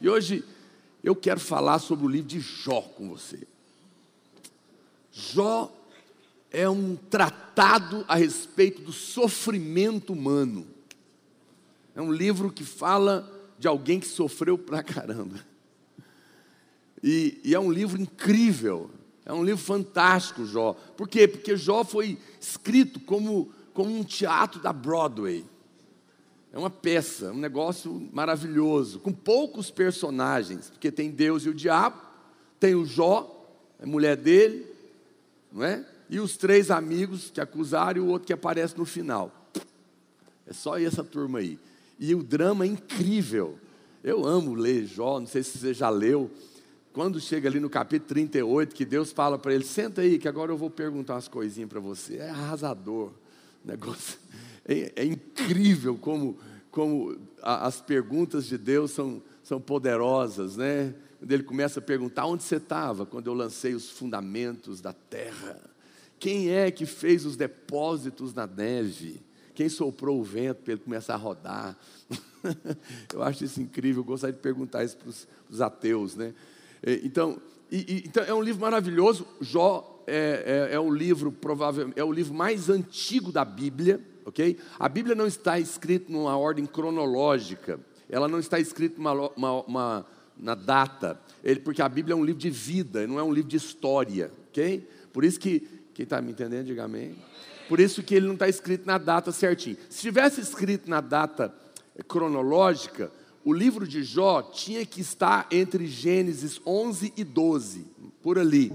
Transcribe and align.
E 0.00 0.08
hoje 0.08 0.44
eu 1.04 1.14
quero 1.14 1.38
falar 1.38 1.78
sobre 1.78 2.06
o 2.06 2.08
livro 2.08 2.28
de 2.28 2.40
Jó 2.40 2.80
com 2.80 3.08
você. 3.08 3.46
Jó 5.12 5.72
é 6.50 6.68
um 6.68 6.96
tratado 6.96 8.04
a 8.08 8.14
respeito 8.14 8.82
do 8.82 8.92
sofrimento 8.92 10.12
humano. 10.12 10.66
É 11.94 12.00
um 12.00 12.12
livro 12.12 12.50
que 12.50 12.64
fala 12.64 13.30
de 13.58 13.68
alguém 13.68 14.00
que 14.00 14.08
sofreu 14.08 14.56
pra 14.56 14.82
caramba. 14.82 15.44
E, 17.02 17.40
e, 17.44 17.54
é 17.54 17.60
um 17.60 17.72
livro 17.72 18.00
incrível, 18.00 18.90
é 19.24 19.32
um 19.32 19.42
livro 19.42 19.62
fantástico, 19.62 20.44
Jó. 20.44 20.74
Por 20.96 21.08
quê? 21.08 21.26
Porque 21.26 21.56
Jó 21.56 21.82
foi 21.82 22.18
escrito 22.38 23.00
como, 23.00 23.50
como 23.72 23.94
um 23.94 24.04
teatro 24.04 24.60
da 24.60 24.72
Broadway. 24.72 25.44
É 26.52 26.58
uma 26.58 26.70
peça, 26.70 27.30
um 27.30 27.38
negócio 27.38 28.08
maravilhoso, 28.12 28.98
com 28.98 29.12
poucos 29.12 29.70
personagens, 29.70 30.68
porque 30.70 30.90
tem 30.90 31.10
Deus 31.10 31.44
e 31.44 31.48
o 31.48 31.54
diabo, 31.54 32.00
tem 32.58 32.74
o 32.74 32.84
Jó, 32.84 33.48
a 33.80 33.86
mulher 33.86 34.16
dele, 34.16 34.66
não 35.52 35.64
é? 35.64 35.84
E 36.08 36.18
os 36.18 36.36
três 36.36 36.70
amigos 36.70 37.30
que 37.30 37.40
acusaram 37.40 38.02
e 38.02 38.04
o 38.04 38.08
outro 38.08 38.26
que 38.26 38.32
aparece 38.32 38.76
no 38.76 38.84
final. 38.84 39.32
É 40.44 40.52
só 40.52 40.76
essa 40.76 41.04
turma 41.04 41.38
aí. 41.38 41.56
E 41.98 42.14
o 42.14 42.22
drama 42.22 42.64
é 42.64 42.68
incrível. 42.68 43.56
Eu 44.02 44.26
amo 44.26 44.54
ler 44.54 44.86
Jó, 44.86 45.20
não 45.20 45.26
sei 45.28 45.44
se 45.44 45.56
você 45.56 45.72
já 45.72 45.88
leu. 45.88 46.28
Quando 46.92 47.20
chega 47.20 47.48
ali 47.48 47.60
no 47.60 47.70
capítulo 47.70 48.08
38, 48.08 48.74
que 48.74 48.84
Deus 48.84 49.12
fala 49.12 49.38
para 49.38 49.54
ele: 49.54 49.64
senta 49.64 50.00
aí, 50.00 50.18
que 50.18 50.26
agora 50.26 50.50
eu 50.50 50.56
vou 50.56 50.68
perguntar 50.68 51.14
umas 51.14 51.28
coisinhas 51.28 51.68
para 51.68 51.78
você. 51.78 52.16
É 52.16 52.30
arrasador. 52.30 53.12
O 53.64 53.68
negócio 53.68 54.18
é, 54.64 54.92
é 54.96 55.04
incrível 55.04 55.96
como, 55.96 56.38
como 56.70 57.16
a, 57.42 57.66
as 57.66 57.80
perguntas 57.80 58.46
de 58.46 58.56
Deus 58.56 58.92
são, 58.92 59.22
são 59.42 59.60
poderosas, 59.60 60.56
né? 60.56 60.94
Quando 61.18 61.32
ele 61.32 61.42
começa 61.42 61.80
a 61.80 61.82
perguntar: 61.82 62.26
onde 62.26 62.42
você 62.42 62.56
estava 62.56 63.04
quando 63.04 63.26
eu 63.26 63.34
lancei 63.34 63.74
os 63.74 63.90
fundamentos 63.90 64.80
da 64.80 64.92
terra? 64.92 65.60
Quem 66.18 66.50
é 66.50 66.70
que 66.70 66.84
fez 66.84 67.24
os 67.24 67.36
depósitos 67.36 68.34
na 68.34 68.46
neve? 68.46 69.22
Quem 69.54 69.68
soprou 69.68 70.20
o 70.20 70.24
vento 70.24 70.62
para 70.62 70.74
ele 70.74 70.82
começar 70.82 71.14
a 71.14 71.18
rodar? 71.18 71.76
eu 73.12 73.22
acho 73.22 73.44
isso 73.44 73.60
incrível, 73.60 74.00
eu 74.00 74.06
gostaria 74.06 74.34
de 74.34 74.40
perguntar 74.40 74.84
isso 74.84 74.96
para 74.96 75.08
os 75.08 75.60
ateus, 75.60 76.14
né? 76.14 76.34
Então, 77.02 77.40
e, 77.70 77.78
e, 77.78 77.96
então, 78.06 78.24
é 78.24 78.34
um 78.34 78.42
livro 78.42 78.60
maravilhoso. 78.60 79.26
Jó 79.40 80.02
é, 80.06 80.68
é, 80.70 80.74
é 80.74 80.80
um 80.80 80.92
livro 80.92 81.30
provavelmente 81.30 81.98
é 81.98 82.04
o 82.04 82.12
livro 82.12 82.34
mais 82.34 82.68
antigo 82.68 83.30
da 83.30 83.44
Bíblia, 83.44 84.00
ok? 84.24 84.56
A 84.78 84.88
Bíblia 84.88 85.14
não 85.14 85.26
está 85.26 85.58
escrita 85.58 86.12
numa 86.12 86.36
ordem 86.36 86.66
cronológica. 86.66 87.80
Ela 88.08 88.28
não 88.28 88.38
está 88.38 88.58
escrita 88.58 89.00
uma, 89.00 89.12
uma, 89.62 90.06
na 90.36 90.54
data, 90.54 91.20
ele, 91.44 91.60
porque 91.60 91.82
a 91.82 91.88
Bíblia 91.88 92.14
é 92.14 92.16
um 92.16 92.24
livro 92.24 92.40
de 92.40 92.50
vida, 92.50 93.06
não 93.06 93.18
é 93.18 93.22
um 93.22 93.32
livro 93.32 93.50
de 93.50 93.56
história, 93.56 94.32
ok? 94.48 94.86
Por 95.12 95.24
isso 95.24 95.38
que 95.38 95.60
quem 95.94 96.04
está 96.04 96.20
me 96.20 96.32
entendendo, 96.32 96.66
diga 96.66 96.84
amém. 96.84 97.14
Por 97.68 97.78
isso 97.78 98.02
que 98.02 98.14
ele 98.14 98.26
não 98.26 98.34
está 98.34 98.48
escrito 98.48 98.84
na 98.86 98.98
data 98.98 99.30
certinho. 99.30 99.76
Se 99.88 100.00
tivesse 100.00 100.40
escrito 100.40 100.90
na 100.90 101.00
data 101.00 101.54
cronológica, 102.08 103.12
o 103.44 103.52
livro 103.52 103.86
de 103.86 104.02
Jó 104.02 104.42
tinha 104.42 104.84
que 104.84 105.00
estar 105.00 105.46
entre 105.50 105.86
Gênesis 105.86 106.60
11 106.66 107.12
e 107.16 107.24
12, 107.24 107.86
por 108.22 108.38
ali. 108.38 108.72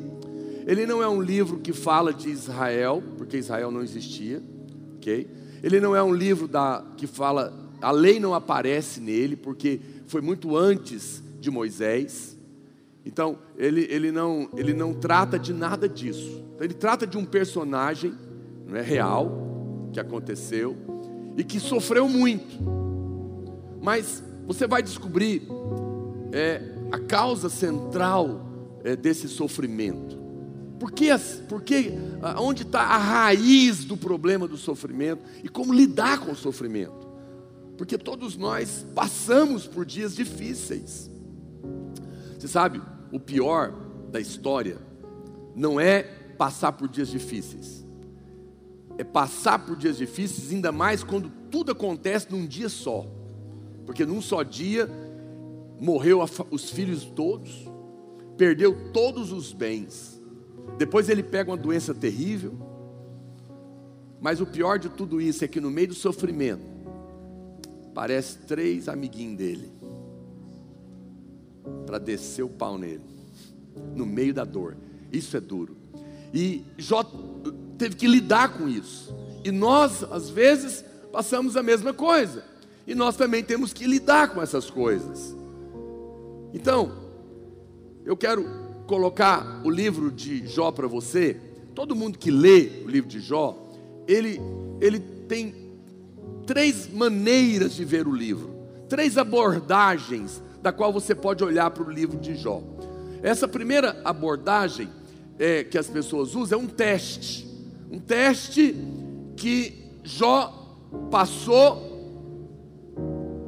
Ele 0.66 0.85
não 0.85 1.03
é 1.03 1.07
um 1.07 1.21
livro 1.21 1.59
que 1.59 1.73
fala 1.73 2.13
de 2.13 2.29
Israel, 2.29 3.03
porque 3.17 3.38
Israel 3.38 3.69
não 3.69 3.83
existia, 3.83 4.41
ok? 5.05 5.27
Ele 5.61 5.79
não 5.79 5.95
é 5.95 6.01
um 6.01 6.13
livro 6.13 6.47
da, 6.47 6.83
que 6.97 7.05
fala, 7.05 7.53
a 7.81 7.91
lei 7.91 8.19
não 8.19 8.33
aparece 8.33 8.99
nele, 8.99 9.35
porque 9.35 9.79
foi 10.07 10.21
muito 10.21 10.57
antes 10.57 11.23
de 11.39 11.51
Moisés. 11.51 12.35
Então, 13.05 13.37
ele, 13.55 13.87
ele, 13.89 14.11
não, 14.11 14.49
ele 14.57 14.73
não 14.73 14.93
trata 14.93 15.37
de 15.37 15.53
nada 15.53 15.87
disso. 15.87 16.43
Então, 16.55 16.65
ele 16.65 16.73
trata 16.73 17.05
de 17.05 17.17
um 17.17 17.25
personagem 17.25 18.13
não 18.67 18.75
é, 18.75 18.81
real, 18.81 19.89
que 19.94 19.99
aconteceu, 19.99 20.75
e 21.38 21.44
que 21.44 21.59
sofreu 21.59 22.09
muito. 22.09 22.57
Mas 23.81 24.23
você 24.47 24.65
vai 24.65 24.81
descobrir 24.81 25.44
é, 26.31 26.61
a 26.91 26.99
causa 26.99 27.49
central 27.49 28.45
é, 28.83 28.95
desse 28.95 29.27
sofrimento. 29.27 30.25
Por 30.80 30.91
que, 30.91 31.08
por 31.47 31.62
que, 31.62 31.94
onde 32.38 32.63
está 32.63 32.81
a 32.81 32.97
raiz 32.97 33.86
do 33.86 33.96
problema 33.96 34.47
do 34.47 34.58
sofrimento 34.58 35.24
e 35.44 35.47
como 35.47 35.74
lidar 35.74 36.19
com 36.19 36.31
o 36.31 36.36
sofrimento? 36.36 37.06
Porque 37.78 37.97
todos 37.97 38.36
nós 38.38 38.86
passamos 38.94 39.68
por 39.68 39.86
dias 39.86 40.16
difíceis. 40.16 41.09
Você 42.38 42.47
sabe, 42.47 42.81
o 43.12 43.19
pior 43.19 43.74
da 44.12 44.19
história 44.19 44.78
não 45.56 45.80
é 45.80 46.03
passar 46.38 46.74
por 46.74 46.88
dias 46.88 47.07
difíceis, 47.07 47.86
é 48.97 49.03
passar 49.03 49.66
por 49.66 49.78
dias 49.78 49.97
difíceis, 49.97 50.52
ainda 50.52 50.72
mais 50.72 51.03
quando 51.03 51.30
tudo 51.50 51.72
acontece 51.72 52.28
num 52.30 52.46
dia 52.46 52.69
só, 52.69 53.06
porque 53.86 54.06
num 54.06 54.22
só 54.22 54.44
dia 54.44 54.90
morreu 55.80 56.19
os 56.52 56.69
filhos 56.69 57.06
todos, 57.06 57.69
perdeu 58.38 58.92
todos 58.92 59.31
os 59.31 59.53
bens, 59.53 60.14
depois 60.77 61.09
ele 61.09 61.23
pega 61.23 61.51
uma 61.51 61.57
doença 61.57 61.93
terrível, 61.93 62.53
mas 64.19 64.41
o 64.41 64.45
pior 64.45 64.79
de 64.79 64.89
tudo 64.89 65.21
isso 65.21 65.43
é 65.45 65.47
que 65.47 65.61
no 65.61 65.69
meio 65.69 65.89
do 65.89 65.93
sofrimento, 65.93 66.63
parece 67.93 68.39
três 68.39 68.89
amiguinhos 68.89 69.37
dele 69.37 69.71
para 71.85 71.97
descer 71.97 72.43
o 72.43 72.49
pau 72.49 72.77
nele, 72.77 73.01
no 73.95 74.05
meio 74.05 74.33
da 74.33 74.43
dor. 74.43 74.75
Isso 75.11 75.37
é 75.37 75.39
duro. 75.39 75.77
E 76.33 76.63
Jó 76.77 77.03
teve 77.77 77.95
que 77.95 78.07
lidar 78.07 78.57
com 78.57 78.67
isso. 78.67 79.15
E 79.43 79.51
nós, 79.51 80.03
às 80.03 80.29
vezes, 80.29 80.83
passamos 81.11 81.55
a 81.55 81.63
mesma 81.63 81.93
coisa. 81.93 82.43
E 82.85 82.93
nós 82.93 83.15
também 83.15 83.43
temos 83.43 83.71
que 83.71 83.85
lidar 83.85 84.33
com 84.33 84.41
essas 84.41 84.69
coisas. 84.69 85.35
Então, 86.53 86.91
eu 88.03 88.17
quero 88.17 88.64
colocar 88.85 89.62
o 89.63 89.69
livro 89.69 90.12
de 90.12 90.46
Jó 90.47 90.72
para 90.72 90.88
você. 90.88 91.38
Todo 91.73 91.96
mundo 91.96 92.18
que 92.18 92.31
lê 92.31 92.84
o 92.85 92.88
livro 92.88 93.09
de 93.09 93.19
Jó, 93.19 93.57
ele, 94.07 94.40
ele 94.79 95.00
tem 95.00 95.53
três 96.46 96.88
maneiras 96.91 97.74
de 97.74 97.84
ver 97.84 98.07
o 98.07 98.16
livro, 98.16 98.56
três 98.88 99.18
abordagens 99.18 100.41
da 100.62 100.72
qual 100.72 100.94
você 100.94 101.13
pode 101.13 101.44
olhar 101.44 101.69
para 101.72 101.84
o 101.84 101.91
livro 101.91 102.18
de 102.18 102.35
Jó. 102.35 102.62
Essa 103.22 103.47
primeira 103.47 104.00
abordagem 104.03 104.90
é, 105.38 105.63
que 105.63 105.78
as 105.78 105.88
pessoas 105.88 106.35
usam 106.35 106.59
é 106.59 106.62
um 106.62 106.68
teste, 106.68 107.47
um 107.91 108.00
teste 108.00 108.75
que 109.35 109.84
Jó 110.03 110.79
passou 111.09 111.94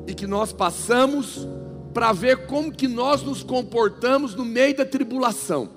e 0.07 0.13
que 0.13 0.27
nós 0.27 0.51
passamos 0.51 1.47
para 1.93 2.13
ver 2.13 2.45
como 2.47 2.71
que 2.71 2.87
nós 2.87 3.23
nos 3.23 3.43
comportamos 3.43 4.35
no 4.35 4.45
meio 4.45 4.75
da 4.75 4.85
tribulação. 4.85 5.69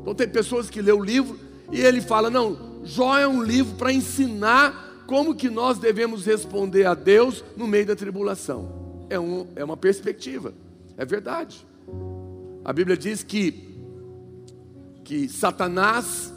Então 0.00 0.14
tem 0.14 0.28
pessoas 0.28 0.70
que 0.70 0.82
lê 0.82 0.92
o 0.92 1.02
livro 1.02 1.38
e 1.70 1.80
ele 1.80 2.00
fala: 2.00 2.30
"Não, 2.30 2.82
Jó 2.84 3.18
é 3.18 3.26
um 3.26 3.42
livro 3.42 3.76
para 3.76 3.92
ensinar 3.92 5.04
como 5.06 5.34
que 5.34 5.50
nós 5.50 5.78
devemos 5.78 6.24
responder 6.24 6.86
a 6.86 6.94
Deus 6.94 7.44
no 7.56 7.66
meio 7.66 7.86
da 7.86 7.96
tribulação" 7.96 8.80
é, 9.10 9.18
um, 9.18 9.48
é 9.56 9.64
uma 9.64 9.76
perspectiva, 9.76 10.54
é 10.96 11.04
verdade. 11.04 11.66
A 12.64 12.72
Bíblia 12.72 12.96
diz 12.96 13.24
que, 13.24 13.76
que 15.02 15.28
Satanás 15.28 16.32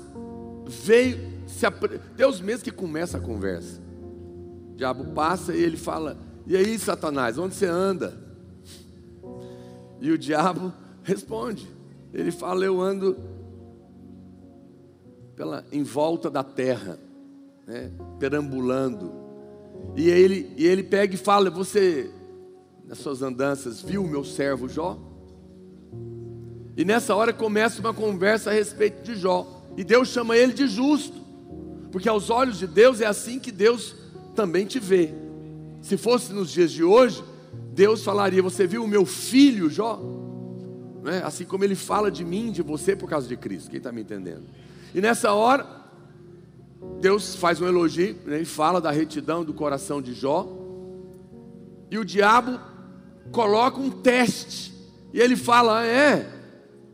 veio, 0.68 1.20
se, 1.46 1.66
Deus 2.18 2.42
mesmo 2.42 2.64
que 2.64 2.72
começa 2.72 3.20
a 3.20 3.22
conversa. 3.22 3.80
O 4.74 4.76
diabo 4.76 5.06
passa 5.14 5.56
e 5.56 5.62
ele 5.62 5.78
fala: 5.78 6.18
E 6.48 6.58
aí, 6.58 6.78
Satanás, 6.80 7.38
onde 7.38 7.54
você 7.54 7.68
anda? 7.68 8.23
E 10.04 10.12
o 10.12 10.18
diabo 10.18 10.74
responde. 11.02 11.66
Ele 12.14 12.30
fala: 12.30 12.66
Eu 12.66 12.82
ando 12.82 13.18
pela, 15.34 15.66
em 15.72 15.82
volta 15.82 16.30
da 16.30 16.44
terra, 16.44 17.00
né, 17.66 17.90
perambulando. 18.20 19.14
E 19.96 20.10
ele, 20.10 20.54
e 20.58 20.68
ele 20.68 20.84
pega 20.84 21.16
e 21.16 21.18
fala: 21.18 21.50
Você 21.50 22.12
nas 22.86 22.98
suas 22.98 23.22
andanças, 23.22 23.82
viu 23.82 24.04
o 24.04 24.08
meu 24.08 24.26
servo 24.26 24.68
Jó? 24.68 25.00
E 26.76 26.84
nessa 26.84 27.16
hora 27.16 27.32
começa 27.32 27.80
uma 27.80 27.94
conversa 27.94 28.50
a 28.50 28.54
respeito 28.54 29.04
de 29.04 29.16
Jó. 29.16 29.48
E 29.78 29.86
Deus 29.86 30.10
chama 30.10 30.36
ele 30.36 30.52
de 30.52 30.68
justo, 30.68 31.18
porque 31.94 32.10
aos 32.10 32.30
olhos 32.30 32.60
de 32.60 32.68
Deus 32.68 33.00
é 33.00 33.06
assim 33.06 33.40
que 33.40 33.54
Deus 33.54 33.96
também 34.36 34.66
te 34.66 34.80
vê. 34.80 35.14
Se 35.82 35.96
fosse 35.96 36.34
nos 36.34 36.52
dias 36.52 36.74
de 36.74 36.84
hoje, 36.84 37.24
Deus 37.74 38.04
falaria: 38.04 38.42
Você 38.42 38.68
viu 38.68 38.84
o 38.84 38.88
meu 38.88 39.06
filho 39.06 39.70
Jó? 39.70 40.00
É? 41.06 41.18
Assim 41.18 41.44
como 41.44 41.64
ele 41.64 41.76
fala 41.76 42.10
de 42.10 42.24
mim, 42.24 42.52
de 42.52 42.62
você, 42.62 42.96
por 42.96 43.10
causa 43.10 43.28
de 43.28 43.36
Cristo. 43.36 43.70
Quem 43.70 43.78
está 43.78 43.92
me 43.92 44.02
entendendo? 44.02 44.44
E 44.96 45.02
nessa 45.02 45.34
hora, 45.34 45.68
Deus 47.02 47.36
faz 47.36 47.60
um 47.60 47.68
elogio, 47.68 48.16
né? 48.26 48.38
ele 48.38 48.46
fala 48.46 48.80
da 48.80 48.92
retidão 48.92 49.44
do 49.44 49.54
coração 49.54 50.02
de 50.02 50.14
Jó. 50.14 50.48
E 51.92 51.98
o 51.98 52.06
diabo 52.06 52.60
coloca 53.32 53.80
um 53.80 53.90
teste. 53.90 54.74
E 55.12 55.20
ele 55.20 55.36
fala: 55.36 55.86
É, 55.86 56.30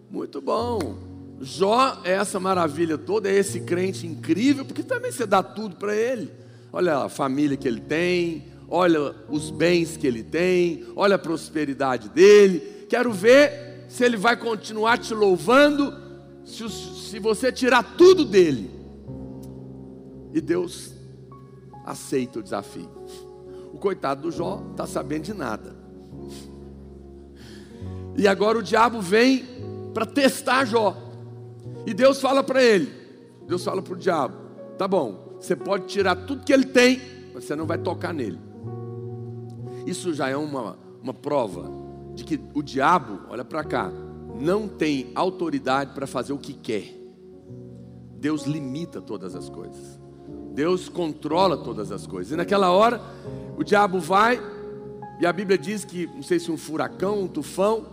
muito 0.09 0.41
bom. 0.41 1.07
Jó 1.41 2.01
é 2.03 2.13
essa 2.13 2.39
maravilha 2.39 2.97
toda, 2.97 3.29
é 3.29 3.35
esse 3.35 3.61
crente 3.61 4.05
incrível, 4.05 4.65
porque 4.65 4.83
também 4.83 5.11
você 5.11 5.25
dá 5.25 5.41
tudo 5.41 5.75
para 5.75 5.95
ele. 5.95 6.31
Olha 6.71 6.97
a 6.97 7.09
família 7.09 7.55
que 7.55 7.67
ele 7.67 7.79
tem, 7.79 8.43
olha 8.69 9.15
os 9.29 9.49
bens 9.49 9.97
que 9.97 10.05
ele 10.05 10.23
tem, 10.23 10.85
olha 10.95 11.15
a 11.15 11.19
prosperidade 11.19 12.09
dele. 12.09 12.85
Quero 12.87 13.11
ver 13.11 13.85
se 13.87 14.03
ele 14.03 14.17
vai 14.17 14.37
continuar 14.37 14.97
te 14.97 15.13
louvando, 15.13 15.93
se, 16.45 16.69
se 16.69 17.19
você 17.19 17.51
tirar 17.51 17.95
tudo 17.97 18.23
dele. 18.23 18.69
E 20.33 20.39
Deus 20.39 20.93
aceita 21.85 22.39
o 22.39 22.43
desafio. 22.43 22.89
O 23.73 23.77
coitado 23.77 24.23
do 24.23 24.31
Jó 24.31 24.63
está 24.71 24.85
sabendo 24.85 25.23
de 25.23 25.33
nada. 25.33 25.75
E 28.15 28.27
agora 28.27 28.57
o 28.59 28.63
diabo 28.63 29.01
vem 29.01 29.45
para 29.93 30.05
testar 30.05 30.65
Jó. 30.65 30.95
E 31.85 31.93
Deus 31.93 32.21
fala 32.21 32.43
para 32.43 32.63
ele: 32.63 32.91
Deus 33.47 33.63
fala 33.63 33.81
para 33.81 33.93
o 33.93 33.97
diabo: 33.97 34.35
tá 34.77 34.87
bom, 34.87 35.37
você 35.39 35.55
pode 35.55 35.87
tirar 35.87 36.15
tudo 36.15 36.43
que 36.43 36.53
ele 36.53 36.65
tem, 36.65 37.01
mas 37.33 37.45
você 37.45 37.55
não 37.55 37.65
vai 37.65 37.77
tocar 37.77 38.13
nele. 38.13 38.48
Isso 39.89 40.13
já 40.13 40.29
é 40.29 40.37
uma, 40.37 40.77
uma 41.01 41.15
prova 41.15 41.71
de 42.13 42.23
que 42.23 42.39
o 42.53 42.61
diabo, 42.61 43.21
olha 43.27 43.43
para 43.43 43.63
cá, 43.63 43.91
não 44.39 44.67
tem 44.67 45.11
autoridade 45.15 45.95
para 45.95 46.05
fazer 46.05 46.31
o 46.31 46.37
que 46.37 46.53
quer. 46.53 46.93
Deus 48.19 48.43
limita 48.43 49.01
todas 49.01 49.33
as 49.33 49.49
coisas. 49.49 49.99
Deus 50.53 50.87
controla 50.87 51.57
todas 51.57 51.91
as 51.91 52.05
coisas. 52.05 52.31
E 52.31 52.35
naquela 52.35 52.69
hora, 52.69 53.01
o 53.57 53.63
diabo 53.63 53.99
vai, 53.99 54.39
e 55.19 55.25
a 55.25 55.33
Bíblia 55.33 55.57
diz 55.57 55.83
que, 55.83 56.05
não 56.05 56.21
sei 56.21 56.37
se 56.37 56.51
um 56.51 56.57
furacão, 56.57 57.23
um 57.23 57.27
tufão, 57.27 57.87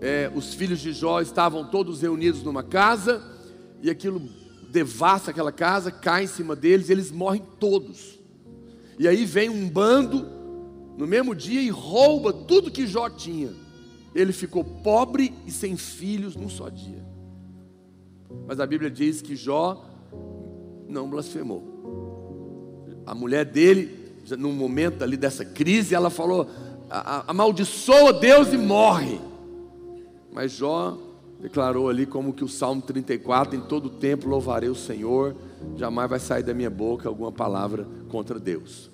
é, 0.00 0.28
os 0.34 0.54
filhos 0.54 0.80
de 0.80 0.92
Jó 0.92 1.20
estavam 1.20 1.70
todos 1.70 2.02
reunidos 2.02 2.42
numa 2.42 2.64
casa, 2.64 3.22
e 3.80 3.88
aquilo 3.88 4.20
devasta 4.72 5.30
aquela 5.30 5.52
casa, 5.52 5.92
cai 5.92 6.24
em 6.24 6.26
cima 6.26 6.56
deles, 6.56 6.88
e 6.88 6.92
eles 6.92 7.12
morrem 7.12 7.44
todos. 7.60 8.18
E 8.98 9.06
aí 9.06 9.24
vem 9.24 9.48
um 9.48 9.68
bando 9.68 10.41
no 10.96 11.06
mesmo 11.06 11.34
dia 11.34 11.60
e 11.60 11.70
rouba 11.70 12.32
tudo 12.32 12.70
que 12.70 12.86
Jó 12.86 13.08
tinha. 13.08 13.50
Ele 14.14 14.32
ficou 14.32 14.62
pobre 14.62 15.34
e 15.46 15.50
sem 15.50 15.76
filhos 15.76 16.36
num 16.36 16.48
só 16.48 16.68
dia. 16.68 17.04
Mas 18.46 18.60
a 18.60 18.66
Bíblia 18.66 18.90
diz 18.90 19.22
que 19.22 19.34
Jó 19.36 19.84
não 20.88 21.08
blasfemou 21.08 21.72
a 23.06 23.14
mulher 23.14 23.44
dele, 23.44 24.14
num 24.38 24.52
momento 24.52 25.02
ali 25.02 25.16
dessa 25.16 25.44
crise, 25.44 25.94
ela 25.94 26.10
falou: 26.10 26.48
amaldiçoa 27.26 28.12
Deus 28.12 28.52
e 28.52 28.56
morre. 28.56 29.20
Mas 30.32 30.52
Jó 30.52 30.96
declarou 31.40 31.88
ali 31.88 32.06
como 32.06 32.32
que 32.32 32.44
o 32.44 32.48
Salmo 32.48 32.80
34, 32.82 33.56
em 33.56 33.60
todo 33.62 33.90
tempo 33.90 34.28
louvarei 34.28 34.68
o 34.68 34.74
Senhor, 34.74 35.34
jamais 35.76 36.08
vai 36.08 36.20
sair 36.20 36.42
da 36.42 36.54
minha 36.54 36.70
boca 36.70 37.08
alguma 37.08 37.32
palavra 37.32 37.86
contra 38.08 38.38
Deus. 38.38 38.91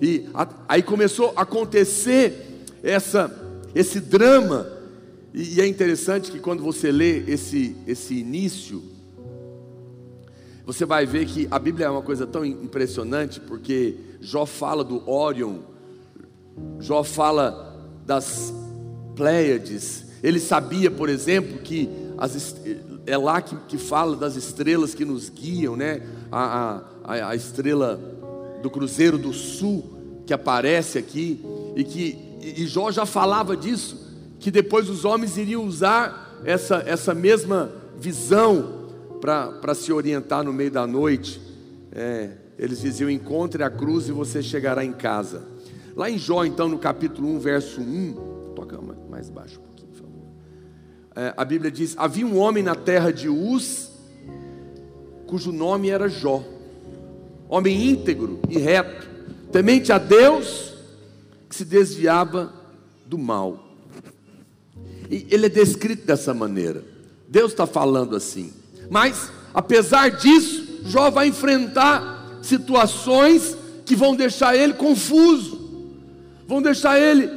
E 0.00 0.28
a, 0.34 0.48
aí 0.68 0.82
começou 0.82 1.32
a 1.36 1.42
acontecer 1.42 2.64
essa, 2.82 3.34
esse 3.74 4.00
drama, 4.00 4.66
e, 5.32 5.54
e 5.54 5.60
é 5.60 5.66
interessante 5.66 6.30
que 6.30 6.38
quando 6.38 6.62
você 6.62 6.92
lê 6.92 7.18
esse, 7.30 7.76
esse 7.86 8.14
início, 8.14 8.82
você 10.64 10.84
vai 10.84 11.06
ver 11.06 11.26
que 11.26 11.46
a 11.50 11.58
Bíblia 11.58 11.86
é 11.86 11.90
uma 11.90 12.02
coisa 12.02 12.26
tão 12.26 12.44
impressionante, 12.44 13.40
porque 13.40 13.96
Jó 14.20 14.44
fala 14.44 14.82
do 14.82 15.08
Órion, 15.08 15.60
Jó 16.80 17.04
fala 17.04 17.86
das 18.04 18.52
Pleiades, 19.14 20.06
ele 20.22 20.40
sabia, 20.40 20.90
por 20.90 21.08
exemplo, 21.08 21.58
que 21.58 21.88
as, 22.18 22.56
é 23.06 23.16
lá 23.16 23.40
que, 23.40 23.56
que 23.68 23.78
fala 23.78 24.16
das 24.16 24.34
estrelas 24.34 24.94
que 24.94 25.04
nos 25.04 25.28
guiam, 25.28 25.76
né? 25.76 26.02
A, 26.32 26.82
a, 27.04 27.28
a 27.30 27.36
estrela 27.36 28.00
do 28.62 28.70
Cruzeiro 28.70 29.18
do 29.18 29.32
Sul 29.32 29.96
que 30.26 30.34
aparece 30.34 30.98
aqui, 30.98 31.40
e 31.76 31.84
que 31.84 32.26
e 32.40 32.66
Jó 32.66 32.90
já 32.90 33.06
falava 33.06 33.56
disso, 33.56 34.14
que 34.38 34.50
depois 34.50 34.88
os 34.88 35.04
homens 35.04 35.36
iriam 35.36 35.64
usar 35.64 36.40
essa, 36.44 36.82
essa 36.86 37.14
mesma 37.14 37.72
visão 37.98 38.90
para 39.20 39.74
se 39.74 39.92
orientar 39.92 40.44
no 40.44 40.52
meio 40.52 40.70
da 40.70 40.86
noite. 40.86 41.40
É, 41.90 42.30
eles 42.58 42.80
diziam: 42.80 43.10
encontre 43.10 43.62
a 43.62 43.70
cruz 43.70 44.08
e 44.08 44.12
você 44.12 44.42
chegará 44.42 44.84
em 44.84 44.92
casa. 44.92 45.44
Lá 45.96 46.10
em 46.10 46.18
Jó, 46.18 46.44
então, 46.44 46.68
no 46.68 46.78
capítulo 46.78 47.28
1, 47.36 47.38
verso 47.38 47.80
1, 47.80 48.52
toca 48.54 48.78
mais 49.10 49.30
baixo 49.30 49.58
um 49.58 49.62
pouquinho, 49.62 49.88
por 49.88 49.98
favor. 49.98 50.26
É, 51.16 51.34
a 51.36 51.44
Bíblia 51.44 51.70
diz: 51.70 51.94
Havia 51.96 52.26
um 52.26 52.38
homem 52.38 52.62
na 52.62 52.74
terra 52.74 53.12
de 53.12 53.28
Uz, 53.28 53.90
cujo 55.26 55.50
nome 55.50 55.88
era 55.88 56.08
Jó, 56.08 56.44
homem 57.48 57.90
íntegro 57.90 58.40
e 58.48 58.58
reto, 58.58 59.08
temente 59.52 59.92
a 59.92 59.98
Deus, 59.98 60.74
que 61.48 61.54
se 61.54 61.64
desviava 61.64 62.52
do 63.06 63.18
mal. 63.18 63.64
E 65.10 65.26
ele 65.30 65.46
é 65.46 65.48
descrito 65.48 66.06
dessa 66.06 66.34
maneira. 66.34 66.84
Deus 67.28 67.52
está 67.52 67.66
falando 67.66 68.16
assim. 68.16 68.52
Mas, 68.90 69.30
apesar 69.54 70.10
disso, 70.10 70.80
Jó 70.84 71.10
vai 71.10 71.28
enfrentar 71.28 72.38
situações 72.42 73.56
que 73.84 73.94
vão 73.94 74.14
deixar 74.16 74.56
ele 74.56 74.74
confuso, 74.74 75.94
vão 76.46 76.60
deixar 76.60 77.00
ele 77.00 77.30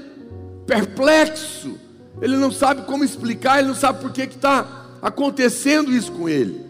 perplexo. 0.66 1.78
Ele 2.22 2.36
não 2.36 2.52
sabe 2.52 2.84
como 2.84 3.04
explicar, 3.04 3.60
ele 3.60 3.70
não 3.70 3.76
sabe 3.76 4.02
por 4.02 4.12
que 4.12 4.22
está 4.22 4.88
acontecendo 5.02 5.92
isso 5.92 6.12
com 6.12 6.28
ele. 6.28 6.69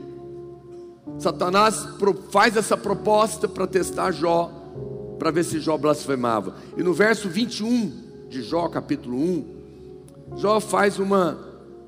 Satanás 1.19 1.85
faz 2.31 2.55
essa 2.55 2.77
proposta 2.77 3.47
para 3.47 3.67
testar 3.67 4.11
Jó, 4.11 5.15
para 5.19 5.31
ver 5.31 5.43
se 5.43 5.59
Jó 5.59 5.77
blasfemava. 5.77 6.55
E 6.77 6.81
no 6.81 6.93
verso 6.93 7.27
21 7.27 8.27
de 8.29 8.41
Jó, 8.41 8.69
capítulo 8.69 9.17
1, 9.17 10.37
Jó 10.37 10.61
faz 10.61 10.97
uma, 10.97 11.37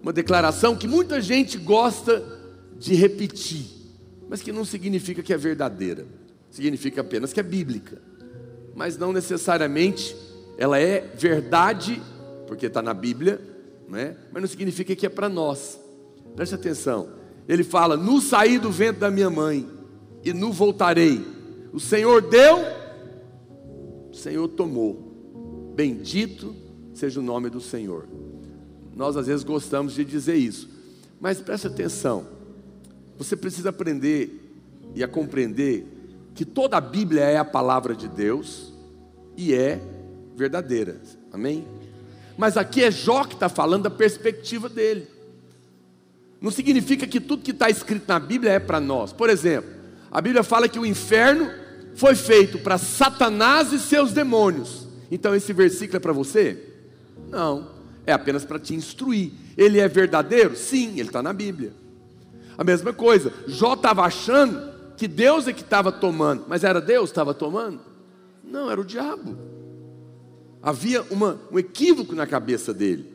uma 0.04 0.12
declaração 0.12 0.76
que 0.76 0.88
muita 0.88 1.22
gente 1.22 1.58
gosta 1.58 2.22
de 2.78 2.94
repetir, 2.94 3.68
mas 4.28 4.42
que 4.42 4.52
não 4.52 4.66
significa 4.66 5.24
que 5.24 5.34
é 5.34 5.38
verdadeira, 5.38 6.06
significa 6.50 7.00
apenas 7.00 7.32
que 7.32 7.40
é 7.40 7.44
bíblica, 7.44 8.02
mas 8.76 8.98
não 8.98 9.14
necessariamente 9.14 10.16
ela 10.58 10.78
é 10.78 11.10
verdade, 11.16 12.02
porque 12.48 12.66
está 12.66 12.82
na 12.82 12.94
Bíblia, 12.94 13.40
não 13.88 13.98
é? 13.98 14.18
mas 14.32 14.42
não 14.42 14.50
significa 14.50 14.94
que 14.94 15.06
é 15.06 15.10
para 15.10 15.30
nós. 15.30 15.80
Preste 16.36 16.56
atenção, 16.56 17.21
ele 17.48 17.64
fala: 17.64 17.98
No 17.98 18.22
saí 18.22 18.58
do 18.58 18.72
vento 18.72 19.00
da 19.00 19.12
minha 19.12 19.30
mãe, 19.30 19.68
e 20.24 20.34
no 20.34 20.52
voltarei. 20.52 21.26
O 21.74 21.80
Senhor 21.80 22.22
deu, 22.22 22.58
o 24.12 24.16
Senhor 24.16 24.48
tomou. 24.50 25.74
Bendito 25.76 26.56
seja 26.94 27.20
o 27.20 27.24
nome 27.24 27.50
do 27.50 27.62
Senhor. 27.62 28.08
Nós 28.96 29.16
às 29.16 29.28
vezes 29.28 29.44
gostamos 29.44 29.94
de 29.94 30.04
dizer 30.04 30.36
isso, 30.36 30.70
mas 31.20 31.40
preste 31.40 31.68
atenção. 31.68 32.28
Você 33.18 33.36
precisa 33.36 33.70
aprender 33.70 34.54
e 34.94 35.04
a 35.04 35.08
compreender 35.08 35.86
que 36.36 36.44
toda 36.46 36.78
a 36.78 36.82
Bíblia 36.82 37.24
é 37.24 37.38
a 37.38 37.46
palavra 37.46 37.96
de 37.96 38.08
Deus 38.08 38.74
e 39.38 39.54
é 39.54 39.82
verdadeira. 40.36 41.02
Amém? 41.32 41.66
Mas 42.38 42.58
aqui 42.58 42.84
é 42.84 42.92
Jó 42.92 43.24
que 43.24 43.36
está 43.36 43.48
falando 43.48 43.84
da 43.84 43.90
perspectiva 43.90 44.68
dele. 44.68 45.08
Não 46.42 46.50
significa 46.50 47.06
que 47.06 47.20
tudo 47.20 47.44
que 47.44 47.52
está 47.52 47.70
escrito 47.70 48.06
na 48.08 48.20
Bíblia 48.20 48.54
é 48.54 48.60
para 48.60 48.80
nós. 48.80 49.14
Por 49.14 49.30
exemplo, 49.30 49.70
a 50.10 50.20
Bíblia 50.20 50.42
fala 50.44 50.68
que 50.68 50.80
o 50.80 50.86
inferno 50.86 51.48
foi 51.96 52.16
feito 52.16 52.58
para 52.58 52.80
Satanás 52.80 53.72
e 53.72 53.80
seus 53.80 54.12
demônios. 54.12 54.88
Então 55.12 55.36
esse 55.36 55.54
versículo 55.54 55.98
é 55.98 56.00
para 56.00 56.14
você? 56.14 56.58
Não, 57.30 57.70
é 58.08 58.12
apenas 58.12 58.44
para 58.44 58.58
te 58.58 58.74
instruir. 58.74 59.32
Ele 59.56 59.80
é 59.80 59.88
verdadeiro? 59.88 60.56
Sim, 60.56 60.94
ele 60.94 61.10
está 61.10 61.22
na 61.22 61.32
Bíblia. 61.32 61.74
A 62.58 62.64
mesma 62.64 62.92
coisa, 62.92 63.32
Jó 63.48 63.74
estava 63.74 64.02
achando 64.02 64.72
que 64.98 65.08
Deus 65.08 65.48
é 65.48 65.54
que 65.54 65.62
estava 65.62 65.92
tomando, 65.92 66.46
mas 66.48 66.64
era 66.64 66.82
Deus 66.82 67.06
que 67.06 67.12
estava 67.12 67.34
tomando? 67.34 67.80
Não, 68.44 68.70
era 68.70 68.82
o 68.82 68.86
diabo. 68.86 69.38
Havia 70.62 71.04
uma, 71.10 71.40
um 71.52 71.60
equívoco 71.60 72.16
na 72.16 72.26
cabeça 72.26 72.74
dele. 72.74 73.12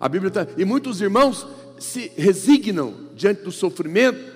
A 0.00 0.08
Bíblia 0.08 0.30
tá, 0.30 0.46
e 0.56 0.64
muitos 0.64 1.00
irmãos 1.00 1.46
se 1.80 2.12
resignam 2.16 3.08
diante 3.14 3.42
do 3.42 3.52
sofrimento 3.52 4.32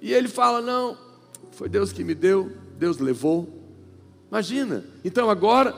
e 0.00 0.12
ele 0.12 0.28
fala: 0.28 0.60
Não, 0.60 0.96
foi 1.52 1.68
Deus 1.68 1.92
que 1.92 2.04
me 2.04 2.14
deu, 2.14 2.52
Deus 2.78 2.98
levou. 2.98 3.48
Imagina, 4.30 4.84
então 5.04 5.30
agora, 5.30 5.74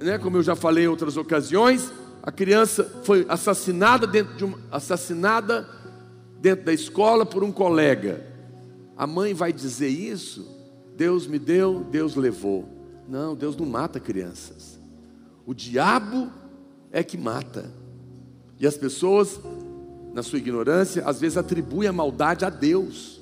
né, 0.00 0.18
como 0.18 0.36
eu 0.36 0.42
já 0.42 0.56
falei 0.56 0.84
em 0.84 0.88
outras 0.88 1.16
ocasiões, 1.16 1.92
a 2.22 2.32
criança 2.32 2.84
foi 3.04 3.24
assassinada 3.28 4.06
dentro 4.06 4.36
de 4.36 4.44
uma 4.44 4.58
assassinada 4.70 5.68
dentro 6.40 6.64
da 6.64 6.72
escola 6.72 7.24
por 7.24 7.44
um 7.44 7.52
colega. 7.52 8.26
A 8.96 9.06
mãe 9.06 9.32
vai 9.32 9.52
dizer 9.52 9.88
isso? 9.88 10.46
Deus 10.96 11.26
me 11.26 11.38
deu, 11.38 11.86
Deus 11.90 12.16
levou. 12.16 12.68
Não, 13.08 13.34
Deus 13.34 13.56
não 13.56 13.66
mata 13.66 14.00
crianças. 14.00 14.78
O 15.44 15.54
diabo 15.54 16.30
é 16.90 17.04
que 17.04 17.16
mata. 17.16 17.70
E 18.58 18.66
as 18.66 18.76
pessoas, 18.76 19.38
na 20.16 20.22
sua 20.22 20.38
ignorância, 20.38 21.02
às 21.04 21.20
vezes 21.20 21.36
atribuem 21.36 21.86
a 21.86 21.92
maldade 21.92 22.42
a 22.42 22.48
Deus. 22.48 23.20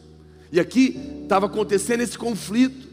E 0.52 0.60
aqui 0.60 1.20
estava 1.24 1.46
acontecendo 1.46 2.02
esse 2.02 2.16
conflito. 2.16 2.86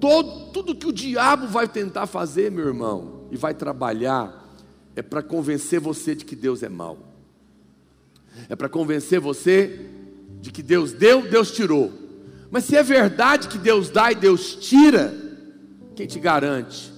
Todo, 0.00 0.50
tudo 0.50 0.74
que 0.74 0.88
o 0.88 0.92
diabo 0.92 1.46
vai 1.46 1.68
tentar 1.68 2.08
fazer, 2.08 2.50
meu 2.50 2.66
irmão, 2.66 3.28
e 3.30 3.36
vai 3.36 3.54
trabalhar, 3.54 4.52
é 4.96 5.00
para 5.00 5.22
convencer 5.22 5.78
você 5.78 6.12
de 6.16 6.24
que 6.24 6.34
Deus 6.34 6.64
é 6.64 6.68
mau. 6.68 6.98
É 8.48 8.56
para 8.56 8.68
convencer 8.68 9.20
você 9.20 9.90
de 10.40 10.50
que 10.50 10.60
Deus 10.60 10.92
deu, 10.92 11.22
Deus 11.22 11.52
tirou. 11.52 11.92
Mas 12.50 12.64
se 12.64 12.74
é 12.74 12.82
verdade 12.82 13.46
que 13.46 13.58
Deus 13.58 13.90
dá 13.90 14.10
e 14.10 14.16
Deus 14.16 14.56
tira, 14.56 15.14
quem 15.94 16.08
te 16.08 16.18
garante 16.18 16.92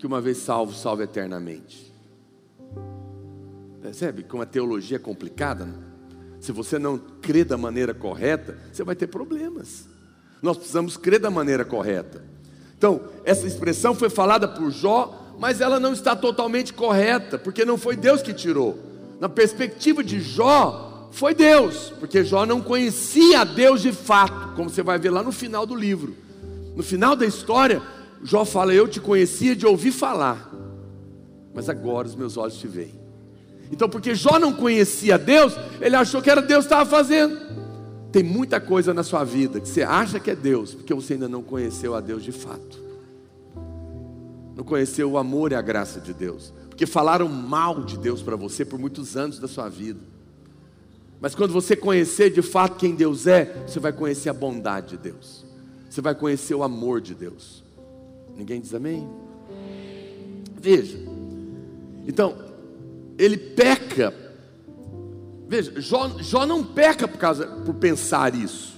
que 0.00 0.06
uma 0.06 0.20
vez 0.20 0.38
salvo, 0.38 0.74
salvo 0.74 1.00
eternamente? 1.00 1.92
Percebe 3.80 4.24
como 4.24 4.42
a 4.42 4.46
teologia 4.46 4.96
é 4.96 5.00
complicada? 5.00 5.64
Né? 5.64 5.91
Se 6.42 6.50
você 6.50 6.76
não 6.76 6.98
crê 6.98 7.44
da 7.44 7.56
maneira 7.56 7.94
correta, 7.94 8.58
você 8.72 8.82
vai 8.82 8.96
ter 8.96 9.06
problemas. 9.06 9.84
Nós 10.42 10.56
precisamos 10.56 10.96
crer 10.96 11.20
da 11.20 11.30
maneira 11.30 11.64
correta. 11.64 12.24
Então, 12.76 13.00
essa 13.24 13.46
expressão 13.46 13.94
foi 13.94 14.10
falada 14.10 14.48
por 14.48 14.68
Jó, 14.72 15.36
mas 15.38 15.60
ela 15.60 15.78
não 15.78 15.92
está 15.92 16.16
totalmente 16.16 16.72
correta, 16.72 17.38
porque 17.38 17.64
não 17.64 17.78
foi 17.78 17.94
Deus 17.94 18.22
que 18.22 18.34
tirou. 18.34 18.76
Na 19.20 19.28
perspectiva 19.28 20.02
de 20.02 20.20
Jó, 20.20 21.10
foi 21.12 21.32
Deus, 21.32 21.92
porque 22.00 22.24
Jó 22.24 22.44
não 22.44 22.60
conhecia 22.60 23.42
a 23.42 23.44
Deus 23.44 23.80
de 23.80 23.92
fato, 23.92 24.56
como 24.56 24.68
você 24.68 24.82
vai 24.82 24.98
ver 24.98 25.10
lá 25.10 25.22
no 25.22 25.30
final 25.30 25.64
do 25.64 25.76
livro. 25.76 26.16
No 26.74 26.82
final 26.82 27.14
da 27.14 27.24
história, 27.24 27.80
Jó 28.20 28.44
fala: 28.44 28.74
Eu 28.74 28.88
te 28.88 28.98
conhecia 28.98 29.54
de 29.54 29.64
ouvir 29.64 29.92
falar, 29.92 30.52
mas 31.54 31.68
agora 31.68 32.08
os 32.08 32.16
meus 32.16 32.36
olhos 32.36 32.56
te 32.56 32.66
veem. 32.66 33.01
Então, 33.72 33.88
porque 33.88 34.14
Jó 34.14 34.38
não 34.38 34.52
conhecia 34.52 35.18
Deus, 35.18 35.54
ele 35.80 35.96
achou 35.96 36.20
que 36.20 36.30
era 36.30 36.42
Deus 36.42 36.66
que 36.66 36.72
estava 36.72 36.88
fazendo. 36.88 37.40
Tem 38.12 38.22
muita 38.22 38.60
coisa 38.60 38.92
na 38.92 39.02
sua 39.02 39.24
vida 39.24 39.58
que 39.58 39.66
você 39.66 39.82
acha 39.82 40.20
que 40.20 40.30
é 40.30 40.36
Deus, 40.36 40.74
porque 40.74 40.92
você 40.92 41.14
ainda 41.14 41.26
não 41.26 41.42
conheceu 41.42 41.94
a 41.94 42.00
Deus 42.00 42.22
de 42.22 42.30
fato. 42.30 42.82
Não 44.54 44.62
conheceu 44.62 45.10
o 45.10 45.16
amor 45.16 45.52
e 45.52 45.54
a 45.54 45.62
graça 45.62 45.98
de 45.98 46.12
Deus. 46.12 46.52
Porque 46.68 46.84
falaram 46.84 47.26
mal 47.26 47.82
de 47.82 47.96
Deus 47.96 48.20
para 48.20 48.36
você 48.36 48.62
por 48.62 48.78
muitos 48.78 49.16
anos 49.16 49.38
da 49.38 49.48
sua 49.48 49.70
vida. 49.70 50.00
Mas 51.18 51.34
quando 51.34 51.52
você 51.52 51.74
conhecer 51.74 52.30
de 52.30 52.42
fato 52.42 52.76
quem 52.76 52.94
Deus 52.94 53.26
é, 53.26 53.64
você 53.66 53.80
vai 53.80 53.92
conhecer 53.92 54.28
a 54.28 54.34
bondade 54.34 54.90
de 54.90 54.98
Deus. 54.98 55.46
Você 55.88 56.02
vai 56.02 56.14
conhecer 56.14 56.54
o 56.54 56.62
amor 56.62 57.00
de 57.00 57.14
Deus. 57.14 57.64
Ninguém 58.36 58.60
diz 58.60 58.74
amém? 58.74 59.08
Veja. 60.60 60.98
Então, 62.06 62.51
ele 63.18 63.36
peca. 63.36 64.12
Veja, 65.48 65.80
Jó, 65.80 66.18
Jó 66.20 66.46
não 66.46 66.64
peca 66.64 67.06
por, 67.06 67.18
causa, 67.18 67.46
por 67.46 67.74
pensar 67.74 68.34
isso, 68.34 68.74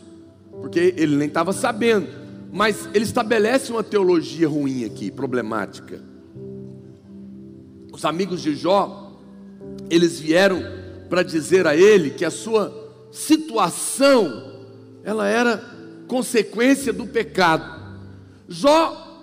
porque 0.61 0.95
ele 0.97 1.17
nem 1.17 1.29
estava 1.29 1.53
sabendo, 1.53 2.09
mas 2.53 2.89
ele 2.93 3.05
estabelece 3.05 3.71
uma 3.71 3.83
teologia 3.83 4.49
ruim 4.49 4.85
aqui, 4.85 5.11
problemática. 5.11 6.01
Os 7.93 8.05
amigos 8.05 8.43
de 8.43 8.55
Jó, 8.57 9.21
eles 9.89 10.19
vieram 10.19 10.63
para 11.09 11.23
dizer 11.23 11.67
a 11.67 11.77
ele 11.77 12.11
que 12.11 12.25
a 12.25 12.31
sua 12.31 12.73
situação, 13.13 14.53
ela 15.05 15.29
era 15.29 15.63
consequência 16.09 16.93
do 16.93 17.07
pecado. 17.07 17.65
Jó 18.49 19.23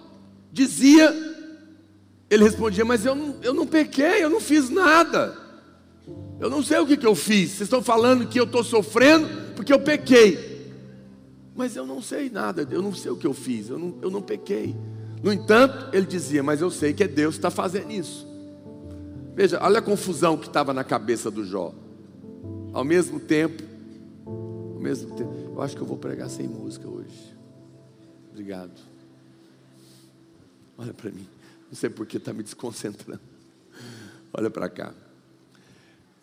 dizia 0.52 1.31
ele 2.32 2.46
respondia: 2.46 2.86
Mas 2.86 3.06
eu 3.06 3.14
não, 3.14 3.36
eu 3.44 3.54
não 3.54 3.68
pequei, 3.68 4.24
eu 4.24 4.30
não 4.30 4.40
fiz 4.40 4.70
nada. 4.70 5.38
Eu 6.40 6.50
não 6.50 6.64
sei 6.64 6.80
o 6.80 6.88
que, 6.88 6.96
que 6.96 7.06
eu 7.06 7.14
fiz. 7.14 7.52
Vocês 7.52 7.62
estão 7.64 7.84
falando 7.84 8.26
que 8.26 8.40
eu 8.40 8.46
estou 8.46 8.64
sofrendo 8.64 9.54
porque 9.54 9.72
eu 9.72 9.80
pequei. 9.80 10.72
Mas 11.54 11.76
eu 11.76 11.86
não 11.86 12.02
sei 12.02 12.30
nada, 12.30 12.66
eu 12.72 12.82
não 12.82 12.96
sei 12.96 13.12
o 13.12 13.18
que 13.18 13.28
eu 13.28 13.34
fiz, 13.34 13.70
eu 13.70 13.78
não, 13.78 13.98
eu 14.02 14.10
não 14.10 14.22
pequei. 14.22 14.74
No 15.22 15.32
entanto, 15.32 15.94
ele 15.94 16.06
dizia: 16.06 16.42
Mas 16.42 16.62
eu 16.62 16.72
sei 16.72 16.94
que 16.94 17.04
é 17.04 17.08
Deus 17.08 17.36
que 17.36 17.40
está 17.40 17.52
fazendo 17.52 17.92
isso. 17.92 18.26
Veja, 19.36 19.60
olha 19.62 19.80
a 19.80 19.82
confusão 19.82 20.38
que 20.38 20.48
estava 20.48 20.74
na 20.74 20.86
cabeça 20.86 21.30
do 21.30 21.44
Jó. 21.44 21.74
Ao 22.72 22.86
mesmo 22.86 23.20
tempo, 23.20 23.62
ao 24.26 24.80
mesmo 24.80 25.14
tempo, 25.16 25.34
eu 25.54 25.62
acho 25.62 25.76
que 25.76 25.82
eu 25.82 25.88
vou 25.88 25.98
pregar 25.98 26.30
sem 26.30 26.48
música 26.48 26.88
hoje. 26.88 27.36
Obrigado. 28.32 28.72
Olha 30.78 30.94
para 30.94 31.12
mim. 31.12 31.28
Não 31.72 31.78
sei 31.78 31.90
porque 31.90 32.18
está 32.18 32.34
me 32.34 32.44
desconcentrando. 32.44 33.22
Olha 34.34 34.50
para 34.50 34.68
cá. 34.68 34.94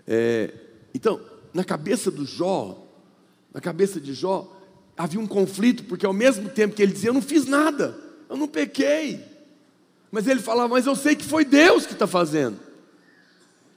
É, 0.06 0.52
então, 0.94 1.18
na 1.54 1.64
cabeça 1.64 2.10
do 2.10 2.26
Jó, 2.26 2.86
na 3.52 3.58
cabeça 3.58 3.98
de 3.98 4.12
Jó, 4.12 4.54
havia 4.94 5.18
um 5.18 5.26
conflito, 5.26 5.84
porque 5.84 6.04
ao 6.04 6.12
mesmo 6.12 6.50
tempo 6.50 6.74
que 6.74 6.82
ele 6.82 6.92
dizia, 6.92 7.08
eu 7.08 7.14
não 7.14 7.22
fiz 7.22 7.46
nada, 7.46 7.98
eu 8.28 8.36
não 8.36 8.46
pequei. 8.46 9.24
Mas 10.10 10.26
ele 10.26 10.40
falava, 10.40 10.68
mas 10.68 10.86
eu 10.86 10.94
sei 10.94 11.16
que 11.16 11.24
foi 11.24 11.46
Deus 11.46 11.86
que 11.86 11.94
está 11.94 12.06
fazendo. 12.06 12.58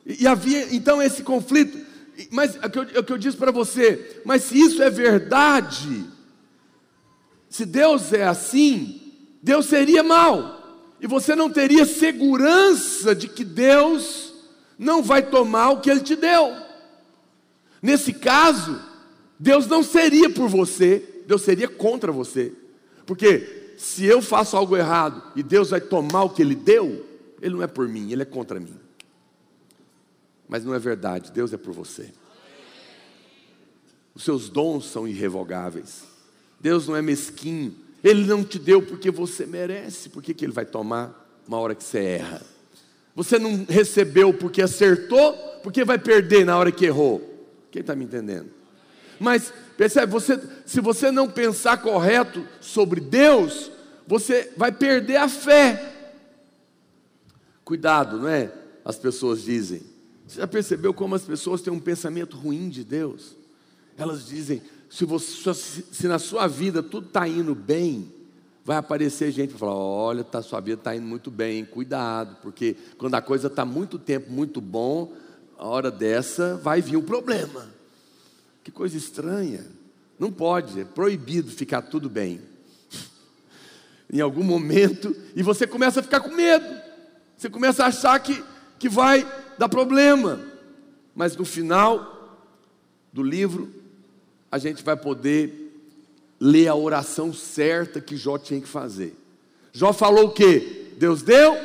E, 0.05 0.23
e, 0.23 0.27
havia 0.27 0.75
então 0.75 1.01
esse 1.01 1.23
conflito. 1.23 1.77
Mas 2.31 2.57
é 2.61 2.65
o 2.65 2.69
que 2.69 2.79
eu, 2.79 2.83
é 2.95 2.99
o 2.99 3.03
que 3.03 3.13
eu 3.13 3.17
disse 3.17 3.37
para 3.37 3.51
você, 3.51 4.21
mas 4.25 4.43
se 4.43 4.59
isso 4.59 4.83
é 4.83 4.89
verdade, 4.89 6.05
se 7.49 7.65
Deus 7.65 8.11
é 8.11 8.23
assim, 8.25 9.01
Deus 9.41 9.67
seria 9.67 10.03
mal 10.03 10.61
e 11.01 11.08
você 11.08 11.36
não 11.36 11.50
teria 11.50 11.84
segurança 11.84 13.15
de 13.15 13.27
que 13.27 13.43
Deus 13.43 14.31
não 14.77 15.01
vai 15.01 15.24
tomar 15.24 15.72
o 15.72 15.81
que 15.81 15.89
Ele 15.89 16.01
te 16.01 16.15
deu. 16.15 16.55
Nesse 17.81 18.13
caso, 18.13 18.79
Deus 19.39 19.65
não 19.65 19.81
seria 19.81 20.29
por 20.29 20.48
você, 20.48 21.24
Deus 21.25 21.41
seria 21.41 21.67
contra 21.67 22.12
você. 22.12 22.53
Porque 23.03 23.74
se 23.77 24.05
eu 24.05 24.22
faço 24.22 24.55
algo 24.55 24.77
errado 24.77 25.24
e 25.36 25.41
Deus 25.41 25.72
vai 25.72 25.81
tomar 25.81 26.22
o 26.24 26.29
que 26.29 26.43
Ele 26.43 26.53
deu, 26.53 27.03
Ele 27.41 27.55
não 27.55 27.63
é 27.63 27.67
por 27.67 27.88
mim, 27.88 28.12
Ele 28.12 28.22
é 28.22 28.25
contra 28.25 28.60
mim. 28.60 28.79
Mas 30.48 30.63
não 30.63 30.75
é 30.75 30.77
verdade, 30.77 31.31
Deus 31.31 31.51
é 31.51 31.58
por 31.58 31.74
você. 31.74 32.13
Os 34.13 34.24
seus 34.24 34.50
dons 34.50 34.86
são 34.86 35.08
irrevogáveis. 35.08 36.03
Deus 36.60 36.88
não 36.88 36.96
é 36.96 37.01
mesquinho 37.01 37.74
ele 38.03 38.25
não 38.25 38.43
te 38.43 38.58
deu 38.58 38.81
porque 38.81 39.12
você 39.12 39.46
merece, 39.46 40.10
por 40.10 40.24
que 40.24 40.43
ele 40.43 40.51
vai 40.51 40.65
tomar 40.65 41.41
uma 41.48 41.60
hora 41.60 41.75
que 41.75 41.84
você 41.84 42.00
erra? 42.00 42.41
Você 43.15 43.38
não 43.38 43.65
recebeu 43.67 44.34
porque 44.34 44.62
acertou, 44.62 45.34
porque 45.62 45.84
vai 45.84 45.98
perder 45.98 46.46
na 46.46 46.58
hora 46.58 46.72
que 46.72 46.86
errou. 46.86 47.22
Quem 47.70 47.81
está 47.81 47.96
me 47.96 48.05
entendendo? 48.05 48.50
Mas 49.20 49.53
percebe, 49.77 50.12
você, 50.12 50.41
se 50.65 50.81
você 50.81 51.12
não 51.12 51.29
pensar 51.29 51.77
correto 51.81 52.46
sobre 52.60 53.00
Deus, 53.00 53.72
você 54.08 54.51
vai 54.58 54.72
perder 54.72 55.17
a 55.17 55.29
fé. 55.29 55.93
Cuidado, 57.63 58.17
não 58.17 58.27
é? 58.27 58.51
As 58.84 58.98
pessoas 58.98 59.43
dizem. 59.43 59.84
Você 60.27 60.39
já 60.39 60.48
percebeu 60.48 60.93
como 60.93 61.13
as 61.13 61.24
pessoas 61.24 61.62
têm 61.62 61.72
um 61.72 61.79
pensamento 61.79 62.36
ruim 62.36 62.70
de 62.70 62.84
Deus? 62.84 63.36
Elas 63.98 64.25
dizem: 64.25 64.62
se, 64.91 65.05
você, 65.05 65.53
se 65.53 66.05
na 66.05 66.19
sua 66.19 66.48
vida 66.48 66.83
tudo 66.83 67.07
está 67.07 67.25
indo 67.25 67.55
bem, 67.55 68.12
vai 68.65 68.75
aparecer 68.75 69.31
gente 69.31 69.51
para 69.51 69.60
falar: 69.60 69.74
olha, 69.74 70.21
tá, 70.21 70.41
sua 70.41 70.60
vida 70.60 70.81
está 70.81 70.93
indo 70.93 71.07
muito 71.07 71.31
bem, 71.31 71.63
cuidado, 71.63 72.36
porque 72.41 72.75
quando 72.98 73.15
a 73.15 73.21
coisa 73.21 73.48
está 73.48 73.63
muito 73.63 73.98
tempo, 73.98 74.29
muito 74.29 74.60
bom, 74.60 75.13
a 75.57 75.65
hora 75.65 75.89
dessa 75.89 76.57
vai 76.57 76.81
vir 76.81 76.98
um 76.98 77.01
problema. 77.01 77.69
Que 78.65 78.69
coisa 78.69 78.98
estranha. 78.98 79.65
Não 80.19 80.29
pode, 80.29 80.81
é 80.81 80.83
proibido 80.83 81.50
ficar 81.50 81.83
tudo 81.83 82.10
bem. 82.10 82.41
em 84.12 84.19
algum 84.19 84.43
momento, 84.43 85.15
e 85.33 85.41
você 85.41 85.65
começa 85.65 86.01
a 86.01 86.03
ficar 86.03 86.19
com 86.19 86.36
medo, 86.36 86.67
você 87.38 87.50
começa 87.50 87.86
a 87.86 87.88
achar 87.88 88.19
que, 88.19 88.43
que 88.77 88.89
vai 88.89 89.25
dar 89.57 89.69
problema, 89.69 90.38
mas 91.15 91.36
no 91.38 91.45
final 91.45 92.50
do 93.13 93.24
livro, 93.24 93.80
a 94.51 94.58
gente 94.58 94.84
vai 94.84 94.98
poder 94.98 95.72
ler 96.39 96.67
a 96.67 96.75
oração 96.75 97.34
certa 97.34 98.01
que 98.01 98.17
Jó 98.17 98.38
tinha 98.38 98.60
que 98.60 98.67
fazer. 98.67 99.15
Jó 99.72 99.93
falou 99.93 100.25
o 100.25 100.31
que? 100.31 100.93
Deus 100.98 101.22
deu, 101.22 101.55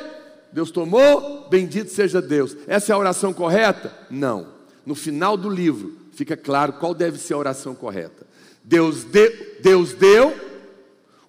Deus 0.53 0.71
tomou, 0.71 1.49
bendito 1.49 1.91
seja 1.91 2.21
Deus. 2.21 2.55
Essa 2.65 2.91
é 2.91 2.95
a 2.95 2.97
oração 2.97 3.33
correta? 3.33 3.93
Não. 4.09 4.55
No 4.85 4.95
final 4.95 5.35
do 5.35 5.49
livro 5.49 5.97
fica 6.13 6.37
claro 6.37 6.73
qual 6.73 6.93
deve 6.93 7.17
ser 7.17 7.33
a 7.33 7.37
oração 7.37 7.75
correta. 7.75 8.25
Deus, 8.63 9.03
de, 9.03 9.29
Deus 9.61 9.93
deu, 9.93 10.33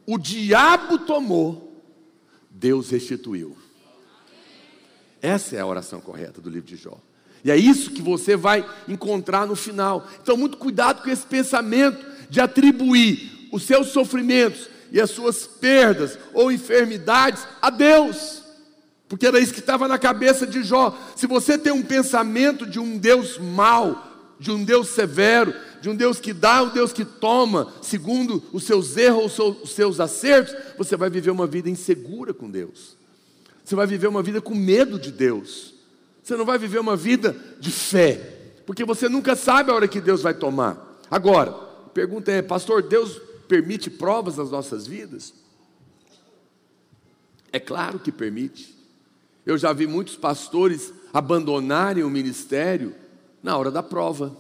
o 0.07 0.17
diabo 0.17 0.99
tomou, 0.99 1.83
Deus 2.51 2.91
restituiu. 2.91 3.57
Essa 5.21 5.57
é 5.57 5.61
a 5.61 5.67
oração 5.67 6.01
correta 6.01 6.41
do 6.41 6.49
livro 6.49 6.69
de 6.69 6.77
Jó. 6.77 6.99
E 7.49 7.51
é 7.51 7.57
isso 7.57 7.93
que 7.93 8.03
você 8.03 8.37
vai 8.37 8.63
encontrar 8.87 9.47
no 9.47 9.57
final. 9.57 10.07
Então, 10.23 10.37
muito 10.37 10.59
cuidado 10.59 11.03
com 11.03 11.09
esse 11.09 11.25
pensamento 11.25 12.05
de 12.29 12.43
atribuir 12.43 13.49
os 13.51 13.63
seus 13.63 13.89
sofrimentos 13.89 14.69
e 14.93 15.01
as 15.01 15.09
suas 15.09 15.47
perdas 15.47 16.19
ou 16.35 16.53
enfermidades 16.53 17.49
a 17.63 17.71
Deus. 17.71 18.43
Porque 19.09 19.27
era 19.27 19.41
isso 19.41 19.55
que 19.55 19.61
estava 19.61 19.89
na 19.89 19.97
cabeça 19.97 20.47
de 20.47 20.63
Jó. 20.63 20.95
Se 21.17 21.27
você 21.27 21.57
tem 21.57 21.73
um 21.73 21.83
pensamento 21.83 22.67
de 22.67 22.79
um 22.79 22.99
Deus 22.99 23.39
mau, 23.39 24.35
de 24.39 24.51
um 24.51 24.63
Deus 24.63 24.89
severo, 24.89 25.55
de 25.81 25.89
um 25.89 25.97
Deus 25.97 26.21
que 26.21 26.35
dá, 26.35 26.63
um 26.65 26.69
Deus 26.69 26.93
que 26.93 27.07
toma, 27.07 27.73
segundo 27.81 28.45
os 28.53 28.65
seus 28.65 28.95
erros, 28.95 29.39
os 29.39 29.71
seus 29.71 30.01
acertos, 30.01 30.55
você 30.77 30.99
vai 30.99 31.09
viver 31.09 31.31
uma 31.31 31.47
vida 31.47 31.71
insegura 31.71 32.35
com 32.35 32.51
Deus. 32.51 32.95
Você 33.65 33.75
vai 33.75 33.87
viver 33.87 34.07
uma 34.09 34.23
vida 34.23 34.39
com 34.39 34.55
medo 34.55 34.99
de 34.99 35.11
Deus. 35.11 35.78
Você 36.29 36.37
não 36.37 36.45
vai 36.45 36.59
viver 36.59 36.79
uma 36.79 36.95
vida 36.95 37.35
de 37.59 37.71
fé, 37.71 38.17
porque 38.67 38.85
você 38.85 39.09
nunca 39.09 39.35
sabe 39.35 39.71
a 39.71 39.75
hora 39.75 39.89
que 39.89 39.99
Deus 39.99 40.21
vai 40.21 40.35
tomar. 40.35 41.01
Agora, 41.11 41.53
a 41.87 41.89
pergunta 41.89 42.31
é, 42.31 42.43
pastor, 42.43 42.83
Deus 42.83 43.19
permite 43.49 43.89
provas 43.89 44.37
nas 44.37 44.51
nossas 44.51 44.87
vidas? 44.87 45.33
É 47.51 47.59
claro 47.59 47.99
que 47.99 48.13
permite. 48.13 48.77
Eu 49.47 49.57
já 49.57 49.73
vi 49.73 49.87
muitos 49.87 50.17
pastores 50.17 50.93
abandonarem 51.15 52.05
o 52.05 52.11
ministério 52.11 52.95
na 53.43 53.57
hora 53.57 53.71
da 53.71 53.83
prova. 53.83 54.37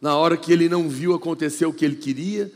Na 0.00 0.14
hora 0.14 0.36
que 0.36 0.52
ele 0.52 0.68
não 0.68 0.88
viu 0.88 1.14
acontecer 1.14 1.66
o 1.66 1.72
que 1.72 1.84
ele 1.84 1.96
queria, 1.96 2.48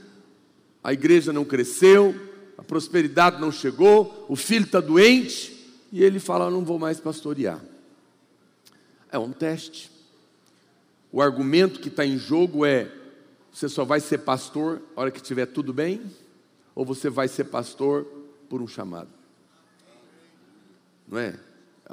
a 0.85 0.93
igreja 0.93 1.33
não 1.33 1.45
cresceu, 1.45 2.15
a 2.57 2.63
prosperidade 2.63 3.41
não 3.41 3.51
chegou, 3.51 4.25
o 4.29 4.37
filho 4.37 4.67
está 4.67 4.79
doente, 4.79 5.53
e 5.91 6.01
ele 6.01 6.21
fala: 6.21 6.49
Não 6.49 6.65
vou 6.65 6.79
mais 6.79 7.01
pastorear. 7.01 7.74
É 9.15 9.19
um 9.19 9.31
teste. 9.31 9.93
O 11.13 11.23
argumento 11.23 11.79
que 11.79 11.87
está 11.87 12.05
em 12.05 12.19
jogo 12.19 12.67
é: 12.67 12.91
você 13.53 13.69
só 13.69 13.85
vai 13.85 14.01
ser 14.01 14.19
pastor 14.19 14.83
na 14.97 15.03
hora 15.03 15.11
que 15.13 15.21
estiver 15.21 15.47
tudo 15.47 15.73
bem, 15.73 16.03
ou 16.75 16.85
você 16.85 17.09
vai 17.09 17.29
ser 17.29 17.45
pastor 17.45 18.05
por 18.51 18.61
um 18.61 18.67
chamado? 18.67 19.09
Não 21.07 21.17
é? 21.17 21.39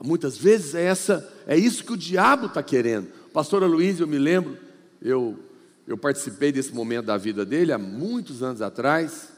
Muitas 0.03 0.35
vezes 0.35 0.73
é 0.73 0.83
essa, 0.83 1.31
é 1.45 1.55
isso 1.55 1.83
que 1.83 1.93
o 1.93 1.97
diabo 1.97 2.47
está 2.47 2.63
querendo. 2.63 3.07
Pastor 3.31 3.61
Luiz, 3.65 3.99
eu 3.99 4.07
me 4.07 4.17
lembro, 4.17 4.57
eu, 4.99 5.37
eu 5.85 5.99
participei 5.99 6.51
desse 6.51 6.73
momento 6.73 7.05
da 7.05 7.17
vida 7.17 7.45
dele 7.45 7.71
há 7.71 7.77
muitos 7.77 8.41
anos 8.41 8.63
atrás, 8.63 9.31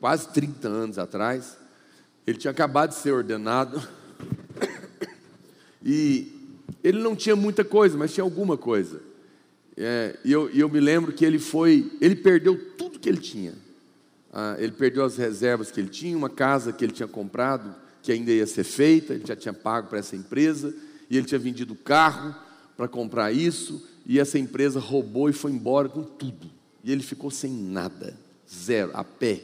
quase 0.00 0.26
30 0.28 0.68
anos 0.68 0.98
atrás. 0.98 1.58
Ele 2.26 2.38
tinha 2.38 2.50
acabado 2.50 2.92
de 2.92 2.96
ser 2.96 3.12
ordenado. 3.12 3.86
E 5.88 6.35
ele 6.86 7.00
não 7.00 7.16
tinha 7.16 7.34
muita 7.34 7.64
coisa, 7.64 7.98
mas 7.98 8.14
tinha 8.14 8.22
alguma 8.22 8.56
coisa. 8.56 9.00
É, 9.76 10.16
e 10.24 10.30
eu, 10.30 10.48
eu, 10.50 10.68
me 10.68 10.78
lembro 10.78 11.12
que 11.12 11.24
ele 11.24 11.40
foi, 11.40 11.90
ele 12.00 12.14
perdeu 12.14 12.56
tudo 12.78 13.00
que 13.00 13.08
ele 13.08 13.18
tinha. 13.18 13.54
Ah, 14.32 14.54
ele 14.56 14.70
perdeu 14.70 15.04
as 15.04 15.16
reservas 15.16 15.68
que 15.68 15.80
ele 15.80 15.88
tinha, 15.88 16.16
uma 16.16 16.30
casa 16.30 16.72
que 16.72 16.84
ele 16.84 16.92
tinha 16.92 17.08
comprado, 17.08 17.74
que 18.04 18.12
ainda 18.12 18.30
ia 18.30 18.46
ser 18.46 18.62
feita, 18.62 19.14
ele 19.14 19.26
já 19.26 19.34
tinha 19.34 19.52
pago 19.52 19.88
para 19.88 19.98
essa 19.98 20.14
empresa, 20.14 20.72
e 21.10 21.16
ele 21.16 21.26
tinha 21.26 21.40
vendido 21.40 21.74
o 21.74 21.76
carro 21.76 22.32
para 22.76 22.86
comprar 22.86 23.32
isso, 23.32 23.84
e 24.06 24.20
essa 24.20 24.38
empresa 24.38 24.78
roubou 24.78 25.28
e 25.28 25.32
foi 25.32 25.50
embora 25.50 25.88
com 25.88 26.04
tudo. 26.04 26.48
E 26.84 26.92
ele 26.92 27.02
ficou 27.02 27.32
sem 27.32 27.50
nada, 27.50 28.16
zero, 28.48 28.92
a 28.94 29.02
pé. 29.02 29.42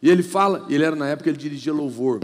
E 0.00 0.08
ele 0.08 0.22
fala, 0.22 0.64
ele 0.70 0.82
era 0.82 0.96
na 0.96 1.08
época 1.08 1.28
ele 1.28 1.36
dirigia 1.36 1.74
louvor. 1.74 2.20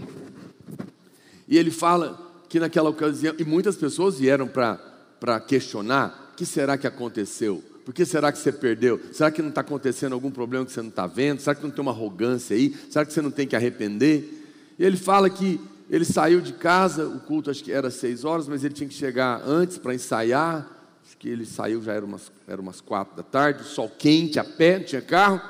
E 1.46 1.58
ele 1.58 1.70
fala 1.70 2.25
que 2.48 2.60
naquela 2.60 2.90
ocasião, 2.90 3.34
e 3.38 3.44
muitas 3.44 3.76
pessoas 3.76 4.18
vieram 4.18 4.46
para 4.48 5.40
questionar: 5.40 6.30
o 6.32 6.36
que 6.36 6.46
será 6.46 6.76
que 6.76 6.86
aconteceu? 6.86 7.62
Por 7.84 7.94
que 7.94 8.04
será 8.04 8.32
que 8.32 8.38
você 8.38 8.50
perdeu? 8.50 9.00
Será 9.12 9.30
que 9.30 9.40
não 9.40 9.50
está 9.50 9.60
acontecendo 9.60 10.12
algum 10.12 10.30
problema 10.30 10.66
que 10.66 10.72
você 10.72 10.82
não 10.82 10.88
está 10.88 11.06
vendo? 11.06 11.40
Será 11.40 11.54
que 11.54 11.62
não 11.62 11.70
tem 11.70 11.80
uma 11.80 11.92
arrogância 11.92 12.56
aí? 12.56 12.74
Será 12.90 13.06
que 13.06 13.12
você 13.12 13.22
não 13.22 13.30
tem 13.30 13.46
que 13.46 13.54
arrepender? 13.54 14.74
E 14.76 14.84
ele 14.84 14.96
fala 14.96 15.30
que 15.30 15.60
ele 15.88 16.04
saiu 16.04 16.40
de 16.40 16.52
casa, 16.52 17.06
o 17.06 17.20
culto 17.20 17.48
acho 17.48 17.62
que 17.62 17.70
era 17.70 17.88
seis 17.88 18.24
horas, 18.24 18.48
mas 18.48 18.64
ele 18.64 18.74
tinha 18.74 18.88
que 18.88 18.94
chegar 18.94 19.40
antes 19.46 19.78
para 19.78 19.94
ensaiar. 19.94 20.68
Acho 21.06 21.16
que 21.16 21.28
ele 21.28 21.46
saiu, 21.46 21.80
já 21.80 21.92
era 21.92 22.04
umas, 22.04 22.32
era 22.48 22.60
umas 22.60 22.80
quatro 22.80 23.16
da 23.16 23.22
tarde, 23.22 23.62
sol 23.62 23.88
quente, 23.88 24.40
a 24.40 24.44
pé, 24.44 24.80
não 24.80 24.84
tinha 24.84 25.00
carro. 25.00 25.40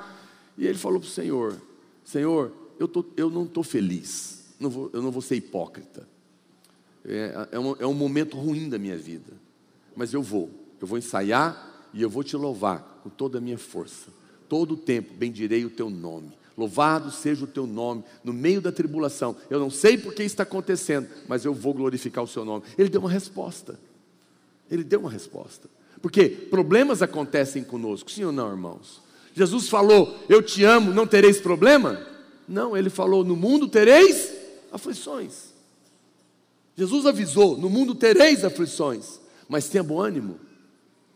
E 0.58 0.66
ele 0.66 0.76
falou 0.76 1.00
para 1.00 1.08
o 1.08 1.10
Senhor: 1.10 1.56
Senhor, 2.04 2.52
eu, 2.78 2.86
tô, 2.86 3.02
eu 3.16 3.30
não 3.30 3.44
estou 3.44 3.64
feliz, 3.64 4.44
não 4.60 4.68
vou, 4.68 4.90
eu 4.92 5.00
não 5.00 5.10
vou 5.10 5.22
ser 5.22 5.36
hipócrita. 5.36 6.06
É, 7.06 7.48
é, 7.52 7.58
um, 7.58 7.76
é 7.78 7.86
um 7.86 7.94
momento 7.94 8.36
ruim 8.36 8.68
da 8.68 8.78
minha 8.78 8.96
vida, 8.96 9.32
mas 9.94 10.12
eu 10.12 10.22
vou, 10.22 10.50
eu 10.80 10.86
vou 10.86 10.98
ensaiar 10.98 11.88
e 11.94 12.02
eu 12.02 12.10
vou 12.10 12.24
te 12.24 12.36
louvar 12.36 13.00
com 13.02 13.08
toda 13.08 13.38
a 13.38 13.40
minha 13.40 13.58
força. 13.58 14.10
Todo 14.48 14.74
o 14.74 14.76
tempo 14.76 15.14
bendirei 15.14 15.64
o 15.64 15.70
teu 15.70 15.88
nome. 15.88 16.32
Louvado 16.56 17.10
seja 17.10 17.44
o 17.44 17.46
teu 17.46 17.66
nome 17.66 18.02
no 18.24 18.32
meio 18.32 18.60
da 18.60 18.72
tribulação. 18.72 19.36
Eu 19.50 19.60
não 19.60 19.70
sei 19.70 19.98
por 19.98 20.14
que 20.14 20.22
está 20.22 20.42
acontecendo, 20.42 21.08
mas 21.28 21.44
eu 21.44 21.52
vou 21.52 21.74
glorificar 21.74 22.24
o 22.24 22.28
seu 22.28 22.44
nome. 22.44 22.64
Ele 22.78 22.88
deu 22.88 23.00
uma 23.00 23.10
resposta. 23.10 23.78
Ele 24.70 24.82
deu 24.82 25.00
uma 25.00 25.10
resposta. 25.10 25.68
Porque 26.00 26.28
problemas 26.28 27.02
acontecem 27.02 27.62
conosco, 27.62 28.10
sim 28.10 28.24
ou 28.24 28.32
não, 28.32 28.50
irmãos? 28.50 29.02
Jesus 29.34 29.68
falou: 29.68 30.16
Eu 30.28 30.42
te 30.42 30.64
amo, 30.64 30.92
não 30.92 31.06
tereis 31.06 31.40
problema? 31.40 32.06
Não, 32.48 32.76
ele 32.76 32.88
falou: 32.88 33.22
No 33.22 33.36
mundo 33.36 33.68
tereis 33.68 34.32
aflições. 34.72 35.55
Jesus 36.76 37.06
avisou: 37.06 37.56
No 37.56 37.70
mundo 37.70 37.94
tereis 37.94 38.44
aflições, 38.44 39.20
mas 39.48 39.68
tenha 39.68 39.82
bom 39.82 40.00
ânimo. 40.00 40.38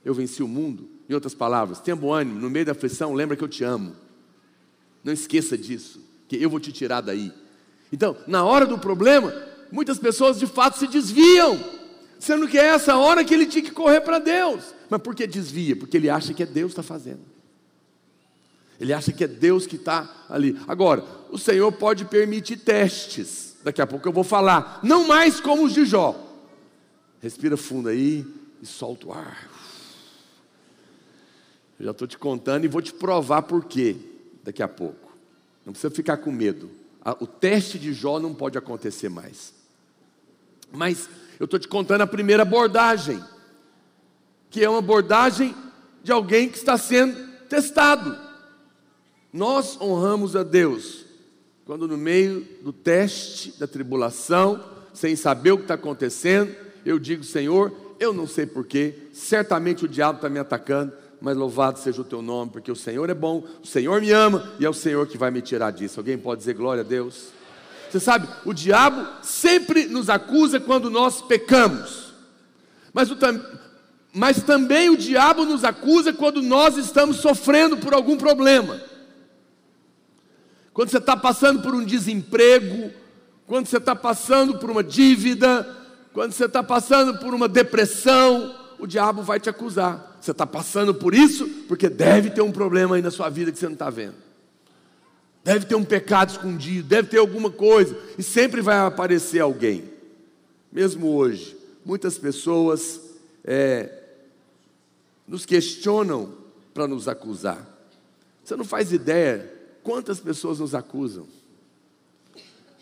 Eu 0.04 0.14
venci 0.14 0.42
o 0.42 0.48
mundo. 0.48 0.88
Em 1.08 1.14
outras 1.14 1.34
palavras, 1.34 1.80
tenha 1.80 1.96
bom 1.96 2.12
ânimo. 2.12 2.40
No 2.40 2.48
meio 2.48 2.64
da 2.64 2.72
aflição, 2.72 3.12
lembra 3.12 3.36
que 3.36 3.44
eu 3.44 3.48
te 3.48 3.64
amo. 3.64 3.96
Não 5.02 5.12
esqueça 5.12 5.58
disso, 5.58 6.00
que 6.28 6.36
eu 6.36 6.48
vou 6.48 6.60
te 6.60 6.72
tirar 6.72 7.00
daí. 7.00 7.32
Então, 7.92 8.16
na 8.26 8.44
hora 8.44 8.64
do 8.64 8.78
problema, 8.78 9.34
muitas 9.72 9.98
pessoas 9.98 10.38
de 10.38 10.46
fato 10.46 10.78
se 10.78 10.86
desviam, 10.86 11.58
sendo 12.18 12.46
que 12.46 12.56
é 12.56 12.66
essa 12.66 12.96
hora 12.96 13.24
que 13.24 13.34
ele 13.34 13.46
tinha 13.46 13.64
que 13.64 13.72
correr 13.72 14.00
para 14.02 14.18
Deus. 14.18 14.74
Mas 14.88 15.02
por 15.02 15.14
que 15.14 15.26
desvia? 15.26 15.74
Porque 15.74 15.96
ele 15.96 16.08
acha 16.08 16.32
que 16.32 16.42
é 16.42 16.46
Deus 16.46 16.72
que 16.72 16.80
está 16.80 16.82
fazendo. 16.82 17.22
Ele 18.78 18.92
acha 18.92 19.12
que 19.12 19.24
é 19.24 19.28
Deus 19.28 19.66
que 19.66 19.76
está 19.76 20.24
ali. 20.28 20.58
Agora, 20.66 21.04
o 21.30 21.38
Senhor 21.38 21.70
pode 21.72 22.04
permitir 22.04 22.56
testes. 22.58 23.49
Daqui 23.62 23.82
a 23.82 23.86
pouco 23.86 24.08
eu 24.08 24.12
vou 24.12 24.24
falar. 24.24 24.80
Não 24.82 25.06
mais 25.06 25.40
como 25.40 25.64
os 25.64 25.72
de 25.72 25.84
Jó. 25.84 26.28
Respira 27.20 27.56
fundo 27.56 27.88
aí 27.88 28.26
e 28.62 28.66
solta 28.66 29.06
o 29.06 29.12
ar. 29.12 29.48
Eu 31.78 31.86
já 31.86 31.90
estou 31.90 32.08
te 32.08 32.18
contando 32.18 32.64
e 32.64 32.68
vou 32.68 32.82
te 32.82 32.92
provar 32.92 33.42
por 33.42 33.64
quê 33.64 33.96
daqui 34.42 34.62
a 34.62 34.68
pouco. 34.68 35.12
Não 35.64 35.72
precisa 35.72 35.94
ficar 35.94 36.18
com 36.18 36.30
medo. 36.30 36.70
O 37.18 37.26
teste 37.26 37.78
de 37.78 37.92
Jó 37.92 38.18
não 38.18 38.34
pode 38.34 38.58
acontecer 38.58 39.08
mais. 39.08 39.54
Mas 40.72 41.08
eu 41.38 41.44
estou 41.44 41.58
te 41.58 41.68
contando 41.68 42.02
a 42.02 42.06
primeira 42.06 42.42
abordagem, 42.42 43.22
que 44.50 44.62
é 44.64 44.68
uma 44.68 44.78
abordagem 44.78 45.54
de 46.02 46.12
alguém 46.12 46.48
que 46.48 46.58
está 46.58 46.76
sendo 46.78 47.30
testado. 47.48 48.18
Nós 49.32 49.80
honramos 49.80 50.36
a 50.36 50.42
Deus 50.42 51.04
quando, 51.70 51.86
no 51.86 51.96
meio 51.96 52.44
do 52.62 52.72
teste, 52.72 53.54
da 53.56 53.64
tribulação, 53.64 54.60
sem 54.92 55.14
saber 55.14 55.52
o 55.52 55.56
que 55.56 55.62
está 55.62 55.74
acontecendo, 55.74 56.52
eu 56.84 56.98
digo: 56.98 57.22
Senhor, 57.22 57.72
eu 58.00 58.12
não 58.12 58.26
sei 58.26 58.44
porquê, 58.44 58.92
certamente 59.12 59.84
o 59.84 59.88
diabo 59.88 60.16
está 60.16 60.28
me 60.28 60.40
atacando, 60.40 60.92
mas 61.20 61.36
louvado 61.36 61.78
seja 61.78 62.00
o 62.00 62.04
teu 62.04 62.20
nome, 62.22 62.50
porque 62.50 62.72
o 62.72 62.74
Senhor 62.74 63.08
é 63.08 63.14
bom, 63.14 63.44
o 63.62 63.66
Senhor 63.68 64.00
me 64.00 64.10
ama 64.10 64.52
e 64.58 64.66
é 64.66 64.68
o 64.68 64.74
Senhor 64.74 65.06
que 65.06 65.16
vai 65.16 65.30
me 65.30 65.40
tirar 65.40 65.70
disso. 65.70 66.00
Alguém 66.00 66.18
pode 66.18 66.40
dizer 66.40 66.54
glória 66.54 66.80
a 66.80 66.84
Deus? 66.84 67.28
Você 67.88 68.00
sabe, 68.00 68.26
o 68.44 68.52
diabo 68.52 69.06
sempre 69.22 69.86
nos 69.86 70.10
acusa 70.10 70.58
quando 70.58 70.90
nós 70.90 71.22
pecamos, 71.22 72.12
mas, 72.92 73.12
o, 73.12 73.16
mas 74.12 74.42
também 74.42 74.90
o 74.90 74.96
diabo 74.96 75.44
nos 75.44 75.62
acusa 75.62 76.12
quando 76.12 76.42
nós 76.42 76.76
estamos 76.76 77.18
sofrendo 77.18 77.76
por 77.76 77.94
algum 77.94 78.16
problema. 78.16 78.89
Quando 80.80 80.88
você 80.88 80.96
está 80.96 81.14
passando 81.14 81.60
por 81.60 81.74
um 81.74 81.84
desemprego, 81.84 82.90
quando 83.46 83.66
você 83.66 83.76
está 83.76 83.94
passando 83.94 84.56
por 84.56 84.70
uma 84.70 84.82
dívida, 84.82 85.76
quando 86.10 86.32
você 86.32 86.46
está 86.46 86.62
passando 86.62 87.18
por 87.18 87.34
uma 87.34 87.46
depressão, 87.46 88.58
o 88.78 88.86
diabo 88.86 89.22
vai 89.22 89.38
te 89.38 89.50
acusar. 89.50 90.16
Você 90.18 90.30
está 90.30 90.46
passando 90.46 90.94
por 90.94 91.12
isso 91.12 91.46
porque 91.68 91.86
deve 91.86 92.30
ter 92.30 92.40
um 92.40 92.50
problema 92.50 92.96
aí 92.96 93.02
na 93.02 93.10
sua 93.10 93.28
vida 93.28 93.52
que 93.52 93.58
você 93.58 93.66
não 93.66 93.74
está 93.74 93.90
vendo. 93.90 94.14
Deve 95.44 95.66
ter 95.66 95.74
um 95.74 95.84
pecado 95.84 96.30
escondido, 96.30 96.88
deve 96.88 97.08
ter 97.08 97.18
alguma 97.18 97.50
coisa, 97.50 97.94
e 98.16 98.22
sempre 98.22 98.62
vai 98.62 98.78
aparecer 98.78 99.40
alguém. 99.40 99.84
Mesmo 100.72 101.14
hoje, 101.14 101.58
muitas 101.84 102.16
pessoas 102.16 102.98
é, 103.44 104.02
nos 105.28 105.44
questionam 105.44 106.32
para 106.72 106.88
nos 106.88 107.06
acusar. 107.06 107.68
Você 108.42 108.56
não 108.56 108.64
faz 108.64 108.94
ideia 108.94 109.59
quantas 109.82 110.20
pessoas 110.20 110.58
nos 110.58 110.74
acusam 110.74 111.26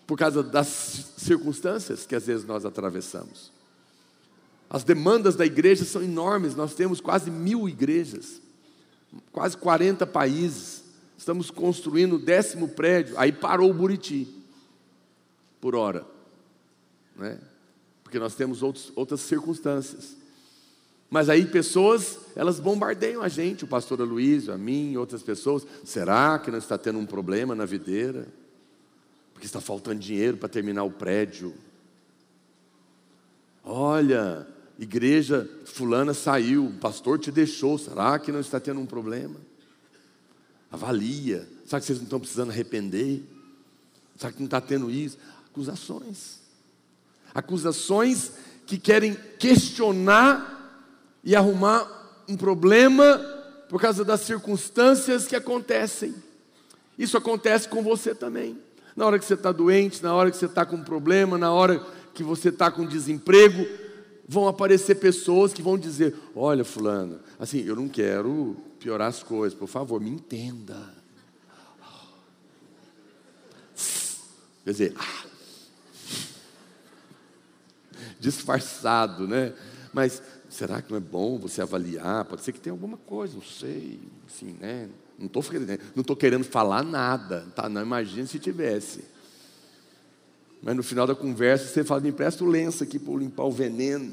por 0.06 0.18
causa 0.18 0.42
das 0.42 0.66
circunstâncias 1.18 2.06
que 2.06 2.14
às 2.14 2.26
vezes 2.26 2.46
nós 2.46 2.64
atravessamos. 2.64 3.52
As 4.70 4.84
demandas 4.84 5.36
da 5.36 5.46
igreja 5.46 5.84
são 5.84 6.02
enormes, 6.02 6.54
nós 6.54 6.74
temos 6.74 7.00
quase 7.00 7.30
mil 7.30 7.68
igrejas, 7.68 8.40
quase 9.32 9.56
40 9.56 10.06
países. 10.06 10.84
Estamos 11.16 11.50
construindo 11.50 12.16
o 12.16 12.18
décimo 12.18 12.68
prédio, 12.68 13.18
aí 13.18 13.32
parou 13.32 13.70
o 13.70 13.74
Buriti, 13.74 14.28
por 15.60 15.74
hora. 15.74 16.06
né? 17.16 17.38
porque 18.08 18.18
nós 18.18 18.34
temos 18.34 18.62
outros, 18.62 18.90
outras 18.96 19.20
circunstâncias. 19.20 20.16
Mas 21.10 21.30
aí 21.30 21.46
pessoas, 21.46 22.18
elas 22.36 22.60
bombardeiam 22.60 23.22
a 23.22 23.28
gente, 23.28 23.64
o 23.64 23.68
pastor 23.68 24.00
Aloysio, 24.00 24.52
a 24.52 24.58
mim, 24.58 24.96
outras 24.96 25.22
pessoas. 25.22 25.66
Será 25.84 26.38
que 26.38 26.50
não 26.50 26.58
está 26.58 26.76
tendo 26.76 26.98
um 26.98 27.06
problema 27.06 27.54
na 27.54 27.64
videira? 27.64 28.28
Porque 29.32 29.46
está 29.46 29.60
faltando 29.60 30.00
dinheiro 30.00 30.36
para 30.36 30.48
terminar 30.48 30.84
o 30.84 30.90
prédio. 30.90 31.54
Olha, 33.64 34.46
igreja 34.78 35.48
fulana 35.64 36.12
saiu, 36.12 36.66
o 36.66 36.72
pastor 36.74 37.18
te 37.18 37.30
deixou. 37.30 37.78
Será 37.78 38.18
que 38.18 38.30
não 38.30 38.40
está 38.40 38.60
tendo 38.60 38.80
um 38.80 38.86
problema? 38.86 39.36
Avalia. 40.70 41.48
Será 41.64 41.80
que 41.80 41.86
vocês 41.86 41.98
não 41.98 42.04
estão 42.04 42.20
precisando 42.20 42.50
arrepender? 42.50 43.22
Será 44.16 44.30
que 44.30 44.40
não 44.40 44.46
está 44.46 44.60
tendo 44.60 44.90
isso? 44.90 45.16
Acusações. 45.46 46.40
Acusações 47.34 48.32
que 48.66 48.76
querem 48.76 49.14
questionar 49.38 50.57
e 51.28 51.36
arrumar 51.36 51.86
um 52.26 52.38
problema 52.38 53.18
por 53.68 53.78
causa 53.78 54.02
das 54.02 54.22
circunstâncias 54.22 55.26
que 55.26 55.36
acontecem. 55.36 56.14
Isso 56.98 57.18
acontece 57.18 57.68
com 57.68 57.82
você 57.82 58.14
também. 58.14 58.58
Na 58.96 59.04
hora 59.04 59.18
que 59.18 59.26
você 59.26 59.34
está 59.34 59.52
doente, 59.52 60.02
na 60.02 60.14
hora 60.14 60.30
que 60.30 60.38
você 60.38 60.46
está 60.46 60.64
com 60.64 60.76
um 60.76 60.82
problema, 60.82 61.36
na 61.36 61.52
hora 61.52 61.84
que 62.14 62.22
você 62.22 62.48
está 62.48 62.70
com 62.70 62.86
desemprego, 62.86 63.66
vão 64.26 64.48
aparecer 64.48 64.94
pessoas 64.94 65.52
que 65.52 65.60
vão 65.60 65.76
dizer: 65.76 66.14
Olha, 66.34 66.64
Fulano, 66.64 67.20
assim, 67.38 67.62
eu 67.62 67.76
não 67.76 67.90
quero 67.90 68.56
piorar 68.80 69.08
as 69.08 69.22
coisas, 69.22 69.56
por 69.56 69.68
favor, 69.68 70.00
me 70.00 70.08
entenda. 70.08 70.94
Quer 74.64 74.70
dizer, 74.70 74.94
ah, 74.96 75.24
disfarçado, 78.18 79.28
né? 79.28 79.52
Mas 79.92 80.22
será 80.58 80.82
que 80.82 80.90
não 80.90 80.96
é 80.96 81.00
bom 81.00 81.38
você 81.38 81.62
avaliar? 81.62 82.24
Pode 82.24 82.42
ser 82.42 82.50
que 82.50 82.58
tenha 82.58 82.72
alguma 82.72 82.96
coisa, 82.96 83.34
não 83.34 83.42
sei, 83.42 84.00
assim, 84.26 84.56
né? 84.60 84.88
Não 85.16 85.26
estou 85.26 85.44
não 85.94 86.02
tô 86.02 86.16
querendo 86.16 86.42
falar 86.42 86.82
nada, 86.82 87.46
tá? 87.54 87.68
Não 87.68 87.80
imagine 87.80 88.26
se 88.26 88.40
tivesse. 88.40 89.04
Mas 90.60 90.74
no 90.74 90.82
final 90.82 91.06
da 91.06 91.14
conversa 91.14 91.66
você 91.66 91.84
fala, 91.84 92.00
me 92.00 92.08
empresta 92.08 92.42
o 92.42 92.48
lenço 92.48 92.82
aqui 92.82 92.98
para 92.98 93.14
limpar 93.14 93.44
o 93.44 93.52
veneno 93.52 94.12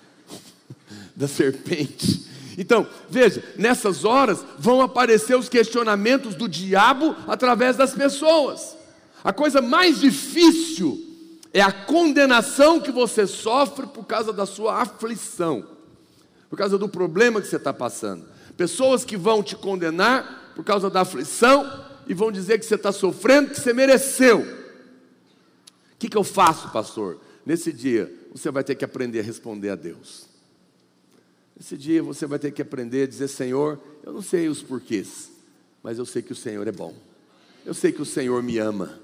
da 1.16 1.26
serpente. 1.26 2.26
Então, 2.58 2.86
veja, 3.08 3.42
nessas 3.56 4.04
horas 4.04 4.44
vão 4.58 4.82
aparecer 4.82 5.34
os 5.34 5.48
questionamentos 5.48 6.34
do 6.34 6.46
diabo 6.46 7.16
através 7.26 7.74
das 7.74 7.94
pessoas. 7.94 8.76
A 9.24 9.32
coisa 9.32 9.62
mais 9.62 9.98
difícil 9.98 11.07
é 11.52 11.60
a 11.60 11.72
condenação 11.72 12.80
que 12.80 12.90
você 12.90 13.26
sofre 13.26 13.86
por 13.86 14.04
causa 14.04 14.32
da 14.32 14.44
sua 14.44 14.82
aflição, 14.82 15.66
por 16.50 16.56
causa 16.56 16.76
do 16.76 16.88
problema 16.88 17.40
que 17.40 17.46
você 17.46 17.56
está 17.56 17.72
passando. 17.72 18.26
Pessoas 18.56 19.04
que 19.04 19.16
vão 19.16 19.42
te 19.42 19.56
condenar 19.56 20.52
por 20.54 20.64
causa 20.64 20.90
da 20.90 21.02
aflição 21.02 21.86
e 22.06 22.14
vão 22.14 22.32
dizer 22.32 22.58
que 22.58 22.66
você 22.66 22.74
está 22.74 22.90
sofrendo, 22.92 23.50
que 23.50 23.60
você 23.60 23.72
mereceu. 23.72 24.40
O 24.40 25.96
que, 25.98 26.08
que 26.08 26.16
eu 26.16 26.24
faço, 26.24 26.70
pastor? 26.70 27.20
Nesse 27.44 27.72
dia, 27.72 28.12
você 28.32 28.50
vai 28.50 28.62
ter 28.62 28.74
que 28.74 28.84
aprender 28.84 29.20
a 29.20 29.22
responder 29.22 29.70
a 29.70 29.76
Deus. 29.76 30.26
Nesse 31.56 31.76
dia, 31.76 32.02
você 32.02 32.26
vai 32.26 32.38
ter 32.38 32.52
que 32.52 32.62
aprender 32.62 33.02
a 33.02 33.06
dizer: 33.06 33.28
Senhor, 33.28 33.80
eu 34.04 34.12
não 34.12 34.22
sei 34.22 34.48
os 34.48 34.62
porquês, 34.62 35.30
mas 35.82 35.98
eu 35.98 36.06
sei 36.06 36.22
que 36.22 36.32
o 36.32 36.36
Senhor 36.36 36.66
é 36.68 36.72
bom. 36.72 36.94
Eu 37.66 37.74
sei 37.74 37.90
que 37.90 38.00
o 38.02 38.06
Senhor 38.06 38.42
me 38.42 38.58
ama. 38.58 39.00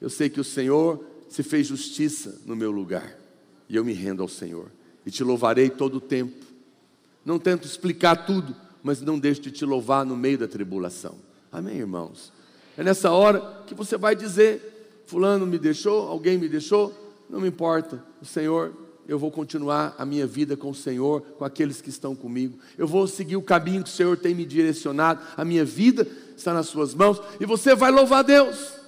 Eu 0.00 0.08
sei 0.08 0.28
que 0.28 0.40
o 0.40 0.44
Senhor 0.44 1.04
se 1.32 1.42
fez 1.42 1.66
justiça 1.66 2.38
no 2.44 2.54
meu 2.54 2.70
lugar. 2.70 3.18
E 3.66 3.74
eu 3.74 3.82
me 3.82 3.94
rendo 3.94 4.22
ao 4.22 4.28
Senhor. 4.28 4.70
E 5.04 5.10
te 5.10 5.24
louvarei 5.24 5.70
todo 5.70 5.94
o 5.94 6.00
tempo. 6.00 6.44
Não 7.24 7.38
tento 7.38 7.66
explicar 7.66 8.26
tudo, 8.26 8.54
mas 8.82 9.00
não 9.00 9.18
deixo 9.18 9.40
de 9.40 9.50
te 9.50 9.64
louvar 9.64 10.04
no 10.04 10.14
meio 10.14 10.36
da 10.36 10.46
tribulação. 10.46 11.14
Amém, 11.50 11.78
irmãos? 11.78 12.30
É 12.76 12.84
nessa 12.84 13.10
hora 13.10 13.62
que 13.66 13.74
você 13.74 13.96
vai 13.96 14.14
dizer: 14.14 15.02
Fulano 15.06 15.46
me 15.46 15.58
deixou, 15.58 16.06
alguém 16.06 16.36
me 16.36 16.50
deixou, 16.50 16.92
não 17.30 17.40
me 17.40 17.48
importa, 17.48 18.04
o 18.20 18.26
Senhor, 18.26 18.74
eu 19.08 19.18
vou 19.18 19.30
continuar 19.30 19.94
a 19.98 20.04
minha 20.04 20.26
vida 20.26 20.54
com 20.54 20.68
o 20.68 20.74
Senhor, 20.74 21.22
com 21.38 21.44
aqueles 21.44 21.80
que 21.80 21.88
estão 21.88 22.14
comigo, 22.14 22.58
eu 22.76 22.86
vou 22.86 23.06
seguir 23.06 23.36
o 23.36 23.42
caminho 23.42 23.82
que 23.82 23.90
o 23.90 23.92
Senhor 23.92 24.18
tem 24.18 24.34
me 24.34 24.44
direcionado, 24.44 25.22
a 25.34 25.44
minha 25.44 25.64
vida 25.64 26.06
está 26.36 26.52
nas 26.52 26.66
Suas 26.66 26.94
mãos, 26.94 27.20
e 27.40 27.46
você 27.46 27.74
vai 27.74 27.90
louvar 27.90 28.22
Deus. 28.22 28.81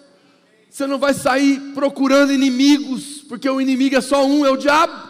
Você 0.75 0.89
não 0.89 0.99
vai 0.99 1.15
sair 1.15 1.73
procurando 1.73 2.33
inimigos, 2.33 3.23
porque 3.29 3.49
o 3.49 3.61
inimigo 3.61 3.95
é 3.95 4.01
só 4.01 4.27
um, 4.27 4.45
é 4.45 4.51
o 4.51 4.57
diabo. 4.57 5.09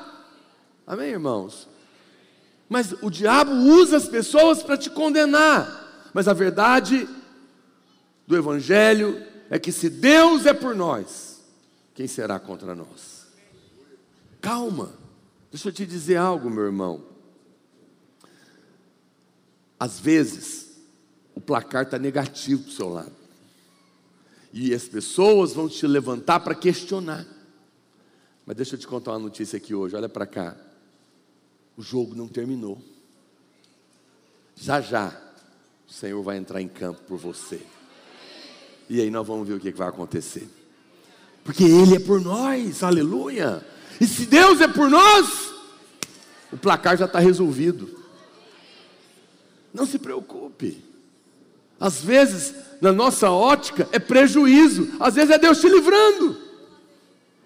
Amém, 0.87 1.12
irmãos? 1.12 1.66
Mas 2.68 2.92
o 3.00 3.09
diabo 3.09 3.50
usa 3.50 3.96
as 3.96 4.07
pessoas 4.07 4.62
para 4.62 4.77
te 4.77 4.90
condenar. 4.90 6.11
Mas 6.12 6.29
a 6.29 6.35
verdade 6.35 7.09
do 8.27 8.37
Evangelho 8.37 9.27
é 9.48 9.59
que 9.59 9.72
se 9.72 9.88
Deus 9.88 10.44
é 10.44 10.53
por 10.53 10.74
nós, 10.74 11.42
quem 11.94 12.07
será 12.07 12.38
contra 12.38 12.74
nós? 12.74 13.27
Calma, 14.42 14.92
deixa 15.50 15.70
eu 15.70 15.72
te 15.72 15.87
dizer 15.87 16.16
algo, 16.16 16.50
meu 16.50 16.64
irmão. 16.64 17.07
Às 19.81 19.98
vezes, 19.98 20.77
o 21.35 21.40
placar 21.40 21.85
está 21.85 21.98
negativo 21.98 22.64
para 22.64 22.70
o 22.70 22.74
seu 22.74 22.88
lado. 22.90 23.24
E 24.57 24.73
as 24.73 24.85
pessoas 24.85 25.53
vão 25.53 25.69
te 25.69 25.85
levantar 25.85 26.38
para 26.38 26.55
questionar. 26.55 27.27
Mas 28.47 28.55
deixa 28.55 28.77
eu 28.77 28.79
te 28.79 28.87
contar 28.87 29.11
uma 29.11 29.19
notícia 29.19 29.57
aqui 29.57 29.75
hoje, 29.75 29.97
olha 29.97 30.09
para 30.09 30.27
cá. 30.27 30.57
O 31.77 31.83
jogo 31.83 32.14
não 32.14 32.29
terminou. 32.29 32.81
Já 34.55 34.81
já, 34.81 35.21
o 35.88 35.93
Senhor 35.93 36.23
vai 36.23 36.37
entrar 36.37 36.62
em 36.62 36.69
campo 36.69 37.01
por 37.03 37.19
você. 37.19 37.61
E 38.88 39.01
aí 39.01 39.11
nós 39.11 39.27
vamos 39.27 39.49
ver 39.49 39.55
o 39.55 39.61
que 39.61 39.73
vai 39.73 39.88
acontecer. 39.88 40.49
Porque 41.43 41.64
Ele 41.64 41.97
é 41.97 41.99
por 42.01 42.21
nós, 42.21 42.85
aleluia. 42.85 43.67
E 44.01 44.07
se 44.07 44.25
Deus 44.25 44.61
é 44.61 44.69
por 44.69 44.88
nós, 44.88 45.53
o 46.53 46.57
placar 46.57 46.97
já 46.97 47.07
está 47.07 47.19
resolvido. 47.19 47.99
Não 49.73 49.85
se 49.85 49.99
preocupe. 49.99 50.94
Às 51.79 52.03
vezes 52.03 52.55
na 52.81 52.93
nossa 52.93 53.31
ótica, 53.31 53.89
é 53.93 53.99
prejuízo, 53.99 54.89
às 55.01 55.15
vezes 55.15 55.31
é 55.31 55.39
Deus 55.39 55.61
te 55.61 55.69
livrando. 55.69 56.37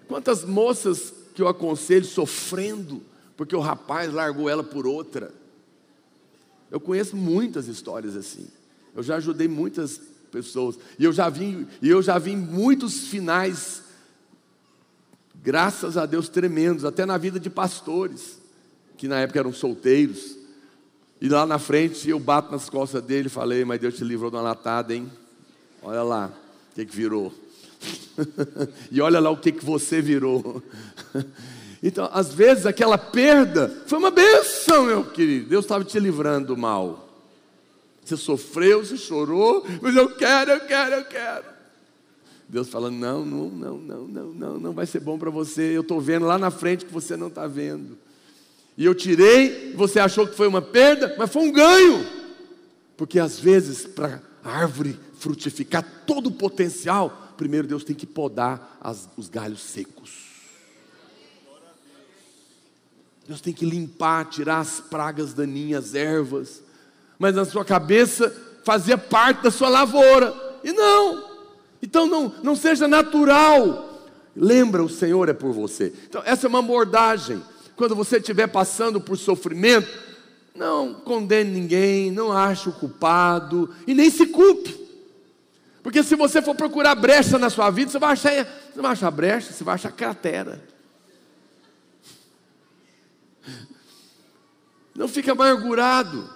Quantas 0.07 0.43
moças 0.43 1.13
que 1.33 1.41
eu 1.41 1.47
aconselho 1.47 2.05
sofrendo, 2.05 3.01
porque 3.37 3.55
o 3.55 3.61
rapaz 3.61 4.11
largou 4.11 4.49
ela 4.49 4.63
por 4.63 4.85
outra. 4.85 5.31
Eu 6.69 6.79
conheço 6.79 7.15
muitas 7.15 7.67
histórias 7.67 8.17
assim. 8.17 8.47
Eu 8.95 9.01
já 9.01 9.15
ajudei 9.15 9.47
muitas 9.47 10.01
pessoas 10.31 10.77
e 10.97 11.05
eu 11.05 11.13
já 11.13 11.29
vi 11.29 11.65
e 11.81 11.89
eu 11.89 12.01
já 12.01 12.19
vi 12.19 12.35
muitos 12.35 13.07
finais 13.07 13.83
graças 15.41 15.95
a 15.95 16.05
Deus 16.05 16.27
tremendos, 16.27 16.83
até 16.83 17.05
na 17.05 17.17
vida 17.17 17.39
de 17.39 17.49
pastores, 17.49 18.39
que 18.97 19.07
na 19.07 19.21
época 19.21 19.39
eram 19.39 19.53
solteiros. 19.53 20.37
E 21.21 21.27
lá 21.27 21.45
na 21.45 21.59
frente 21.59 22.09
eu 22.09 22.19
bato 22.19 22.51
nas 22.51 22.69
costas 22.69 23.03
dele 23.03 23.27
e 23.27 23.29
falei: 23.31 23.65
"Mas 23.65 23.79
Deus 23.79 23.95
te 23.95 24.03
livrou 24.03 24.29
de 24.29 24.37
uma 24.37 24.41
latada, 24.41 24.93
hein?" 24.93 25.11
Olha 25.81 26.03
lá 26.03 26.31
o 26.71 26.75
que, 26.75 26.85
que 26.85 26.95
virou. 26.95 27.33
e 28.91 29.01
olha 29.01 29.19
lá 29.19 29.29
o 29.29 29.37
que, 29.37 29.51
que 29.51 29.63
você 29.63 30.01
virou. 30.01 30.61
então, 31.81 32.09
às 32.11 32.33
vezes, 32.33 32.65
aquela 32.65 32.97
perda 32.97 33.83
foi 33.85 33.97
uma 33.97 34.11
benção, 34.11 34.85
meu 34.85 35.05
querido. 35.05 35.49
Deus 35.49 35.65
estava 35.65 35.83
te 35.83 35.99
livrando 35.99 36.47
do 36.47 36.57
mal. 36.57 37.07
Você 38.03 38.17
sofreu, 38.17 38.83
você 38.83 38.97
chorou, 38.97 39.65
mas 39.81 39.95
eu 39.95 40.09
quero, 40.15 40.51
eu 40.51 40.59
quero, 40.61 40.95
eu 40.95 41.05
quero. 41.05 41.45
Deus 42.47 42.67
falando: 42.67 42.95
não, 42.95 43.23
não, 43.23 43.49
não, 43.49 43.77
não, 43.77 44.07
não, 44.07 44.25
não, 44.33 44.59
não 44.59 44.73
vai 44.73 44.87
ser 44.87 44.99
bom 44.99 45.17
para 45.19 45.29
você. 45.29 45.77
Eu 45.77 45.81
estou 45.81 46.01
vendo 46.01 46.25
lá 46.25 46.37
na 46.37 46.49
frente 46.49 46.85
que 46.85 46.91
você 46.93 47.15
não 47.15 47.27
está 47.27 47.45
vendo. 47.45 47.97
E 48.79 48.85
eu 48.85 48.95
tirei, 48.95 49.73
você 49.75 49.99
achou 49.99 50.25
que 50.25 50.37
foi 50.37 50.47
uma 50.47 50.61
perda, 50.61 51.13
mas 51.17 51.29
foi 51.29 51.41
um 51.41 51.51
ganho. 51.51 52.07
Porque 52.95 53.19
às 53.19 53.37
vezes, 53.37 53.85
para 53.85 54.21
a 54.41 54.49
árvore 54.49 54.97
frutificar 55.17 55.85
todo 56.07 56.27
o 56.27 56.31
potencial, 56.31 57.33
primeiro 57.35 57.67
Deus 57.67 57.83
tem 57.83 57.93
que 57.93 58.07
podar 58.07 58.77
as, 58.79 59.09
os 59.17 59.27
galhos 59.27 59.59
secos. 59.59 60.11
Deus 63.27 63.41
tem 63.41 63.51
que 63.51 63.65
limpar, 63.65 64.29
tirar 64.29 64.59
as 64.59 64.79
pragas 64.79 65.33
daninhas, 65.33 65.93
ervas. 65.93 66.63
Mas 67.19 67.35
na 67.35 67.43
sua 67.43 67.65
cabeça 67.65 68.33
fazia 68.63 68.97
parte 68.97 69.43
da 69.43 69.51
sua 69.51 69.67
lavoura. 69.67 70.33
E 70.63 70.71
não. 70.71 71.29
Então 71.83 72.07
não, 72.07 72.33
não 72.41 72.55
seja 72.55 72.87
natural. 72.87 74.07
Lembra, 74.33 74.81
o 74.81 74.89
Senhor 74.89 75.27
é 75.27 75.33
por 75.33 75.51
você. 75.51 75.93
Então, 76.07 76.23
essa 76.25 76.47
é 76.47 76.49
uma 76.49 76.59
abordagem. 76.59 77.43
Quando 77.79 77.95
você 77.95 78.17
estiver 78.17 78.47
passando 78.47 78.99
por 78.99 79.17
sofrimento, 79.17 79.87
não 80.53 80.95
condene 80.95 81.49
ninguém, 81.49 82.11
não 82.11 82.29
ache 82.29 82.67
o 82.67 82.73
culpado 82.73 83.73
e 83.87 83.93
nem 83.93 84.09
se 84.09 84.25
culpe. 84.25 84.77
Porque 85.81 86.03
se 86.03 86.13
você 86.17 86.41
for 86.41 86.53
procurar 86.55 86.93
brecha 86.93 87.39
na 87.39 87.49
sua 87.49 87.69
vida, 87.69 87.89
você 87.89 87.97
vai 87.97 88.11
achar, 88.11 88.31
você 88.33 88.81
vai 88.81 88.91
achar 88.91 89.09
brecha, 89.09 89.53
você 89.53 89.63
vai 89.63 89.75
achar 89.75 89.93
cratera. 89.93 90.61
Não 94.93 95.07
fique 95.07 95.29
amargurado. 95.29 96.29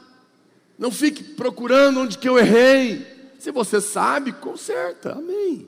Não 0.79 0.91
fique 0.91 1.21
procurando 1.21 1.99
onde 1.99 2.17
que 2.17 2.29
eu 2.29 2.39
errei. 2.39 3.05
Se 3.37 3.51
você 3.51 3.81
sabe, 3.81 4.31
conserta. 4.31 5.11
Amém. 5.11 5.67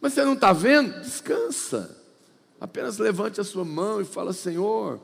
Mas 0.00 0.12
você 0.12 0.24
não 0.24 0.34
está 0.34 0.52
vendo? 0.52 1.00
Descansa. 1.00 1.99
Apenas 2.60 2.98
levante 2.98 3.40
a 3.40 3.44
sua 3.44 3.64
mão 3.64 4.00
e 4.00 4.04
fala: 4.04 4.32
Senhor, 4.32 5.00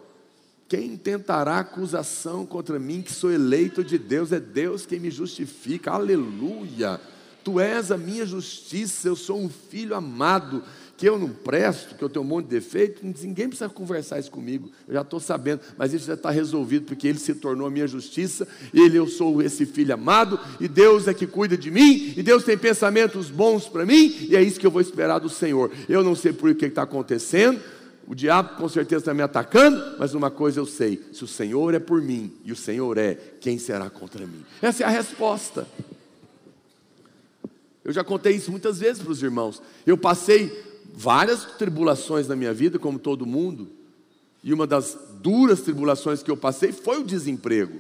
quem 0.69 0.97
tentará 0.97 1.59
acusação 1.59 2.45
contra 2.45 2.79
mim, 2.79 3.01
que 3.01 3.13
sou 3.13 3.33
eleito 3.33 3.83
de 3.83 3.99
Deus? 3.99 4.33
É 4.33 4.41
Deus 4.41 4.85
quem 4.85 5.01
me 5.01 5.11
justifica. 5.11 5.93
Aleluia. 5.93 7.01
Tu 7.43 7.61
és 7.61 7.93
a 7.93 7.97
minha 7.97 8.27
justiça, 8.27 9.07
eu 9.07 9.15
sou 9.15 9.41
um 9.41 9.49
filho 9.49 9.95
amado 9.95 10.65
que 10.97 11.09
eu 11.09 11.19
não 11.19 11.29
presto, 11.29 11.95
que 11.95 12.03
eu 12.03 12.09
tenho 12.09 12.25
um 12.25 12.29
monte 12.29 12.47
de 12.47 12.51
defeito, 12.51 13.05
ninguém 13.05 13.49
precisa 13.49 13.69
conversar 13.69 14.19
isso 14.19 14.31
comigo, 14.31 14.71
eu 14.89 14.95
já 14.95 15.03
estou 15.03 15.21
sabendo, 15.21 15.61
mas 15.77 15.93
isso 15.93 16.07
já 16.07 16.15
está 16.15 16.31
resolvido, 16.31 16.87
porque 16.87 17.07
Ele 17.07 17.19
se 17.19 17.35
tornou 17.35 17.67
a 17.67 17.71
minha 17.71 17.87
justiça, 17.87 18.49
Ele, 18.73 18.99
eu 18.99 19.07
sou 19.07 19.43
esse 19.43 19.67
filho 19.67 19.93
amado, 19.93 20.41
e 20.59 20.67
Deus 20.67 21.07
é 21.07 21.13
que 21.13 21.27
cuida 21.27 21.57
de 21.57 21.71
mim, 21.71 22.15
e 22.17 22.23
Deus 22.23 22.45
tem 22.45 22.57
pensamentos 22.57 23.29
bons 23.29 23.69
para 23.69 23.85
mim, 23.85 24.15
e 24.29 24.35
é 24.35 24.43
isso 24.43 24.59
que 24.59 24.67
eu 24.67 24.71
vou 24.71 24.81
esperar 24.81 25.19
do 25.19 25.29
Senhor. 25.29 25.71
Eu 25.89 26.03
não 26.03 26.15
sei 26.15 26.33
por 26.33 26.55
que 26.55 26.67
está 26.67 26.83
acontecendo, 26.83 27.61
o 28.07 28.15
diabo 28.15 28.57
com 28.57 28.69
certeza 28.69 29.01
está 29.01 29.15
me 29.15 29.23
atacando, 29.23 29.97
mas 29.99 30.15
uma 30.15 30.31
coisa 30.31 30.61
eu 30.61 30.67
sei: 30.67 31.03
se 31.13 31.25
o 31.25 31.27
Senhor 31.27 31.75
é 31.75 31.81
por 31.81 32.01
mim 32.01 32.33
e 32.45 32.53
o 32.53 32.57
Senhor 32.57 32.97
é, 32.99 33.19
quem 33.41 33.59
será 33.59 33.91
contra 33.91 34.25
mim? 34.25 34.45
Essa 34.63 34.85
é 34.85 34.87
a 34.87 34.91
resposta. 34.91 35.67
Eu 37.85 37.93
já 37.93 38.03
contei 38.03 38.35
isso 38.35 38.51
muitas 38.51 38.79
vezes 38.81 39.01
para 39.01 39.13
os 39.13 39.23
irmãos. 39.23 39.63
Eu 39.87 39.97
passei 39.97 40.66
várias 40.97 41.45
tribulações 41.45 42.27
na 42.27 42.35
minha 42.35 42.55
vida, 42.55 42.79
como 42.79 42.99
todo 42.99 43.27
mundo, 43.27 43.69
e 44.43 44.55
uma 44.55 44.67
das 44.67 44.97
duras 45.21 45.61
tribulações 45.61 46.23
que 46.23 46.31
eu 46.31 46.37
passei 46.39 46.73
foi 46.73 46.99
o 46.99 47.05
desemprego. 47.05 47.79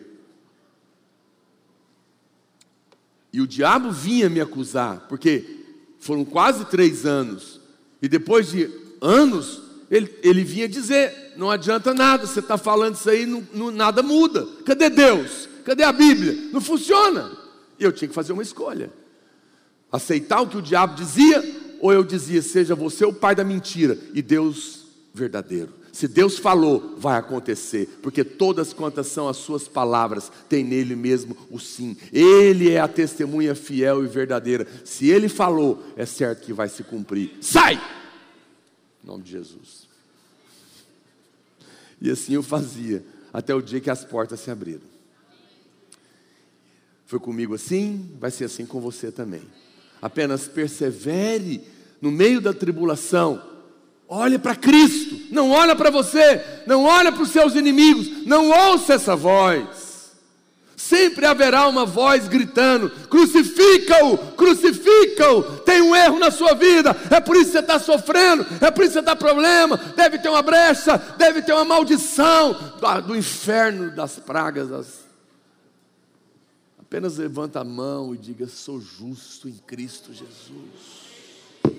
E 3.32 3.40
o 3.40 3.46
diabo 3.46 3.90
vinha 3.90 4.28
me 4.28 4.38
acusar, 4.38 5.06
porque 5.08 5.64
foram 5.98 6.26
quase 6.26 6.66
três 6.66 7.06
anos, 7.06 7.58
e 8.02 8.08
depois 8.08 8.50
de 8.50 8.70
anos, 9.00 9.62
ele, 9.90 10.14
ele 10.22 10.44
vinha 10.44 10.68
dizer: 10.68 11.32
não 11.36 11.50
adianta 11.50 11.94
nada, 11.94 12.26
você 12.26 12.40
está 12.40 12.58
falando 12.58 12.96
isso 12.96 13.08
aí, 13.08 13.24
não, 13.24 13.46
não, 13.54 13.70
nada 13.70 14.02
muda. 14.02 14.46
Cadê 14.64 14.90
Deus? 14.90 15.48
Cadê 15.64 15.84
a 15.84 15.92
Bíblia? 15.92 16.50
Não 16.52 16.60
funciona. 16.60 17.34
E 17.78 17.84
eu 17.84 17.92
tinha 17.92 18.08
que 18.08 18.14
fazer 18.14 18.34
uma 18.34 18.42
escolha: 18.42 18.92
aceitar 19.90 20.42
o 20.42 20.48
que 20.48 20.58
o 20.58 20.62
diabo 20.62 20.94
dizia 20.94 21.55
ou 21.80 21.92
eu 21.92 22.02
dizia, 22.02 22.42
seja 22.42 22.74
você 22.74 23.04
o 23.04 23.12
pai 23.12 23.34
da 23.34 23.44
mentira 23.44 23.98
e 24.14 24.22
Deus 24.22 24.86
verdadeiro. 25.14 25.72
Se 25.96 26.06
Deus 26.06 26.38
falou, 26.38 26.94
vai 26.98 27.18
acontecer, 27.18 27.88
porque 28.02 28.22
todas 28.22 28.74
quantas 28.74 29.06
são 29.06 29.28
as 29.28 29.38
suas 29.38 29.66
palavras, 29.66 30.30
tem 30.46 30.62
nele 30.62 30.94
mesmo 30.94 31.34
o 31.50 31.58
sim. 31.58 31.96
Ele 32.12 32.70
é 32.70 32.78
a 32.78 32.86
testemunha 32.86 33.54
fiel 33.54 34.04
e 34.04 34.06
verdadeira. 34.06 34.66
Se 34.84 35.08
ele 35.08 35.26
falou, 35.26 35.82
é 35.96 36.04
certo 36.04 36.44
que 36.44 36.52
vai 36.52 36.68
se 36.68 36.82
cumprir. 36.82 37.38
Sai! 37.40 37.76
Em 39.02 39.06
nome 39.06 39.22
de 39.22 39.30
Jesus. 39.30 39.88
E 41.98 42.10
assim 42.10 42.34
eu 42.34 42.42
fazia, 42.42 43.02
até 43.32 43.54
o 43.54 43.62
dia 43.62 43.80
que 43.80 43.88
as 43.88 44.04
portas 44.04 44.40
se 44.40 44.50
abriram. 44.50 44.82
Foi 47.06 47.18
comigo 47.18 47.54
assim, 47.54 48.14
vai 48.20 48.30
ser 48.30 48.44
assim 48.44 48.66
com 48.66 48.82
você 48.82 49.10
também. 49.10 49.42
Apenas 50.00 50.46
persevere 50.46 51.62
no 52.00 52.10
meio 52.10 52.40
da 52.40 52.52
tribulação. 52.52 53.40
Olhe 54.08 54.38
para 54.38 54.54
Cristo, 54.54 55.16
não 55.32 55.50
olha 55.50 55.74
para 55.74 55.90
você, 55.90 56.40
não 56.66 56.84
olha 56.84 57.10
para 57.10 57.22
os 57.22 57.30
seus 57.30 57.56
inimigos, 57.56 58.24
não 58.24 58.50
ouça 58.50 58.94
essa 58.94 59.16
voz. 59.16 59.86
Sempre 60.76 61.26
haverá 61.26 61.66
uma 61.66 61.84
voz 61.84 62.28
gritando: 62.28 62.88
crucifica-o, 63.08 64.18
crucifica-o. 64.36 65.42
Tem 65.60 65.82
um 65.82 65.96
erro 65.96 66.20
na 66.20 66.30
sua 66.30 66.54
vida, 66.54 66.94
é 67.10 67.18
por 67.18 67.34
isso 67.34 67.46
que 67.46 67.52
você 67.52 67.58
está 67.58 67.80
sofrendo, 67.80 68.46
é 68.60 68.70
por 68.70 68.84
isso 68.84 68.90
que 68.90 68.94
você 68.94 69.00
está 69.00 69.16
problema. 69.16 69.76
Deve 69.96 70.18
ter 70.18 70.28
uma 70.28 70.42
brecha, 70.42 70.96
deve 71.18 71.42
ter 71.42 71.52
uma 71.52 71.64
maldição 71.64 72.56
do 73.04 73.16
inferno, 73.16 73.90
das 73.90 74.20
pragas, 74.20 74.68
das 74.68 75.05
Apenas 76.86 77.16
levanta 77.16 77.60
a 77.60 77.64
mão 77.64 78.14
e 78.14 78.18
diga: 78.18 78.46
sou 78.46 78.80
justo 78.80 79.48
em 79.48 79.56
Cristo 79.66 80.12
Jesus. 80.12 81.74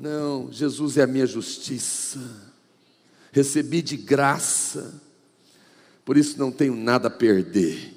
Não, 0.00 0.48
Jesus 0.52 0.96
é 0.96 1.02
a 1.02 1.08
minha 1.08 1.26
justiça. 1.26 2.20
Recebi 3.32 3.82
de 3.82 3.96
graça. 3.96 5.02
Por 6.04 6.16
isso 6.16 6.38
não 6.38 6.52
tenho 6.52 6.76
nada 6.76 7.08
a 7.08 7.10
perder. 7.10 7.94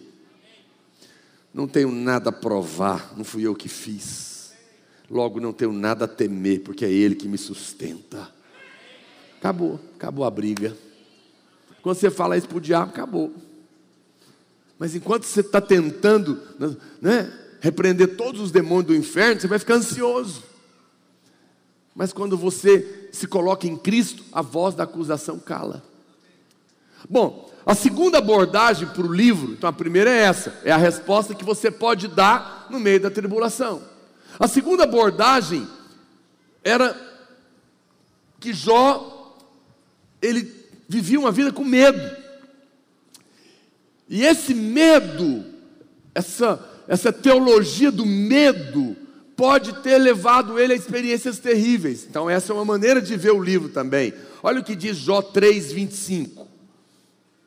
Não 1.53 1.67
tenho 1.67 1.91
nada 1.91 2.31
a 2.31 2.33
provar, 2.33 3.13
não 3.15 3.23
fui 3.23 3.45
eu 3.45 3.53
que 3.53 3.69
fiz. 3.69 4.53
Logo 5.09 5.39
não 5.39 5.53
tenho 5.53 5.73
nada 5.73 6.05
a 6.05 6.07
temer, 6.07 6.61
porque 6.61 6.85
é 6.85 6.91
ele 6.91 7.13
que 7.13 7.27
me 7.27 7.37
sustenta. 7.37 8.33
Acabou, 9.37 9.79
acabou 9.95 10.25
a 10.25 10.31
briga. 10.31 10.75
Quando 11.83 11.97
você 11.97 12.09
fala 12.09 12.37
isso 12.37 12.47
para 12.47 12.57
o 12.57 12.61
diabo, 12.61 12.91
acabou. 12.91 13.50
Mas 14.81 14.95
enquanto 14.95 15.25
você 15.25 15.41
está 15.41 15.61
tentando 15.61 16.41
né, 16.99 17.31
repreender 17.59 18.17
todos 18.17 18.41
os 18.41 18.51
demônios 18.51 18.87
do 18.87 18.95
inferno, 18.95 19.39
você 19.39 19.45
vai 19.45 19.59
ficar 19.59 19.75
ansioso. 19.75 20.41
Mas 21.93 22.11
quando 22.11 22.35
você 22.35 23.07
se 23.11 23.27
coloca 23.27 23.67
em 23.67 23.77
Cristo, 23.77 24.23
a 24.31 24.41
voz 24.41 24.73
da 24.73 24.85
acusação 24.85 25.37
cala. 25.37 25.83
Bom, 27.07 27.47
a 27.63 27.75
segunda 27.75 28.17
abordagem 28.17 28.87
para 28.87 29.05
o 29.05 29.13
livro, 29.13 29.51
então 29.51 29.69
a 29.69 29.73
primeira 29.73 30.09
é 30.09 30.23
essa, 30.23 30.59
é 30.65 30.71
a 30.71 30.77
resposta 30.77 31.35
que 31.35 31.45
você 31.45 31.69
pode 31.69 32.07
dar 32.07 32.65
no 32.71 32.79
meio 32.79 32.99
da 32.99 33.11
tribulação. 33.11 33.83
A 34.39 34.47
segunda 34.47 34.85
abordagem 34.85 35.67
era 36.63 36.99
que 38.39 38.51
Jó 38.51 39.37
ele 40.19 40.51
vivia 40.89 41.19
uma 41.19 41.31
vida 41.31 41.51
com 41.51 41.63
medo. 41.63 42.20
E 44.11 44.25
esse 44.25 44.53
medo, 44.53 45.45
essa, 46.13 46.59
essa 46.85 47.13
teologia 47.13 47.89
do 47.89 48.05
medo, 48.05 48.93
pode 49.37 49.81
ter 49.81 49.97
levado 49.97 50.59
ele 50.59 50.73
a 50.73 50.75
experiências 50.75 51.39
terríveis. 51.39 52.05
Então, 52.09 52.29
essa 52.29 52.51
é 52.51 52.53
uma 52.53 52.65
maneira 52.65 53.01
de 53.01 53.15
ver 53.15 53.31
o 53.31 53.41
livro 53.41 53.69
também. 53.69 54.13
Olha 54.43 54.59
o 54.59 54.63
que 54.65 54.75
diz 54.75 54.97
Jó 54.97 55.21
3, 55.21 55.71
25. 55.71 56.45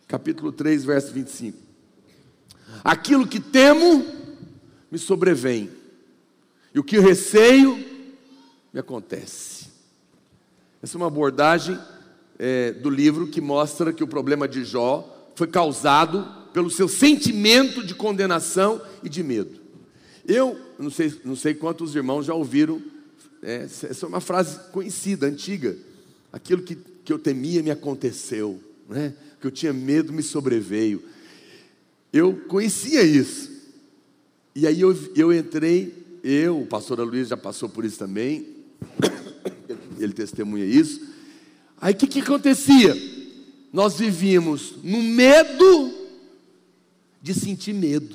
Capítulo 0.09 0.53
3, 0.53 0.87
verso 0.87 1.13
25. 1.13 1.59
Aquilo 2.83 3.27
que 3.27 3.41
temo 3.41 4.03
me 4.91 4.99
sobrevém, 4.99 5.71
e 6.75 6.79
o 6.79 6.85
que 6.85 6.99
receio 6.99 7.77
me 8.73 8.81
acontece. 8.81 9.67
Essa 10.83 10.97
é 10.97 10.99
uma 10.99 11.09
abordagem 11.09 11.79
é, 12.39 12.73
do 12.73 12.89
livro 12.89 13.27
que 13.27 13.43
mostra 13.43 13.93
que 13.93 14.03
o 14.03 14.09
problema 14.09 14.49
de 14.49 14.65
Jó 14.65 15.31
foi 15.35 15.47
causado 15.47 16.43
pelo 16.55 16.71
seu 16.71 16.87
sentimento 16.87 17.85
de 17.85 17.97
condenação 17.97 18.81
e 19.03 19.09
de 19.09 19.25
medo. 19.25 19.61
Eu 20.25 20.57
não 20.79 20.89
sei, 20.89 21.13
não 21.25 21.35
sei 21.35 21.53
quantos 21.53 21.97
irmãos 21.97 22.27
já 22.27 22.33
ouviram, 22.33 22.81
é, 23.43 23.65
essa 23.65 24.07
é 24.07 24.09
uma 24.09 24.21
frase 24.21 24.71
conhecida, 24.71 25.27
antiga. 25.27 25.77
Aquilo 26.33 26.63
que, 26.63 26.79
que 27.05 27.13
eu 27.13 27.19
temia 27.19 27.61
me 27.61 27.73
aconteceu, 27.73 28.61
né? 28.89 29.15
que 29.41 29.49
eu 29.49 29.51
tinha 29.51 29.73
medo 29.73 30.13
me 30.13 30.23
sobreveio. 30.23 31.03
Eu 32.13 32.37
conhecia 32.47 33.03
isso. 33.03 33.51
E 34.55 34.65
aí 34.65 34.81
eu, 34.81 34.97
eu 35.17 35.33
entrei, 35.33 35.93
eu, 36.23 36.61
o 36.61 36.67
pastor 36.67 37.01
Luiz 37.01 37.29
já 37.29 37.37
passou 37.37 37.69
por 37.69 37.85
isso 37.85 37.99
também, 37.99 38.47
ele 39.99 40.13
testemunha 40.13 40.65
isso. 40.65 41.01
Aí 41.81 41.95
o 41.95 41.97
que, 41.97 42.07
que 42.07 42.21
acontecia? 42.21 42.97
Nós 43.73 43.99
vivíamos 43.99 44.77
no 44.85 45.03
medo 45.03 46.04
de 47.25 47.33
sentir 47.33 47.73
medo. 47.73 48.15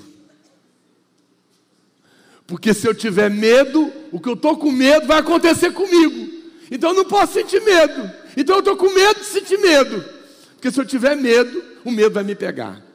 Porque 2.46 2.76
se 2.76 2.88
eu 2.88 2.94
tiver 2.94 3.32
medo, 3.32 3.92
o 4.12 4.20
que 4.20 4.30
eu 4.30 4.36
estou 4.36 4.56
com 4.56 4.72
medo 4.72 5.08
vai 5.08 5.18
acontecer 5.18 5.74
comigo. 5.74 6.32
Então 6.70 6.92
eu 6.92 6.98
não 6.98 7.06
posso 7.06 7.34
sentir 7.34 7.60
medo. 7.60 8.12
Então 8.38 8.58
eu 8.58 8.60
estou 8.60 8.78
com 8.78 8.94
medo 8.94 9.20
de 9.20 9.26
sentir 9.26 9.58
medo. 9.58 10.06
Porque 10.54 10.70
se 10.70 10.80
eu 10.80 10.86
tiver 10.86 11.16
medo, 11.16 11.64
o 11.84 11.90
medo 11.90 12.14
vai 12.14 12.24
me 12.24 12.36
pegar. 12.36 12.86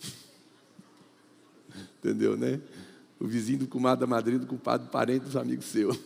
Entendeu, 2.02 2.34
né? 2.34 2.58
O 3.20 3.26
vizinho 3.26 3.58
do 3.58 3.66
comadre 3.66 4.00
da 4.00 4.06
madrinha, 4.06 4.38
do 4.38 4.46
culpado 4.46 4.84
do 4.84 4.90
parente, 4.90 5.26
dos 5.26 5.36
amigos 5.36 5.66
seus. 5.66 5.98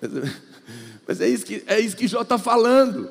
Mas 1.06 1.20
é 1.20 1.28
isso 1.28 1.44
que, 1.44 1.62
é 1.66 1.78
isso 1.78 1.94
que 1.94 2.08
Jó 2.08 2.22
está 2.22 2.38
falando. 2.38 3.10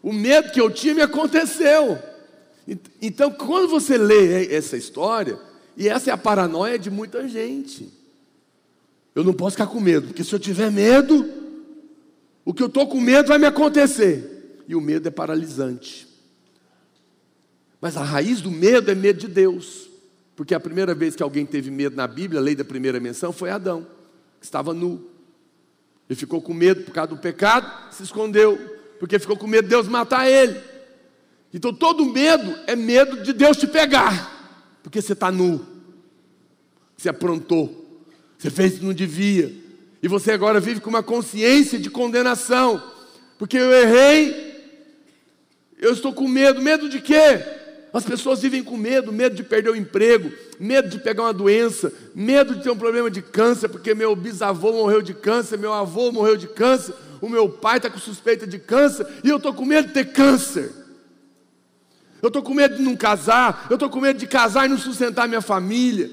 O 0.00 0.12
medo 0.12 0.52
que 0.52 0.60
eu 0.60 0.70
tinha 0.70 0.94
me 0.94 1.02
aconteceu. 1.02 2.00
Então, 3.00 3.30
quando 3.30 3.68
você 3.68 3.96
lê 3.96 4.54
essa 4.54 4.76
história, 4.76 5.38
e 5.76 5.88
essa 5.88 6.10
é 6.10 6.12
a 6.12 6.18
paranoia 6.18 6.78
de 6.78 6.90
muita 6.90 7.26
gente, 7.28 7.88
eu 9.14 9.24
não 9.24 9.32
posso 9.32 9.56
ficar 9.56 9.68
com 9.68 9.80
medo, 9.80 10.08
porque 10.08 10.22
se 10.22 10.34
eu 10.34 10.38
tiver 10.38 10.70
medo, 10.70 11.28
o 12.44 12.52
que 12.52 12.62
eu 12.62 12.66
estou 12.66 12.86
com 12.86 13.00
medo 13.00 13.28
vai 13.28 13.38
me 13.38 13.46
acontecer. 13.46 14.36
e 14.68 14.74
o 14.74 14.82
medo 14.82 15.08
é 15.08 15.10
paralisante. 15.10 16.06
Mas 17.80 17.96
a 17.96 18.02
raiz 18.02 18.42
do 18.42 18.50
medo 18.50 18.90
é 18.90 18.94
medo 18.94 19.18
de 19.18 19.26
Deus. 19.26 19.88
Porque 20.36 20.54
a 20.54 20.60
primeira 20.60 20.94
vez 20.94 21.16
que 21.16 21.22
alguém 21.22 21.46
teve 21.46 21.70
medo 21.70 21.96
na 21.96 22.06
Bíblia, 22.06 22.38
a 22.38 22.42
lei 22.44 22.54
da 22.54 22.64
primeira 22.64 23.00
menção, 23.00 23.32
foi 23.32 23.50
Adão, 23.50 23.86
que 24.38 24.44
estava 24.44 24.74
nu. 24.74 25.08
Ele 26.08 26.18
ficou 26.18 26.40
com 26.42 26.52
medo 26.52 26.84
por 26.84 26.92
causa 26.92 27.08
do 27.08 27.16
pecado, 27.16 27.92
se 27.92 28.02
escondeu, 28.02 28.58
porque 29.00 29.18
ficou 29.18 29.36
com 29.36 29.46
medo 29.46 29.64
de 29.64 29.70
Deus 29.70 29.88
matar 29.88 30.28
ele. 30.28 30.60
Então 31.52 31.72
todo 31.72 32.04
medo 32.04 32.54
é 32.66 32.76
medo 32.76 33.22
de 33.22 33.32
Deus 33.32 33.56
te 33.56 33.66
pegar, 33.66 34.78
porque 34.82 35.00
você 35.00 35.14
está 35.14 35.30
nu, 35.30 35.64
você 36.96 37.08
aprontou, 37.08 38.02
você 38.38 38.50
fez 38.50 38.74
o 38.74 38.78
que 38.78 38.84
não 38.84 38.92
devia, 38.92 39.54
e 40.02 40.08
você 40.08 40.32
agora 40.32 40.60
vive 40.60 40.80
com 40.80 40.90
uma 40.90 41.02
consciência 41.02 41.78
de 41.78 41.88
condenação, 41.88 42.82
porque 43.38 43.56
eu 43.56 43.72
errei, 43.72 44.48
eu 45.78 45.92
estou 45.92 46.12
com 46.12 46.28
medo, 46.28 46.60
medo 46.60 46.88
de 46.88 47.00
quê? 47.00 47.42
As 47.92 48.04
pessoas 48.04 48.42
vivem 48.42 48.62
com 48.62 48.76
medo, 48.76 49.10
medo 49.10 49.34
de 49.34 49.42
perder 49.42 49.70
o 49.70 49.76
emprego, 49.76 50.30
medo 50.60 50.88
de 50.88 50.98
pegar 50.98 51.22
uma 51.22 51.32
doença, 51.32 51.90
medo 52.14 52.54
de 52.54 52.62
ter 52.62 52.70
um 52.70 52.76
problema 52.76 53.10
de 53.10 53.22
câncer, 53.22 53.68
porque 53.68 53.94
meu 53.94 54.14
bisavô 54.14 54.72
morreu 54.72 55.00
de 55.00 55.14
câncer, 55.14 55.56
meu 55.56 55.72
avô 55.72 56.12
morreu 56.12 56.36
de 56.36 56.46
câncer, 56.46 56.94
o 57.20 57.28
meu 57.28 57.48
pai 57.48 57.78
está 57.78 57.88
com 57.88 57.98
suspeita 57.98 58.46
de 58.46 58.58
câncer, 58.58 59.06
e 59.24 59.28
eu 59.30 59.38
estou 59.38 59.54
com 59.54 59.64
medo 59.64 59.88
de 59.88 59.94
ter 59.94 60.12
câncer. 60.12 60.70
Eu 62.20 62.28
estou 62.28 62.42
com 62.42 62.54
medo 62.54 62.76
de 62.76 62.82
não 62.82 62.96
casar, 62.96 63.66
eu 63.70 63.74
estou 63.74 63.88
com 63.88 64.00
medo 64.00 64.18
de 64.18 64.26
casar 64.26 64.66
e 64.66 64.68
não 64.68 64.78
sustentar 64.78 65.28
minha 65.28 65.40
família. 65.40 66.10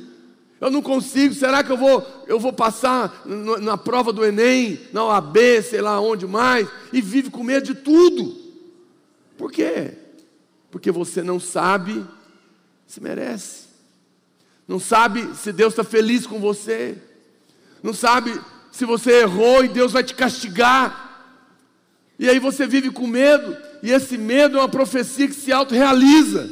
Eu 0.62 0.70
não 0.72 0.82
consigo, 0.82 1.34
será 1.34 1.64
que 1.64 1.72
eu 1.72 1.78
vou, 1.78 2.06
eu 2.28 2.40
vou 2.40 2.54
passar 2.54 3.22
na, 3.26 3.58
na 3.58 3.78
prova 3.78 4.14
do 4.14 4.24
Enem, 4.24 4.80
na 4.94 5.04
OAB, 5.04 5.38
sei 5.64 5.82
lá 5.82 6.00
onde 6.00 6.26
mais, 6.26 6.68
e 6.94 7.02
vive 7.02 7.30
com 7.30 7.44
medo 7.44 7.66
de 7.66 7.76
tudo? 7.76 8.36
Por 9.38 9.52
quê? 9.52 9.94
Porque 10.72 10.92
você 10.92 11.22
não 11.22 11.40
sabe 11.40 12.06
se 12.88 13.02
merece, 13.02 13.66
não 14.68 14.80
sabe 14.80 15.36
se 15.36 15.52
Deus 15.52 15.74
está 15.74 15.84
feliz 15.84 16.26
com 16.26 16.40
você, 16.40 16.98
não 17.84 17.94
sabe 17.94 18.40
se 18.72 18.86
você 18.86 19.22
errou 19.22 19.64
e 19.64 19.70
Deus 19.70 19.92
vai 19.92 20.04
te 20.04 20.14
castigar, 20.14 21.06
e 22.18 22.30
aí 22.30 22.40
você 22.40 22.66
vive 22.66 22.92
com 22.92 23.06
medo, 23.06 23.58
e 23.86 23.92
esse 23.92 24.18
medo 24.18 24.58
é 24.58 24.62
uma 24.62 24.68
profecia 24.68 25.28
que 25.28 25.36
se 25.36 25.52
autorrealiza. 25.52 26.50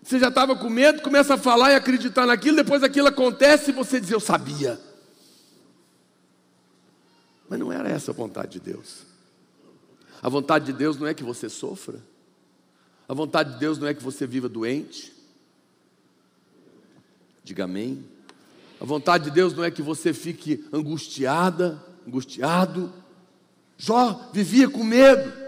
Você 0.00 0.16
já 0.16 0.28
estava 0.28 0.54
com 0.54 0.70
medo, 0.70 1.02
começa 1.02 1.34
a 1.34 1.36
falar 1.36 1.72
e 1.72 1.74
acreditar 1.74 2.24
naquilo, 2.24 2.58
depois 2.58 2.84
aquilo 2.84 3.08
acontece 3.08 3.70
e 3.70 3.74
você 3.74 4.00
diz: 4.00 4.12
Eu 4.12 4.20
sabia. 4.20 4.78
Mas 7.48 7.58
não 7.58 7.72
era 7.72 7.88
essa 7.88 8.12
a 8.12 8.14
vontade 8.14 8.52
de 8.52 8.60
Deus. 8.60 9.02
A 10.22 10.28
vontade 10.28 10.66
de 10.66 10.72
Deus 10.72 10.96
não 10.96 11.08
é 11.08 11.12
que 11.12 11.24
você 11.24 11.48
sofra. 11.48 12.00
A 13.08 13.12
vontade 13.12 13.54
de 13.54 13.58
Deus 13.58 13.76
não 13.76 13.88
é 13.88 13.92
que 13.92 14.02
você 14.02 14.24
viva 14.24 14.48
doente. 14.48 15.12
Diga 17.42 17.64
amém. 17.64 18.04
A 18.80 18.84
vontade 18.84 19.24
de 19.24 19.30
Deus 19.32 19.52
não 19.52 19.64
é 19.64 19.70
que 19.72 19.82
você 19.82 20.14
fique 20.14 20.64
angustiada, 20.72 21.84
angustiado. 22.06 22.92
Jó 23.76 24.30
vivia 24.32 24.70
com 24.70 24.84
medo. 24.84 25.41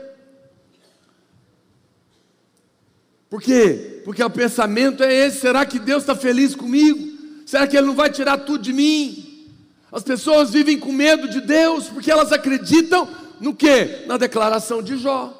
Por 3.34 3.42
quê? 3.42 4.00
Porque 4.04 4.22
o 4.22 4.30
pensamento 4.30 5.02
é 5.02 5.12
esse: 5.12 5.40
será 5.40 5.66
que 5.66 5.80
Deus 5.80 6.04
está 6.04 6.14
feliz 6.14 6.54
comigo? 6.54 7.18
Será 7.44 7.66
que 7.66 7.76
Ele 7.76 7.88
não 7.88 7.94
vai 7.96 8.08
tirar 8.08 8.38
tudo 8.38 8.62
de 8.62 8.72
mim? 8.72 9.50
As 9.90 10.04
pessoas 10.04 10.50
vivem 10.50 10.78
com 10.78 10.92
medo 10.92 11.28
de 11.28 11.40
Deus 11.40 11.88
porque 11.88 12.12
elas 12.12 12.30
acreditam 12.30 13.08
no 13.40 13.52
que? 13.52 14.06
Na 14.06 14.16
declaração 14.16 14.80
de 14.80 14.96
Jó. 14.96 15.36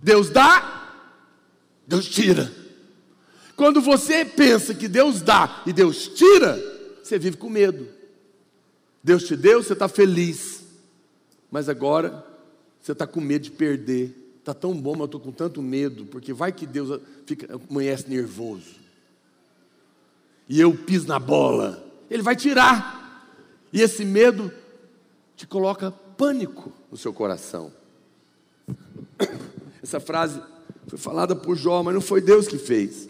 Deus 0.00 0.30
dá, 0.30 1.00
Deus 1.84 2.08
tira. 2.08 2.48
Quando 3.56 3.80
você 3.80 4.24
pensa 4.24 4.72
que 4.72 4.86
Deus 4.86 5.20
dá 5.20 5.64
e 5.66 5.72
Deus 5.72 6.06
tira, 6.06 6.56
você 7.02 7.18
vive 7.18 7.38
com 7.38 7.50
medo. 7.50 7.88
Deus 9.02 9.24
te 9.24 9.34
deu, 9.34 9.60
você 9.60 9.72
está 9.72 9.88
feliz, 9.88 10.62
mas 11.50 11.68
agora 11.68 12.24
você 12.80 12.92
está 12.92 13.04
com 13.04 13.20
medo 13.20 13.42
de 13.42 13.50
perder. 13.50 14.21
Está 14.42 14.52
tão 14.52 14.74
bom, 14.74 14.90
mas 14.90 15.02
eu 15.02 15.04
estou 15.04 15.20
com 15.20 15.30
tanto 15.30 15.62
medo, 15.62 16.04
porque 16.06 16.32
vai 16.32 16.50
que 16.50 16.66
Deus 16.66 17.00
fica, 17.24 17.60
amanhece 17.70 18.10
nervoso. 18.10 18.74
E 20.48 20.60
eu 20.60 20.74
piso 20.74 21.06
na 21.06 21.20
bola. 21.20 21.80
Ele 22.10 22.24
vai 22.24 22.34
tirar. 22.34 23.24
E 23.72 23.80
esse 23.80 24.04
medo 24.04 24.52
te 25.36 25.46
coloca 25.46 25.92
pânico 25.92 26.72
no 26.90 26.96
seu 26.96 27.12
coração. 27.12 27.72
Essa 29.80 30.00
frase 30.00 30.42
foi 30.88 30.98
falada 30.98 31.36
por 31.36 31.56
Jó, 31.56 31.80
mas 31.84 31.94
não 31.94 32.00
foi 32.00 32.20
Deus 32.20 32.48
que 32.48 32.58
fez. 32.58 33.08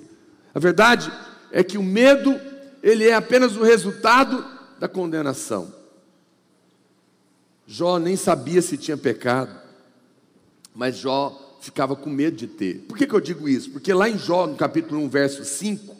A 0.54 0.58
verdade 0.58 1.10
é 1.50 1.64
que 1.64 1.78
o 1.78 1.82
medo, 1.82 2.38
ele 2.82 3.08
é 3.08 3.14
apenas 3.14 3.56
o 3.56 3.62
resultado 3.62 4.44
da 4.78 4.86
condenação. 4.86 5.72
Jó 7.66 7.98
nem 7.98 8.16
sabia 8.16 8.60
se 8.60 8.76
tinha 8.76 8.98
pecado. 8.98 9.61
Mas 10.74 10.96
Jó 10.96 11.58
ficava 11.60 11.94
com 11.94 12.10
medo 12.10 12.36
de 12.36 12.46
ter. 12.46 12.84
Por 12.88 12.96
que, 12.96 13.06
que 13.06 13.14
eu 13.14 13.20
digo 13.20 13.48
isso? 13.48 13.70
Porque 13.70 13.92
lá 13.92 14.08
em 14.08 14.18
Jó, 14.18 14.46
no 14.46 14.56
capítulo 14.56 15.00
1, 15.02 15.08
verso 15.08 15.44
5, 15.44 15.96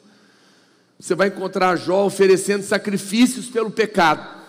você 0.99 1.15
vai 1.15 1.29
encontrar 1.29 1.77
Jó 1.77 2.05
oferecendo 2.07 2.65
sacrifícios 2.65 3.47
pelo 3.47 3.71
pecado. 3.71 4.41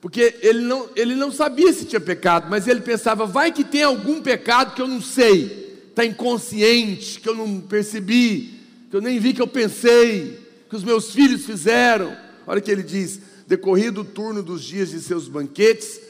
Porque 0.00 0.36
ele 0.42 0.60
não, 0.60 0.88
ele 0.96 1.14
não 1.14 1.30
sabia 1.30 1.72
se 1.72 1.84
tinha 1.84 2.00
pecado, 2.00 2.48
mas 2.50 2.66
ele 2.66 2.80
pensava, 2.80 3.24
vai 3.24 3.52
que 3.52 3.62
tem 3.62 3.84
algum 3.84 4.20
pecado 4.20 4.74
que 4.74 4.82
eu 4.82 4.88
não 4.88 5.00
sei, 5.00 5.84
está 5.88 6.04
inconsciente, 6.04 7.20
que 7.20 7.28
eu 7.28 7.36
não 7.36 7.60
percebi, 7.60 8.58
que 8.90 8.96
eu 8.96 9.00
nem 9.00 9.20
vi 9.20 9.32
que 9.32 9.40
eu 9.40 9.46
pensei, 9.46 10.40
que 10.68 10.74
os 10.74 10.82
meus 10.82 11.12
filhos 11.12 11.46
fizeram. 11.46 12.16
Olha 12.46 12.60
que 12.60 12.70
ele 12.70 12.82
diz: 12.82 13.20
decorrido 13.46 14.00
o 14.00 14.04
turno 14.04 14.42
dos 14.42 14.64
dias 14.64 14.90
de 14.90 15.00
seus 15.00 15.28
banquetes, 15.28 16.00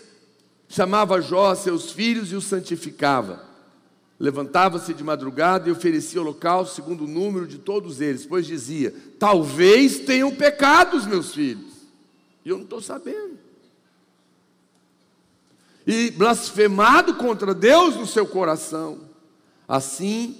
chamava 0.72 1.20
Jó 1.20 1.50
a 1.50 1.54
seus 1.54 1.92
filhos 1.92 2.32
e 2.32 2.34
os 2.34 2.46
santificava. 2.46 3.44
Levantava-se 4.18 4.94
de 4.94 5.04
madrugada 5.04 5.68
e 5.68 5.72
oferecia 5.72 6.20
holocausto 6.20 6.74
segundo 6.74 7.04
o 7.04 7.08
número 7.08 7.46
de 7.46 7.58
todos 7.58 8.00
eles, 8.00 8.24
pois 8.24 8.46
dizia: 8.46 8.94
Talvez 9.18 10.00
tenham 10.00 10.34
pecado 10.34 10.96
os 10.96 11.06
meus 11.06 11.34
filhos, 11.34 11.72
e 12.44 12.48
eu 12.48 12.56
não 12.56 12.64
estou 12.64 12.80
sabendo. 12.80 13.38
E 15.86 16.10
blasfemado 16.12 17.14
contra 17.16 17.52
Deus 17.52 17.96
no 17.96 18.06
seu 18.06 18.26
coração. 18.26 19.00
Assim 19.68 20.38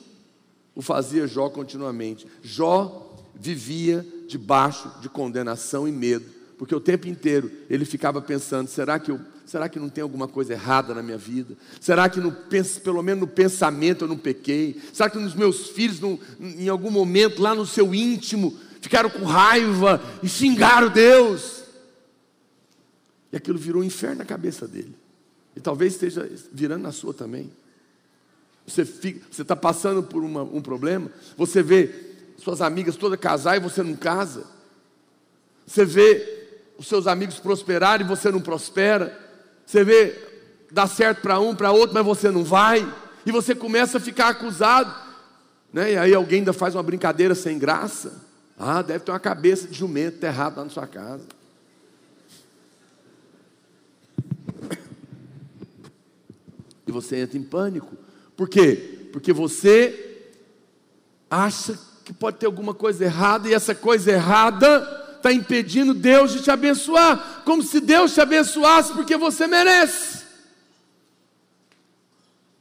o 0.75 0.81
fazia 0.81 1.27
Jó 1.27 1.51
continuamente. 1.51 2.27
Jó 2.40 3.14
vivia 3.35 4.07
debaixo 4.29 4.90
de 5.01 5.09
condenação 5.11 5.87
e 5.87 5.92
medo, 5.92 6.25
porque 6.57 6.75
o 6.75 6.81
tempo 6.81 7.07
inteiro 7.09 7.51
ele 7.68 7.85
ficava 7.85 8.23
pensando: 8.23 8.68
será 8.68 8.99
que 8.99 9.11
eu 9.11 9.21
Será 9.53 9.69
que 9.69 9.79
não 9.79 9.91
tem 9.91 10.01
alguma 10.01 10.27
coisa 10.27 10.55
errada 10.55 10.95
na 10.95 11.03
minha 11.03 11.19
vida? 11.19 11.55
Será 11.79 12.09
que 12.09 12.19
no, 12.19 12.33
pelo 12.83 13.03
menos 13.03 13.21
no 13.21 13.27
pensamento 13.27 14.05
eu 14.05 14.09
não 14.09 14.17
pequei? 14.17 14.81
Será 14.95 15.11
que 15.11 15.19
nos 15.19 15.35
meus 15.35 15.69
filhos, 15.69 16.01
em 16.41 16.71
algum 16.71 16.91
momento, 16.91 17.43
lá 17.43 17.55
no 17.55 17.67
seu 17.67 17.95
íntimo, 17.95 18.59
ficaram 18.81 19.11
com 19.11 19.27
raiva 19.27 20.03
e 20.23 20.27
xingaram 20.27 20.88
Deus? 20.88 21.65
E 23.31 23.37
aquilo 23.37 23.59
virou 23.59 23.83
um 23.83 23.85
inferno 23.85 24.21
na 24.21 24.25
cabeça 24.25 24.67
dele. 24.67 24.97
E 25.55 25.61
talvez 25.61 25.93
esteja 25.93 26.27
virando 26.51 26.85
na 26.85 26.93
sua 26.93 27.12
também. 27.12 27.53
Você 28.67 28.88
está 29.38 29.55
passando 29.55 30.03
por 30.03 30.25
uma, 30.25 30.45
um 30.45 30.62
problema, 30.62 31.11
você 31.37 31.62
vê 31.62 31.91
suas 32.38 32.62
amigas 32.62 32.97
todas 32.97 33.21
casar 33.21 33.59
e 33.59 33.61
você 33.61 33.83
não 33.83 33.97
casa. 33.97 34.47
Você 35.67 35.85
vê 35.85 36.38
os 36.79 36.88
seus 36.88 37.07
amigos 37.07 37.38
prosperarem 37.38 38.07
e 38.07 38.09
você 38.09 38.31
não 38.31 38.41
prospera. 38.41 39.21
Você 39.72 39.85
vê, 39.85 40.14
dá 40.70 40.87
certo 40.87 41.23
para 41.23 41.40
um, 41.40 41.56
para 41.56 41.73
outro, 41.73 41.94
mas 41.94 42.04
você 42.04 42.31
não 42.31 42.44
vai, 42.44 42.87
e 43.25 43.33
você 43.33 43.54
começa 43.54 43.96
a 43.96 44.00
ficar 44.00 44.29
acusado, 44.29 44.94
né? 45.73 45.92
E 45.92 45.96
aí 45.96 46.14
alguém 46.14 46.40
ainda 46.40 46.52
faz 46.52 46.75
uma 46.75 46.83
brincadeira 46.83 47.35
sem 47.35 47.58
graça. 47.58 48.20
Ah, 48.58 48.83
deve 48.83 49.02
ter 49.02 49.10
uma 49.10 49.18
cabeça 49.18 49.66
de 49.66 49.73
jumento 49.73 50.18
enterrado 50.18 50.58
lá 50.58 50.64
na 50.64 50.68
sua 50.68 50.87
casa. 50.87 51.25
E 56.87 56.92
você 56.92 57.16
entra 57.16 57.38
em 57.38 57.42
pânico. 57.42 57.96
Por 58.37 58.50
quê? 58.50 59.08
Porque 59.10 59.33
você 59.33 60.29
acha 61.31 61.79
que 62.04 62.12
pode 62.12 62.37
ter 62.37 62.44
alguma 62.44 62.75
coisa 62.75 63.04
errada 63.04 63.48
e 63.48 63.54
essa 63.54 63.75
coisa 63.75 64.12
errada 64.12 65.02
está 65.23 65.33
impedindo 65.33 65.94
Deus 65.94 66.33
de 66.33 66.42
te 66.42 66.50
abençoar, 66.50 67.42
como 67.44 67.62
se 67.62 67.81
Deus 67.81 68.12
te 68.12 68.20
abençoasse 68.20 68.92
porque 68.92 69.16
você 69.16 69.46
merece. 69.46 70.25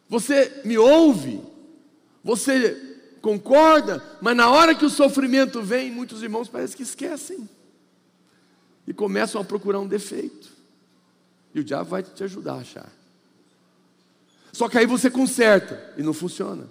Você 0.08 0.62
me 0.64 0.78
ouve, 0.78 1.42
você 2.24 3.00
concorda, 3.22 4.04
mas 4.22 4.36
na 4.36 4.50
hora 4.50 4.76
que 4.76 4.86
o 4.86 4.90
sofrimento 4.90 5.62
vem, 5.62 5.92
muitos 5.92 6.22
irmãos 6.22 6.48
parece 6.48 6.76
que 6.76 6.84
esquecem 6.84 7.50
e 8.86 8.94
começam 8.94 9.42
a 9.42 9.44
procurar 9.44 9.80
um 9.80 9.88
defeito. 9.88 10.50
E 11.54 11.60
o 11.60 11.64
diabo 11.64 11.90
vai 11.90 12.04
te 12.04 12.24
ajudar 12.24 12.54
a 12.54 12.60
achar. 12.60 12.92
Só 14.54 14.70
que 14.70 14.78
aí 14.78 14.86
você 14.86 15.10
conserta 15.10 15.94
e 15.98 16.04
não 16.04 16.14
funciona. 16.14 16.64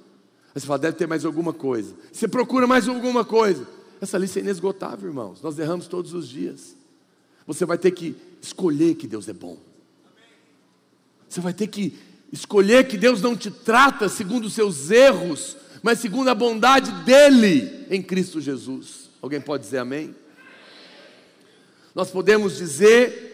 Aí 0.55 0.61
você 0.61 0.67
fala, 0.67 0.79
deve 0.79 0.97
ter 0.97 1.07
mais 1.07 1.25
alguma 1.25 1.53
coisa. 1.53 1.95
Você 2.13 2.29
procura 2.29 2.67
mais 2.67 2.89
alguma 2.89 3.25
coisa. 3.25 3.67
Essa 4.01 4.17
lista 4.17 4.39
é 4.39 4.43
inesgotável, 4.43 5.09
irmãos. 5.09 5.43
Nós 5.43 5.59
erramos 5.59 5.87
todos 5.87 6.15
os 6.15 6.29
dias. 6.29 6.77
Você 7.47 7.65
vai 7.65 7.77
ter 7.77 7.91
que 7.91 8.17
escolher 8.41 8.95
que 8.95 9.07
Deus 9.07 9.29
é 9.29 9.33
bom. 9.33 9.59
Você 11.29 11.41
vai 11.41 11.53
ter 11.53 11.67
que 11.67 11.97
escolher 12.33 12.89
que 12.89 12.97
Deus 12.97 13.21
não 13.21 13.37
te 13.37 13.51
trata 13.51 14.09
segundo 14.09 14.47
os 14.47 14.55
seus 14.55 14.91
erros, 14.91 15.57
mas 15.83 15.99
segundo 15.99 16.29
a 16.29 16.35
bondade 16.35 16.91
dele 17.05 17.87
em 17.91 18.03
Cristo 18.03 18.41
Jesus. 18.41 19.11
Alguém 19.21 19.41
pode 19.41 19.65
dizer 19.65 19.79
amém? 19.79 20.15
Nós 21.95 22.11
podemos 22.11 22.57
dizer 22.57 23.31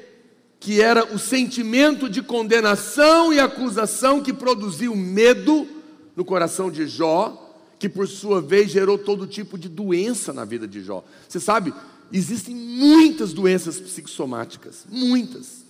que 0.59 0.81
era 0.81 1.05
o 1.15 1.19
sentimento 1.19 2.09
de 2.09 2.23
condenação 2.23 3.33
e 3.33 3.39
acusação 3.39 4.23
que 4.23 4.33
produziu 4.33 4.97
medo 4.97 5.69
no 6.17 6.25
coração 6.25 6.71
de 6.71 6.87
Jó, 6.87 7.46
que 7.79 7.89
por 7.89 8.09
sua 8.09 8.41
vez 8.41 8.71
gerou 8.71 8.99
todo 8.99 9.27
tipo 9.27 9.59
de 9.59 9.69
doença 9.69 10.33
na 10.33 10.45
vida 10.45 10.67
de 10.67 10.83
Jó. 10.83 11.05
Você 11.29 11.39
sabe, 11.39 11.75
existem 12.13 12.55
muitas 12.55 13.33
doenças 13.33 13.79
psicossomáticas, 13.79 14.87
muitas. 14.89 15.65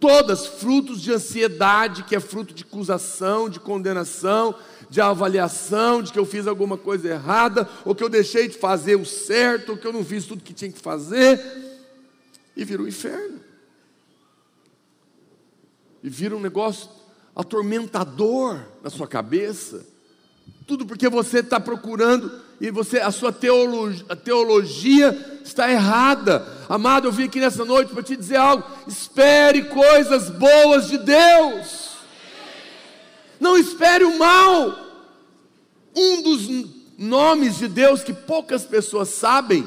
Todas 0.00 0.46
frutos 0.46 1.00
de 1.00 1.12
ansiedade, 1.12 2.04
que 2.04 2.14
é 2.14 2.20
fruto 2.20 2.54
de 2.54 2.62
acusação, 2.62 3.48
de 3.48 3.58
condenação, 3.58 4.54
de 4.88 5.00
avaliação, 5.00 6.00
de 6.02 6.12
que 6.12 6.18
eu 6.18 6.24
fiz 6.24 6.46
alguma 6.46 6.78
coisa 6.78 7.08
errada, 7.08 7.68
ou 7.84 7.96
que 7.96 8.04
eu 8.04 8.08
deixei 8.08 8.46
de 8.46 8.56
fazer 8.56 8.94
o 8.94 9.04
certo, 9.04 9.70
ou 9.70 9.76
que 9.76 9.86
eu 9.86 9.92
não 9.92 10.04
fiz 10.04 10.24
tudo 10.24 10.44
que 10.44 10.54
tinha 10.54 10.70
que 10.70 10.78
fazer, 10.78 11.40
e 12.56 12.64
vira 12.64 12.80
um 12.80 12.86
inferno. 12.86 13.40
E 16.00 16.08
vira 16.08 16.36
um 16.36 16.40
negócio 16.40 16.88
atormentador 17.34 18.60
na 18.82 18.90
sua 18.90 19.08
cabeça. 19.08 19.84
Tudo 20.66 20.84
porque 20.84 21.08
você 21.08 21.38
está 21.38 21.58
procurando 21.58 22.30
e 22.60 22.70
você 22.70 22.98
a 22.98 23.10
sua 23.10 23.32
teologia, 23.32 24.04
a 24.08 24.16
teologia 24.16 25.40
está 25.44 25.70
errada. 25.70 26.46
Amado, 26.68 27.08
eu 27.08 27.12
vim 27.12 27.24
aqui 27.24 27.40
nessa 27.40 27.64
noite 27.64 27.92
para 27.92 28.02
te 28.02 28.16
dizer 28.16 28.36
algo. 28.36 28.64
Espere 28.86 29.64
coisas 29.64 30.28
boas 30.28 30.88
de 30.88 30.98
Deus. 30.98 31.90
Não 33.40 33.56
espere 33.56 34.04
o 34.04 34.18
mal. 34.18 34.86
Um 35.96 36.22
dos 36.22 36.48
nomes 36.98 37.58
de 37.58 37.68
Deus 37.68 38.02
que 38.02 38.12
poucas 38.12 38.64
pessoas 38.64 39.08
sabem 39.08 39.66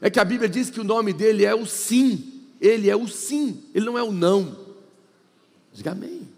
é 0.00 0.10
que 0.10 0.20
a 0.20 0.24
Bíblia 0.24 0.48
diz 0.48 0.68
que 0.68 0.80
o 0.80 0.84
nome 0.84 1.12
dele 1.12 1.44
é 1.44 1.54
o 1.54 1.64
sim. 1.64 2.32
Ele 2.60 2.88
é 2.88 2.94
o 2.94 3.08
sim, 3.08 3.60
ele 3.74 3.86
não 3.86 3.98
é 3.98 4.02
o 4.04 4.12
não. 4.12 4.56
Diga 5.72 5.90
amém. 5.90 6.28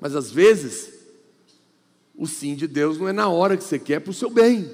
Mas 0.00 0.14
às 0.14 0.30
vezes, 0.30 0.95
o 2.16 2.26
sim 2.26 2.54
de 2.54 2.66
Deus 2.66 2.98
não 2.98 3.08
é 3.08 3.12
na 3.12 3.28
hora 3.28 3.56
que 3.56 3.64
você 3.64 3.78
quer, 3.78 4.00
para 4.00 4.10
o 4.10 4.14
seu 4.14 4.30
bem. 4.30 4.70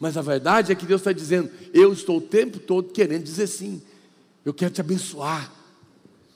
Mas 0.00 0.16
a 0.16 0.22
verdade 0.22 0.72
é 0.72 0.74
que 0.74 0.86
Deus 0.86 1.00
está 1.00 1.12
dizendo: 1.12 1.50
eu 1.74 1.92
estou 1.92 2.18
o 2.18 2.22
tempo 2.22 2.58
todo 2.58 2.92
querendo 2.92 3.24
dizer 3.24 3.46
sim. 3.46 3.82
Eu 4.44 4.54
quero 4.54 4.72
te 4.72 4.80
abençoar. 4.80 5.52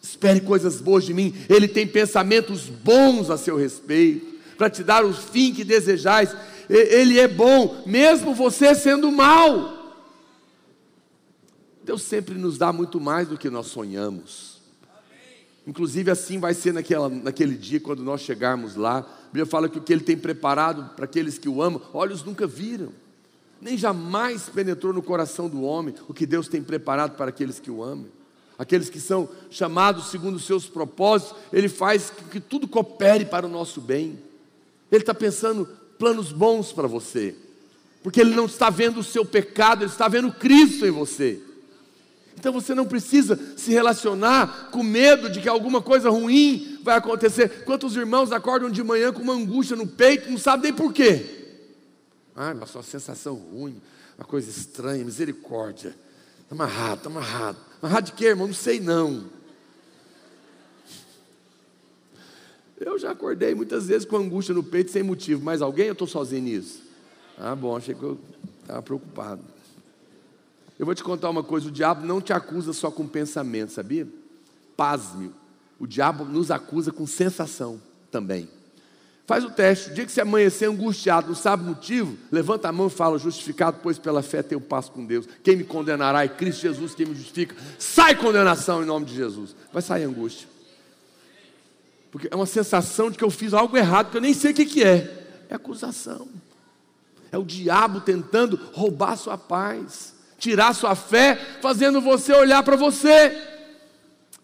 Espere 0.03 0.41
coisas 0.41 0.81
boas 0.81 1.05
de 1.05 1.15
mim. 1.15 1.33
Ele 1.49 1.69
tem 1.69 1.87
pensamentos 1.87 2.67
bons 2.67 3.31
a 3.31 3.39
seu 3.39 3.57
respeito, 3.57 4.27
para 4.59 4.69
te 4.69 4.83
dar 4.83 5.05
o 5.05 5.15
fim 5.15 5.55
que 5.55 5.65
desejais. 5.65 6.35
Ele 6.69 7.19
é 7.19 7.29
bom, 7.29 7.83
mesmo 7.87 8.35
você 8.35 8.75
sendo 8.75 9.11
mal. 9.13 9.81
Deus 11.85 12.03
sempre 12.03 12.35
nos 12.35 12.59
dá 12.59 12.73
muito 12.73 13.01
mais 13.01 13.29
do 13.29 13.39
que 13.39 13.49
nós 13.49 13.69
sonhamos. 13.69 14.52
Inclusive, 15.67 16.11
assim 16.11 16.39
vai 16.39 16.55
ser 16.55 16.73
naquela, 16.73 17.09
naquele 17.09 17.55
dia, 17.55 17.79
quando 17.79 18.03
nós 18.03 18.21
chegarmos 18.21 18.75
lá. 18.75 18.99
A 18.99 19.27
Bíblia 19.27 19.47
fala 19.47 19.69
que 19.69 19.79
o 19.79 19.83
que 19.83 19.93
Ele 19.93 20.03
tem 20.03 20.17
preparado 20.17 20.95
para 20.97 21.05
aqueles 21.05 21.39
que 21.39 21.49
o 21.49 21.63
amam, 21.63 21.81
olhos 21.93 22.25
nunca 22.25 22.47
viram, 22.47 22.89
nem 23.61 23.79
jamais 23.79 24.49
penetrou 24.49 24.93
no 24.93 25.03
coração 25.03 25.49
do 25.49 25.63
homem 25.63 25.95
o 26.09 26.15
que 26.15 26.27
Deus 26.27 26.49
tem 26.49 26.61
preparado 26.63 27.17
para 27.17 27.29
aqueles 27.29 27.61
que 27.61 27.71
o 27.71 27.83
amam. 27.83 28.07
Aqueles 28.59 28.91
que 28.91 29.01
são 29.01 29.29
chamados 29.51 30.11
segundo 30.11 30.37
os 30.37 30.45
seus 30.45 30.67
propósitos, 30.67 31.37
Ele 31.53 31.69
faz 31.69 32.11
que, 32.11 32.25
que 32.25 32.41
tudo 32.41 32.67
coopere 32.67 33.25
para 33.25 33.47
o 33.47 33.49
nosso 33.49 33.81
bem. 33.81 34.19
Ele 34.91 35.03
está 35.03 35.15
pensando 35.15 35.67
planos 35.99 36.33
bons 36.33 36.73
para 36.73 36.89
você, 36.89 37.37
porque 38.03 38.21
Ele 38.21 38.35
não 38.35 38.47
está 38.47 38.69
vendo 38.69 38.99
o 38.99 39.05
seu 39.05 39.25
pecado, 39.25 39.85
Ele 39.85 39.91
está 39.91 40.09
vendo 40.09 40.33
Cristo 40.33 40.85
em 40.85 40.91
você. 40.91 41.41
Então 42.39 42.53
você 42.53 42.75
não 42.75 42.87
precisa 42.87 43.39
se 43.57 43.71
relacionar 43.71 44.71
com 44.71 44.83
medo 44.83 45.31
de 45.31 45.41
que 45.41 45.49
alguma 45.49 45.81
coisa 45.81 46.11
ruim 46.11 46.79
vai 46.83 46.97
acontecer. 46.97 47.65
Quantos 47.65 47.97
irmãos 47.97 48.33
acordam 48.33 48.71
de 48.71 48.83
manhã 48.83 49.13
com 49.13 49.23
uma 49.23 49.35
angústia 49.35 49.77
no 49.77 49.87
peito, 49.87 50.31
não 50.31 50.39
sabem 50.39 50.71
nem 50.71 50.73
por 50.73 50.93
quê? 50.93 51.25
Ah, 52.35 52.55
mas 52.55 52.75
uma 52.75 52.83
sensação 52.83 53.35
ruim, 53.35 53.81
uma 54.19 54.25
coisa 54.25 54.51
estranha, 54.51 55.05
misericórdia. 55.05 55.95
Está 56.43 56.55
amarrado, 56.55 56.97
está 56.97 57.11
amarrado. 57.11 57.59
Amarrado 57.81 58.07
de 58.07 58.13
quê, 58.13 58.27
irmão? 58.27 58.47
Não 58.47 58.55
sei 58.55 58.81
não. 58.81 59.25
Eu 62.81 62.99
já 62.99 63.13
acordei 63.13 63.55
muitas 63.55 63.87
vezes 63.87 64.05
com 64.05 64.17
angústia 64.17 64.55
no 64.55 64.63
peito 64.63 64.91
sem 64.91 65.03
motivo. 65.03 65.45
Mais 65.45 65.63
alguém? 65.63 65.87
Eu 65.87 65.93
estou 65.93 66.09
sozinho 66.09 66.43
nisso? 66.43 66.83
Ah, 67.39 67.55
bom, 67.55 67.77
achei 67.77 67.95
que 67.95 68.03
eu 68.03 68.19
estava 68.63 68.83
preocupado. 68.83 69.52
Eu 70.79 70.87
vou 70.87 70.95
te 70.95 71.03
contar 71.03 71.31
uma 71.31 71.43
coisa: 71.43 71.69
o 71.69 71.71
diabo 71.71 72.07
não 72.07 72.21
te 72.21 72.33
acusa 72.33 72.73
só 72.73 72.91
com 72.91 73.07
pensamento, 73.07 73.73
sabia? 73.73 74.07
Pasme, 74.77 75.33
o 75.79 75.87
diabo 75.87 76.25
nos 76.25 76.51
acusa 76.51 76.93
com 76.93 77.07
sensação 77.07 77.81
também. 78.11 78.49
Faz 79.27 79.45
o 79.45 79.51
teste, 79.51 79.91
o 79.91 79.95
dia 79.95 80.05
que 80.05 80.11
você 80.11 80.21
amanhecer 80.21 80.69
angustiado, 80.69 81.29
não 81.29 81.35
sabe 81.35 81.63
o 81.63 81.67
motivo, 81.67 82.19
levanta 82.31 82.69
a 82.69 82.73
mão 82.73 82.89
e 82.89 82.91
fala: 82.91 83.19
justificado, 83.19 83.79
pois 83.83 83.99
pela 83.99 84.23
fé 84.23 84.43
tenho 84.43 84.61
paz 84.61 84.89
com 84.89 85.05
Deus. 85.05 85.29
Quem 85.43 85.57
me 85.57 85.65
condenará 85.65 86.25
é 86.25 86.29
Cristo 86.29 86.63
Jesus 86.63 86.95
quem 86.95 87.07
me 87.07 87.15
justifica. 87.15 87.55
Sai 87.79 88.17
condenação 88.17 88.83
em 88.83 88.87
nome 88.87 89.07
de 89.07 89.15
Jesus. 89.15 89.55
Vai 89.73 89.83
sair 89.83 90.05
angústia. 90.05 90.49
Porque 92.11 92.29
é 92.31 92.37
uma 92.37 92.47
sensação 92.47 93.11
de 93.11 93.17
que 93.17 93.25
eu 93.25 93.31
fiz 93.31 93.55
algo 93.55 93.77
errado, 93.77 94.11
que 94.11 94.17
eu 94.17 94.21
nem 94.21 94.35
sei 94.35 94.53
o 94.53 94.55
que, 94.55 94.85
é. 94.85 95.47
É 95.49 95.55
acusação. 95.55 96.29
É 97.31 97.39
o 97.39 97.45
diabo 97.45 98.01
tentando 98.03 98.61
roubar 98.75 99.17
sua 99.17 99.39
paz 99.39 100.12
tirar 100.43 100.75
sua 100.75 100.97
fé, 100.97 101.37
fazendo 101.61 102.01
você 102.01 102.33
olhar 102.33 102.65
para 102.65 102.75
você. 102.75 103.33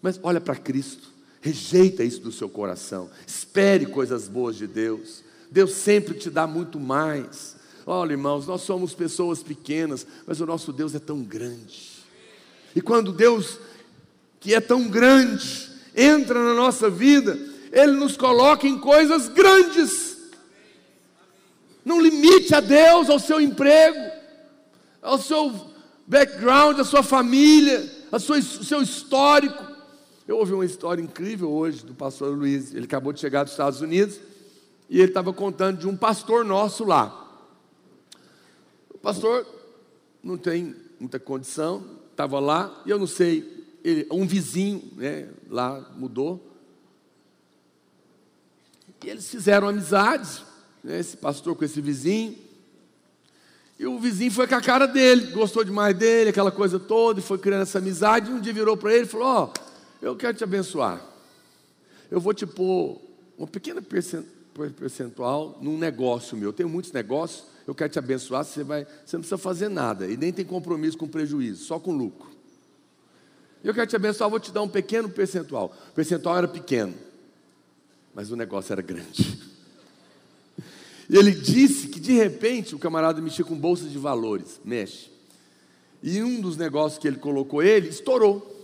Mas 0.01 0.17
olha 0.23 0.39
para 0.39 0.55
Cristo, 0.55 1.09
rejeita 1.41 2.05
isso 2.05 2.21
do 2.21 2.31
seu 2.31 2.47
coração, 2.47 3.09
espere 3.27 3.85
coisas 3.85 4.29
boas 4.29 4.55
de 4.55 4.65
Deus. 4.65 5.21
Deus 5.51 5.73
sempre 5.73 6.13
te 6.13 6.29
dá 6.29 6.47
muito 6.47 6.79
mais. 6.79 7.57
Olha, 7.85 8.13
irmãos, 8.13 8.47
nós 8.47 8.61
somos 8.61 8.93
pessoas 8.93 9.43
pequenas, 9.43 10.07
mas 10.25 10.39
o 10.39 10.45
nosso 10.45 10.71
Deus 10.71 10.95
é 10.95 10.99
tão 10.99 11.21
grande. 11.21 11.89
E 12.73 12.79
quando 12.79 13.11
Deus, 13.11 13.59
que 14.39 14.53
é 14.53 14.61
tão 14.61 14.87
grande, 14.87 15.69
entra 15.93 16.41
na 16.41 16.53
nossa 16.53 16.89
vida, 16.89 17.37
Ele 17.73 17.93
nos 17.93 18.15
coloca 18.15 18.65
em 18.65 18.79
coisas 18.79 19.27
grandes. 19.27 20.17
Não 21.83 21.99
limite 21.99 22.55
a 22.55 22.61
Deus 22.61 23.09
ao 23.09 23.19
seu 23.19 23.41
emprego, 23.41 23.99
ao 25.01 25.17
seu 25.17 25.69
background, 26.09 26.75
da 26.75 26.83
sua 26.83 27.03
família, 27.03 27.87
a 28.11 28.17
sua, 28.17 28.39
o 28.39 28.41
seu 28.41 28.81
histórico. 28.81 29.63
Eu 30.27 30.37
ouvi 30.37 30.53
uma 30.53 30.65
história 30.65 31.01
incrível 31.01 31.51
hoje 31.51 31.85
do 31.85 31.93
pastor 31.93 32.35
Luiz. 32.35 32.73
Ele 32.73 32.85
acabou 32.85 33.13
de 33.13 33.19
chegar 33.19 33.43
dos 33.43 33.53
Estados 33.53 33.79
Unidos 33.79 34.19
e 34.89 34.97
ele 34.99 35.09
estava 35.09 35.31
contando 35.31 35.77
de 35.77 35.87
um 35.87 35.95
pastor 35.95 36.43
nosso 36.43 36.83
lá. 36.83 37.27
O 38.89 38.97
pastor 38.97 39.45
não 40.23 40.35
tem 40.35 40.75
muita 40.99 41.19
condição, 41.19 41.85
estava 42.09 42.39
lá, 42.39 42.81
e 42.85 42.89
eu 42.89 42.97
não 42.97 43.07
sei, 43.07 43.65
ele, 43.83 44.07
um 44.11 44.25
vizinho 44.25 44.81
né, 44.97 45.29
lá 45.47 45.91
mudou. 45.95 46.43
E 49.03 49.09
eles 49.09 49.29
fizeram 49.29 49.67
amizade, 49.67 50.43
né, 50.83 50.99
esse 50.99 51.15
pastor 51.15 51.55
com 51.55 51.63
esse 51.63 51.79
vizinho. 51.79 52.48
E 53.79 53.87
o 53.87 53.97
vizinho 53.97 54.29
foi 54.29 54.45
com 54.45 54.55
a 54.55 54.61
cara 54.61 54.85
dele, 54.85 55.31
gostou 55.31 55.63
demais 55.63 55.95
dele, 55.95 56.31
aquela 56.31 56.51
coisa 56.51 56.77
toda, 56.77 57.21
e 57.21 57.23
foi 57.23 57.37
criando 57.37 57.61
essa 57.61 57.77
amizade. 57.77 58.29
E 58.29 58.33
um 58.33 58.41
dia 58.41 58.51
virou 58.51 58.75
para 58.75 58.93
ele 58.93 59.05
e 59.05 59.07
falou: 59.07 59.27
Ó, 59.27 59.45
oh, 59.45 60.05
eu 60.05 60.17
quero 60.17 60.35
te 60.35 60.43
abençoar. 60.43 61.01
Eu 62.11 62.19
vou 62.19 62.33
te 62.33 62.45
pôr 62.45 62.99
uma 63.37 63.47
pequena 63.47 63.81
percentual 63.81 65.57
num 65.61 65.77
negócio 65.77 66.35
meu. 66.35 66.49
Eu 66.49 66.53
tenho 66.53 66.67
muitos 66.67 66.91
negócios, 66.91 67.45
eu 67.65 67.73
quero 67.73 67.89
te 67.89 67.97
abençoar. 67.97 68.43
Você, 68.43 68.65
vai, 68.65 68.85
você 69.05 69.15
não 69.15 69.21
precisa 69.21 69.37
fazer 69.37 69.69
nada, 69.69 70.07
e 70.07 70.17
nem 70.17 70.33
tem 70.33 70.43
compromisso 70.43 70.97
com 70.97 71.07
prejuízo, 71.07 71.63
só 71.63 71.79
com 71.79 71.95
lucro. 71.95 72.27
Eu 73.63 73.73
quero 73.73 73.87
te 73.87 73.95
abençoar, 73.95 74.29
vou 74.29 74.41
te 74.41 74.51
dar 74.51 74.61
um 74.61 74.67
pequeno 74.67 75.07
percentual. 75.07 75.73
O 75.91 75.93
percentual 75.93 76.37
era 76.37 76.49
pequeno, 76.49 76.93
mas 78.13 78.29
o 78.29 78.35
negócio 78.35 78.73
era 78.73 78.81
grande. 78.81 79.39
E 81.09 81.17
ele 81.17 81.31
disse 81.31 81.87
que 81.87 81.99
de 81.99 82.13
repente 82.13 82.75
o 82.75 82.79
camarada 82.79 83.19
mexia 83.19 83.43
com 83.43 83.55
bolsas 83.55 83.91
de 83.91 83.97
valores, 83.97 84.61
mexe. 84.63 85.09
E 86.03 86.21
um 86.21 86.39
dos 86.39 86.55
negócios 86.55 86.99
que 86.99 87.07
ele 87.07 87.17
colocou 87.17 87.63
ele 87.63 87.89
estourou. 87.89 88.55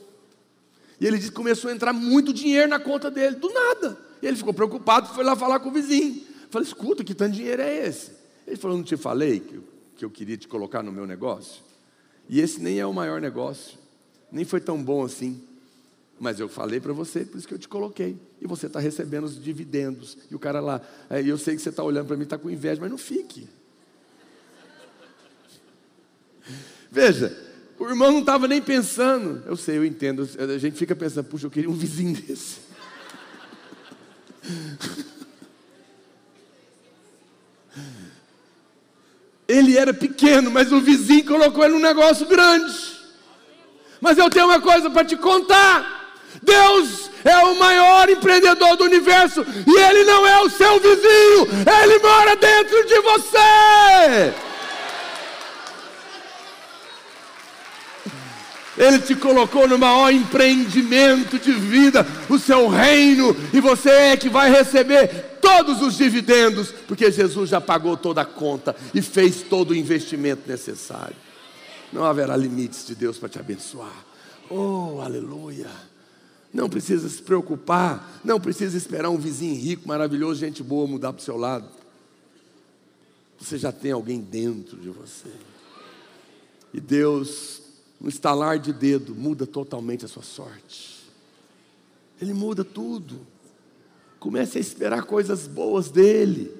E 1.01 1.07
ele 1.07 1.17
disse 1.17 1.29
que 1.29 1.35
começou 1.35 1.71
a 1.71 1.73
entrar 1.73 1.91
muito 1.91 2.31
dinheiro 2.31 2.69
na 2.69 2.79
conta 2.79 3.09
dele, 3.09 3.35
do 3.37 3.49
nada. 3.49 3.97
E 4.21 4.27
ele 4.27 4.37
ficou 4.37 4.53
preocupado, 4.53 5.13
foi 5.13 5.23
lá 5.23 5.35
falar 5.35 5.59
com 5.59 5.69
o 5.69 5.71
vizinho. 5.71 6.21
Falei, 6.49 6.67
escuta, 6.67 7.03
que 7.03 7.13
tanto 7.13 7.33
dinheiro 7.33 7.61
é 7.61 7.87
esse? 7.87 8.11
Ele 8.47 8.55
falou, 8.55 8.77
não 8.77 8.83
te 8.83 8.95
falei 8.95 9.39
que, 9.39 9.59
que 9.97 10.05
eu 10.05 10.09
queria 10.09 10.37
te 10.37 10.47
colocar 10.47 10.83
no 10.83 10.91
meu 10.91 11.05
negócio? 11.05 11.63
E 12.29 12.39
esse 12.39 12.61
nem 12.61 12.79
é 12.79 12.85
o 12.85 12.93
maior 12.93 13.19
negócio, 13.19 13.77
nem 14.31 14.45
foi 14.45 14.61
tão 14.61 14.81
bom 14.81 15.03
assim. 15.03 15.41
Mas 16.19 16.39
eu 16.39 16.47
falei 16.47 16.79
para 16.79 16.93
você, 16.93 17.25
por 17.25 17.37
isso 17.37 17.47
que 17.47 17.53
eu 17.53 17.59
te 17.59 17.67
coloquei. 17.67 18.17
E 18.41 18.47
você 18.47 18.67
está 18.67 18.79
recebendo 18.79 19.25
os 19.25 19.41
dividendos. 19.41 20.17
E 20.31 20.35
o 20.35 20.39
cara 20.39 20.59
lá, 20.59 20.81
é, 21.09 21.21
eu 21.21 21.37
sei 21.37 21.55
que 21.55 21.61
você 21.61 21.69
está 21.69 21.83
olhando 21.83 22.07
para 22.07 22.15
mim, 22.15 22.23
está 22.23 22.37
com 22.37 22.49
inveja, 22.49 22.79
mas 22.79 22.89
não 22.89 22.97
fique. 22.97 23.47
Veja, 26.89 27.37
o 27.77 27.85
irmão 27.89 28.11
não 28.11 28.19
estava 28.19 28.47
nem 28.47 28.61
pensando. 28.61 29.43
Eu 29.45 29.57
sei, 29.57 29.77
eu 29.77 29.85
entendo. 29.85 30.27
A 30.39 30.57
gente 30.57 30.77
fica 30.77 30.95
pensando, 30.95 31.25
puxa, 31.25 31.47
eu 31.47 31.51
queria 31.51 31.69
um 31.69 31.73
vizinho 31.73 32.15
desse. 32.21 32.59
Ele 39.47 39.77
era 39.77 39.93
pequeno, 39.93 40.49
mas 40.49 40.71
o 40.71 40.79
vizinho 40.79 41.25
colocou 41.25 41.63
ele 41.63 41.73
num 41.73 41.81
negócio 41.81 42.25
grande. 42.25 42.95
Mas 43.99 44.17
eu 44.17 44.29
tenho 44.29 44.45
uma 44.45 44.61
coisa 44.61 44.89
para 44.89 45.05
te 45.05 45.17
contar. 45.17 46.04
Deus 46.41 47.09
é 47.23 47.37
o 47.37 47.57
maior 47.57 48.09
empreendedor 48.09 48.77
do 48.77 48.83
universo 48.83 49.45
e 49.65 49.79
ele 49.79 50.03
não 50.03 50.25
é 50.27 50.41
o 50.41 50.49
seu 50.49 50.79
vizinho, 50.79 51.47
ele 51.83 51.99
mora 51.99 52.35
dentro 52.35 52.85
de 52.85 52.99
você. 53.01 54.45
Ele 58.77 58.99
te 58.99 59.15
colocou 59.15 59.67
no 59.67 59.79
maior 59.79 60.11
empreendimento 60.11 61.39
de 61.39 61.53
vida, 61.53 62.05
o 62.29 62.37
seu 62.37 62.67
reino, 62.67 63.35
e 63.53 63.61
você 63.61 63.89
é 63.89 64.17
que 64.17 64.27
vai 64.27 64.51
receber 64.51 65.37
todos 65.41 65.81
os 65.81 65.95
dividendos, 65.95 66.73
porque 66.85 67.09
Jesus 67.09 67.49
já 67.49 67.61
pagou 67.61 67.95
toda 67.95 68.21
a 68.21 68.25
conta 68.25 68.75
e 68.93 69.01
fez 69.01 69.41
todo 69.41 69.71
o 69.71 69.75
investimento 69.75 70.41
necessário. 70.45 71.15
Não 71.93 72.03
haverá 72.03 72.35
limites 72.35 72.85
de 72.85 72.95
Deus 72.95 73.17
para 73.17 73.29
te 73.29 73.39
abençoar. 73.39 74.05
Oh, 74.49 74.99
aleluia. 75.01 75.69
Não 76.55 76.69
precisa 76.69 77.09
se 77.09 77.21
preocupar, 77.21 78.21
não 78.23 78.39
precisa 78.39 78.77
esperar 78.77 79.09
um 79.09 79.17
vizinho 79.17 79.61
rico, 79.61 79.85
maravilhoso, 79.85 80.39
gente 80.39 80.63
boa 80.63 80.87
mudar 80.87 81.11
para 81.11 81.19
o 81.19 81.23
seu 81.23 81.35
lado. 81.35 81.67
Você 83.37 83.57
já 83.57 83.73
tem 83.73 83.91
alguém 83.91 84.21
dentro 84.21 84.77
de 84.77 84.89
você. 84.89 85.29
E 86.73 86.79
Deus 86.79 87.61
no 87.99 88.07
estalar 88.07 88.57
de 88.57 88.71
dedo, 88.71 89.13
muda 89.13 89.45
totalmente 89.45 90.05
a 90.05 90.07
sua 90.07 90.23
sorte. 90.23 90.95
Ele 92.21 92.33
muda 92.33 92.63
tudo. 92.63 93.19
Comece 94.17 94.57
a 94.57 94.61
esperar 94.61 95.03
coisas 95.03 95.47
boas 95.47 95.89
dele. 95.89 96.55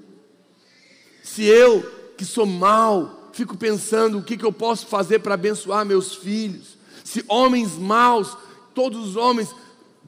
Se 1.24 1.44
eu, 1.44 1.82
que 2.18 2.26
sou 2.26 2.46
mau, 2.46 3.30
fico 3.32 3.56
pensando 3.56 4.18
o 4.18 4.24
que, 4.24 4.36
que 4.36 4.46
eu 4.46 4.52
posso 4.52 4.88
fazer 4.88 5.20
para 5.20 5.36
abençoar 5.36 5.86
meus 5.86 6.16
filhos, 6.16 6.78
se 7.02 7.24
homens 7.30 7.78
maus, 7.78 8.38
todos 8.74 9.08
os 9.08 9.16
homens, 9.16 9.56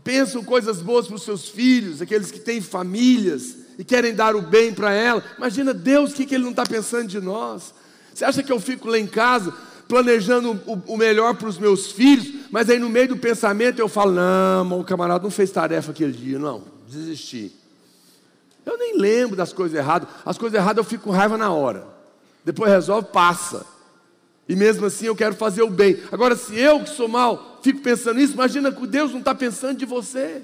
pensam 0.07 0.41
coisas 0.41 0.81
boas 0.81 1.05
para 1.05 1.17
os 1.17 1.23
seus 1.23 1.49
filhos, 1.49 2.01
aqueles 2.01 2.31
que 2.31 2.39
têm 2.39 2.61
famílias 2.61 3.57
e 3.77 3.83
querem 3.83 4.15
dar 4.15 4.37
o 4.37 4.41
bem 4.41 4.73
para 4.73 4.93
ela, 4.93 5.21
imagina 5.37 5.73
Deus 5.73 6.11
o 6.11 6.15
que, 6.15 6.25
que 6.25 6.33
Ele 6.33 6.45
não 6.45 6.51
está 6.51 6.63
pensando 6.63 7.09
de 7.09 7.19
nós. 7.19 7.73
Você 8.13 8.23
acha 8.23 8.41
que 8.41 8.49
eu 8.49 8.57
fico 8.57 8.87
lá 8.87 8.97
em 8.97 9.05
casa 9.05 9.53
planejando 9.85 10.61
o, 10.65 10.93
o 10.93 10.97
melhor 10.97 11.35
para 11.35 11.49
os 11.49 11.57
meus 11.57 11.91
filhos, 11.91 12.45
mas 12.49 12.69
aí 12.69 12.79
no 12.79 12.87
meio 12.87 13.09
do 13.09 13.17
pensamento 13.17 13.79
eu 13.79 13.89
falo: 13.89 14.13
não, 14.13 14.79
o 14.79 14.83
camarada 14.85 15.25
não 15.25 15.29
fez 15.29 15.51
tarefa 15.51 15.91
aquele 15.91 16.13
dia, 16.13 16.39
não, 16.39 16.63
desisti. 16.87 17.51
Eu 18.65 18.77
nem 18.77 18.97
lembro 18.97 19.35
das 19.35 19.51
coisas 19.51 19.77
erradas, 19.77 20.07
as 20.25 20.37
coisas 20.37 20.57
erradas 20.57 20.77
eu 20.77 20.89
fico 20.89 21.03
com 21.03 21.11
raiva 21.11 21.37
na 21.37 21.51
hora, 21.51 21.85
depois 22.45 22.71
resolve, 22.71 23.09
passa. 23.11 23.65
E 24.47 24.55
mesmo 24.55 24.85
assim 24.85 25.07
eu 25.07 25.15
quero 25.15 25.35
fazer 25.35 25.63
o 25.63 25.69
bem. 25.69 25.99
Agora, 26.09 26.33
se 26.33 26.57
eu 26.57 26.79
que 26.79 26.89
sou 26.89 27.09
mal 27.09 27.56
fico 27.67 27.81
pensando 27.81 28.19
isso, 28.21 28.33
imagina 28.33 28.71
que 28.71 28.87
Deus 28.87 29.11
não 29.11 29.19
está 29.19 29.35
pensando 29.35 29.77
de 29.77 29.85
você. 29.85 30.41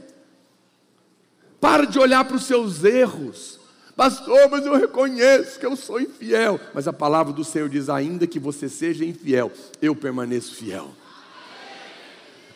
Para 1.60 1.86
de 1.86 1.98
olhar 1.98 2.26
para 2.26 2.36
os 2.36 2.44
seus 2.44 2.84
erros. 2.84 3.60
Pastor, 3.96 4.50
mas 4.52 4.66
eu 4.66 4.76
reconheço 4.76 5.58
que 5.58 5.66
eu 5.66 5.76
sou 5.78 6.02
infiel. 6.02 6.60
Mas 6.74 6.86
a 6.86 6.92
palavra 6.92 7.32
do 7.32 7.44
Senhor 7.44 7.70
diz: 7.70 7.88
ainda 7.88 8.28
que 8.28 8.40
você 8.40 8.68
seja 8.68 9.06
infiel, 9.06 9.52
eu 9.82 9.96
permaneço 9.96 10.56
fiel. 10.56 10.92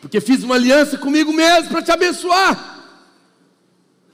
Porque 0.02 0.20
fiz 0.20 0.42
uma 0.42 0.56
aliança 0.56 0.98
comigo 0.98 1.32
mesmo 1.32 1.70
para 1.70 1.82
te 1.82 1.90
abençoar. 1.90 2.76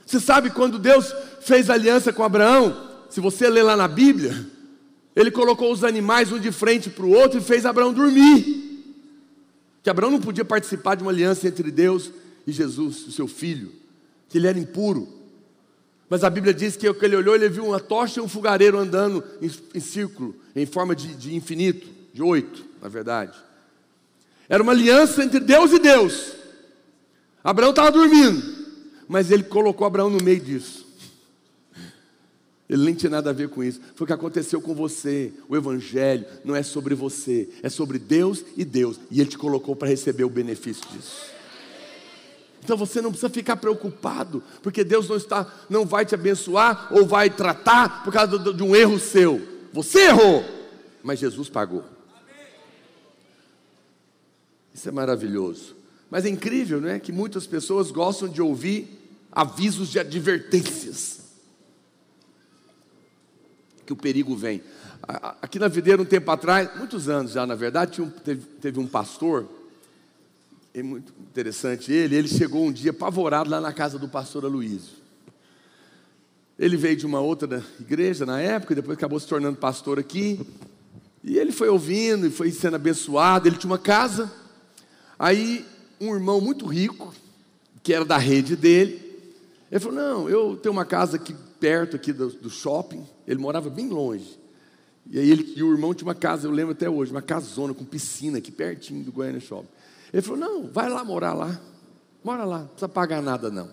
Você 0.06 0.20
sabe 0.20 0.50
quando 0.50 0.78
Deus 0.78 1.12
fez 1.40 1.68
aliança 1.68 2.12
com 2.12 2.22
Abraão? 2.22 2.90
Se 3.10 3.20
você 3.20 3.50
ler 3.50 3.64
lá 3.64 3.76
na 3.76 3.88
Bíblia, 3.88 4.46
ele 5.16 5.30
colocou 5.32 5.72
os 5.72 5.82
animais 5.82 6.30
um 6.30 6.38
de 6.38 6.52
frente 6.52 6.90
para 6.90 7.04
o 7.04 7.10
outro 7.10 7.38
e 7.38 7.42
fez 7.42 7.66
Abraão 7.66 7.92
dormir. 7.92 8.63
Que 9.84 9.90
Abraão 9.90 10.10
não 10.10 10.20
podia 10.20 10.46
participar 10.46 10.94
de 10.94 11.02
uma 11.02 11.12
aliança 11.12 11.46
entre 11.46 11.70
Deus 11.70 12.10
e 12.46 12.52
Jesus, 12.52 13.06
o 13.06 13.12
seu 13.12 13.28
filho, 13.28 13.70
que 14.30 14.38
ele 14.38 14.46
era 14.46 14.58
impuro. 14.58 15.06
Mas 16.08 16.24
a 16.24 16.30
Bíblia 16.30 16.54
diz 16.54 16.74
que 16.74 16.86
ele 16.86 17.16
olhou, 17.16 17.34
ele 17.34 17.50
viu 17.50 17.66
uma 17.66 17.78
tocha 17.78 18.18
e 18.18 18.22
um 18.22 18.28
fogareiro 18.28 18.78
andando 18.78 19.22
em, 19.42 19.50
em 19.74 19.80
círculo, 19.80 20.34
em 20.56 20.64
forma 20.64 20.96
de, 20.96 21.14
de 21.14 21.34
infinito, 21.34 21.86
de 22.14 22.22
oito, 22.22 22.64
na 22.80 22.88
verdade. 22.88 23.36
Era 24.48 24.62
uma 24.62 24.72
aliança 24.72 25.22
entre 25.22 25.38
Deus 25.38 25.70
e 25.70 25.78
Deus. 25.78 26.32
Abraão 27.42 27.70
estava 27.70 27.92
dormindo, 27.92 28.42
mas 29.06 29.30
ele 29.30 29.42
colocou 29.42 29.86
Abraão 29.86 30.08
no 30.08 30.24
meio 30.24 30.40
disso. 30.40 30.83
Ele 32.68 32.84
nem 32.84 32.94
tinha 32.94 33.10
nada 33.10 33.30
a 33.30 33.32
ver 33.32 33.48
com 33.48 33.62
isso. 33.62 33.80
Foi 33.94 34.04
o 34.04 34.06
que 34.06 34.12
aconteceu 34.12 34.60
com 34.60 34.74
você. 34.74 35.32
O 35.48 35.56
Evangelho 35.56 36.24
não 36.44 36.56
é 36.56 36.62
sobre 36.62 36.94
você, 36.94 37.48
é 37.62 37.68
sobre 37.68 37.98
Deus 37.98 38.42
e 38.56 38.64
Deus. 38.64 38.98
E 39.10 39.20
Ele 39.20 39.28
te 39.28 39.36
colocou 39.36 39.76
para 39.76 39.88
receber 39.88 40.24
o 40.24 40.30
benefício 40.30 40.84
disso. 40.90 41.34
Então 42.64 42.78
você 42.78 43.02
não 43.02 43.10
precisa 43.10 43.28
ficar 43.28 43.56
preocupado, 43.56 44.42
porque 44.62 44.82
Deus 44.82 45.06
não 45.06 45.16
está, 45.16 45.52
não 45.68 45.84
vai 45.84 46.06
te 46.06 46.14
abençoar 46.14 46.88
ou 46.90 47.04
vai 47.04 47.28
tratar 47.28 48.02
por 48.02 48.10
causa 48.10 48.38
de 48.38 48.62
um 48.62 48.74
erro 48.74 48.98
seu. 48.98 49.38
Você 49.70 50.06
errou, 50.06 50.42
mas 51.02 51.18
Jesus 51.18 51.50
pagou. 51.50 51.84
Isso 54.72 54.88
é 54.88 54.92
maravilhoso. 54.92 55.76
Mas 56.10 56.24
é 56.24 56.30
incrível, 56.30 56.80
não 56.80 56.88
é? 56.88 56.98
Que 56.98 57.12
muitas 57.12 57.46
pessoas 57.46 57.90
gostam 57.90 58.28
de 58.28 58.40
ouvir 58.40 58.88
avisos 59.30 59.90
de 59.90 59.98
advertências. 59.98 61.23
Que 63.86 63.92
o 63.92 63.96
perigo 63.96 64.36
vem. 64.36 64.62
Aqui 65.42 65.58
na 65.58 65.68
videira, 65.68 66.00
um 66.00 66.06
tempo 66.06 66.30
atrás, 66.30 66.70
muitos 66.76 67.08
anos 67.08 67.32
já, 67.32 67.46
na 67.46 67.54
verdade, 67.54 68.00
um, 68.00 68.08
teve, 68.08 68.46
teve 68.60 68.80
um 68.80 68.86
pastor 68.86 69.46
é 70.74 70.82
muito 70.82 71.12
interessante 71.20 71.92
ele, 71.92 72.16
ele 72.16 72.26
chegou 72.26 72.64
um 72.64 72.72
dia 72.72 72.90
apavorado 72.90 73.48
lá 73.48 73.60
na 73.60 73.72
casa 73.72 73.96
do 73.96 74.08
pastor 74.08 74.44
Aloysio. 74.44 75.04
Ele 76.58 76.76
veio 76.76 76.96
de 76.96 77.06
uma 77.06 77.20
outra 77.20 77.64
igreja 77.80 78.26
na 78.26 78.40
época, 78.40 78.74
depois 78.74 78.98
acabou 78.98 79.20
se 79.20 79.26
tornando 79.26 79.56
pastor 79.56 80.00
aqui. 80.00 80.44
E 81.22 81.38
ele 81.38 81.52
foi 81.52 81.68
ouvindo 81.68 82.26
e 82.26 82.30
foi 82.30 82.50
sendo 82.50 82.74
abençoado. 82.74 83.48
Ele 83.48 83.56
tinha 83.56 83.70
uma 83.70 83.78
casa. 83.78 84.30
Aí, 85.16 85.64
um 86.00 86.12
irmão 86.12 86.40
muito 86.40 86.66
rico, 86.66 87.14
que 87.82 87.94
era 87.94 88.04
da 88.04 88.18
rede 88.18 88.56
dele, 88.56 89.00
ele 89.70 89.80
falou: 89.80 89.96
Não, 89.96 90.28
eu 90.28 90.56
tenho 90.56 90.72
uma 90.72 90.84
casa 90.84 91.16
aqui 91.16 91.34
perto 91.64 91.96
aqui 91.96 92.12
do, 92.12 92.28
do 92.28 92.50
shopping. 92.50 93.06
Ele 93.26 93.40
morava 93.40 93.70
bem 93.70 93.88
longe. 93.88 94.38
E 95.10 95.18
aí 95.18 95.30
ele, 95.30 95.54
e 95.56 95.62
o 95.62 95.72
irmão 95.72 95.94
tinha 95.94 96.06
uma 96.06 96.14
casa, 96.14 96.46
eu 96.46 96.50
lembro 96.50 96.72
até 96.72 96.90
hoje, 96.90 97.10
uma 97.10 97.22
casona 97.22 97.72
com 97.72 97.86
piscina 97.86 98.36
aqui 98.36 98.52
pertinho 98.52 99.02
do 99.02 99.10
Goiânia 99.10 99.40
Shopping. 99.40 99.68
Ele 100.12 100.20
falou: 100.20 100.38
Não, 100.38 100.70
vai 100.70 100.90
lá 100.90 101.02
morar 101.02 101.32
lá. 101.32 101.58
Mora 102.22 102.44
lá, 102.44 102.58
não 102.60 102.66
precisa 102.66 102.88
pagar 102.88 103.22
nada 103.22 103.50
não. 103.50 103.70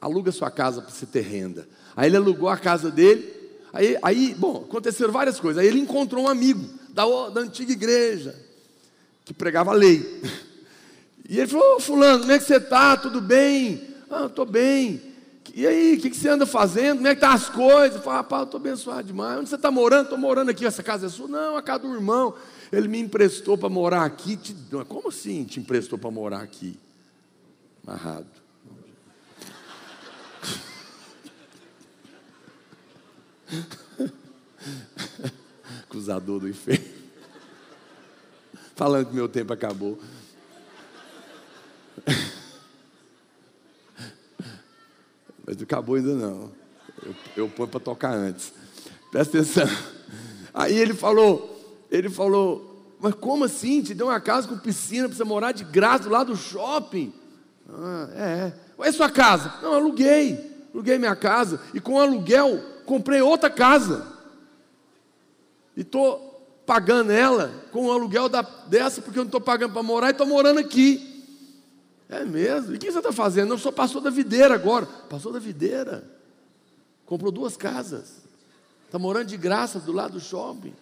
Aluga 0.00 0.32
sua 0.32 0.50
casa 0.50 0.82
para 0.82 0.90
você 0.90 1.06
ter 1.06 1.20
renda. 1.20 1.68
Aí 1.96 2.08
ele 2.08 2.16
alugou 2.16 2.48
a 2.48 2.56
casa 2.56 2.90
dele. 2.90 3.32
Aí, 3.72 3.96
aí, 4.02 4.34
bom, 4.36 4.64
aconteceram 4.68 5.12
várias 5.12 5.38
coisas. 5.38 5.62
Aí 5.62 5.68
ele 5.68 5.78
encontrou 5.78 6.24
um 6.24 6.28
amigo 6.28 6.68
da, 6.90 7.04
da 7.28 7.40
antiga 7.42 7.72
igreja 7.72 8.34
que 9.24 9.32
pregava 9.32 9.70
a 9.70 9.74
lei. 9.74 10.04
E 11.30 11.38
ele 11.38 11.46
falou: 11.46 11.76
oh, 11.76 11.80
Fulano, 11.80 12.20
como 12.20 12.32
é 12.32 12.38
que 12.38 12.44
você 12.46 12.56
está? 12.56 12.96
Tudo 12.96 13.20
bem? 13.20 13.94
Ah, 14.10 14.24
estou 14.24 14.46
bem. 14.46 15.07
E 15.58 15.66
aí, 15.66 15.96
o 15.96 16.00
que, 16.00 16.10
que, 16.10 16.16
você 16.16 16.28
anda 16.28 16.46
fazendo? 16.46 16.98
Como 16.98 17.08
é 17.08 17.16
que 17.16 17.24
estão 17.24 17.30
tá 17.30 17.34
as 17.34 17.48
coisas? 17.48 17.96
Eu 17.96 18.02
falei, 18.02 18.18
rapaz, 18.18 18.42
eu 18.42 18.44
estou 18.44 18.60
abençoado 18.60 19.08
demais. 19.08 19.40
Onde 19.40 19.48
você 19.48 19.56
está 19.56 19.72
morando? 19.72 20.04
Estou 20.04 20.16
morando 20.16 20.52
aqui, 20.52 20.64
essa 20.64 20.84
casa 20.84 21.06
é 21.06 21.08
sua? 21.08 21.26
Não, 21.26 21.56
a 21.56 21.62
casa 21.62 21.80
do 21.80 21.92
irmão. 21.92 22.32
Ele 22.70 22.86
me 22.86 23.00
emprestou 23.00 23.58
para 23.58 23.68
morar 23.68 24.04
aqui. 24.04 24.36
Te... 24.36 24.54
Como 24.86 25.08
assim 25.08 25.42
te 25.42 25.58
emprestou 25.58 25.98
para 25.98 26.12
morar 26.12 26.42
aqui? 26.42 26.78
Amarrado. 27.84 28.28
Acusador 35.82 36.38
do 36.38 36.48
inferno. 36.48 36.86
Falando 38.76 39.06
que 39.06 39.14
meu 39.16 39.28
tempo 39.28 39.52
acabou. 39.52 39.98
Acabou 45.68 45.96
ainda 45.96 46.14
não. 46.14 46.50
Eu, 47.04 47.14
eu 47.36 47.48
ponho 47.48 47.68
para 47.68 47.78
tocar 47.78 48.14
antes. 48.14 48.52
Presta 49.10 49.38
atenção. 49.38 49.68
Aí 50.54 50.76
ele 50.76 50.94
falou, 50.94 51.86
ele 51.90 52.08
falou, 52.08 52.96
mas 52.98 53.14
como 53.14 53.44
assim? 53.44 53.82
Te 53.82 53.94
deu 53.94 54.06
uma 54.06 54.20
casa 54.20 54.48
com 54.48 54.58
piscina 54.58 55.06
você 55.06 55.22
morar 55.22 55.52
de 55.52 55.64
graça 55.64 56.08
lá 56.08 56.24
do 56.24 56.34
shopping? 56.34 57.12
Ah, 57.68 58.08
é. 58.14 58.52
É 58.80 58.92
sua 58.92 59.10
casa? 59.10 59.54
Não, 59.62 59.74
aluguei. 59.74 60.68
Aluguei 60.72 60.98
minha 60.98 61.14
casa 61.14 61.60
e 61.74 61.80
com 61.80 61.94
o 61.94 62.00
aluguel 62.00 62.60
comprei 62.86 63.20
outra 63.20 63.50
casa. 63.50 64.06
E 65.76 65.82
estou 65.82 66.28
pagando 66.66 67.12
ela 67.12 67.52
com 67.72 67.86
o 67.86 67.92
aluguel 67.92 68.28
da, 68.28 68.42
dessa, 68.42 69.00
porque 69.00 69.18
eu 69.18 69.22
não 69.22 69.28
estou 69.28 69.40
pagando 69.40 69.72
para 69.72 69.82
morar 69.82 70.08
e 70.08 70.10
estou 70.12 70.26
morando 70.26 70.60
aqui. 70.60 71.07
É 72.08 72.24
mesmo? 72.24 72.72
E 72.72 72.76
o 72.76 72.78
que 72.78 72.90
você 72.90 72.98
está 72.98 73.12
fazendo? 73.12 73.52
Eu 73.52 73.58
sou 73.58 73.70
pastor 73.70 74.00
da 74.00 74.10
videira 74.10 74.54
agora. 74.54 74.86
Pastor 74.86 75.32
da 75.32 75.38
videira. 75.38 76.08
Comprou 77.04 77.30
duas 77.30 77.56
casas. 77.56 78.22
Está 78.86 78.98
morando 78.98 79.26
de 79.26 79.36
graça 79.36 79.78
do 79.78 79.92
lado 79.92 80.14
do 80.14 80.20
shopping. 80.20 80.74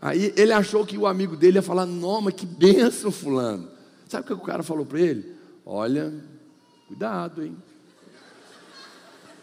Aí 0.00 0.32
ele 0.36 0.52
achou 0.52 0.86
que 0.86 0.96
o 0.96 1.06
amigo 1.06 1.36
dele 1.36 1.58
ia 1.58 1.62
falar: 1.62 1.84
Não, 1.84 2.20
mas 2.20 2.34
que 2.34 2.46
benção, 2.46 3.10
Fulano. 3.10 3.68
Sabe 4.08 4.24
o 4.24 4.26
que 4.26 4.32
o 4.32 4.46
cara 4.46 4.62
falou 4.62 4.86
para 4.86 5.00
ele? 5.00 5.36
Olha, 5.66 6.12
cuidado, 6.86 7.44
hein? 7.44 7.56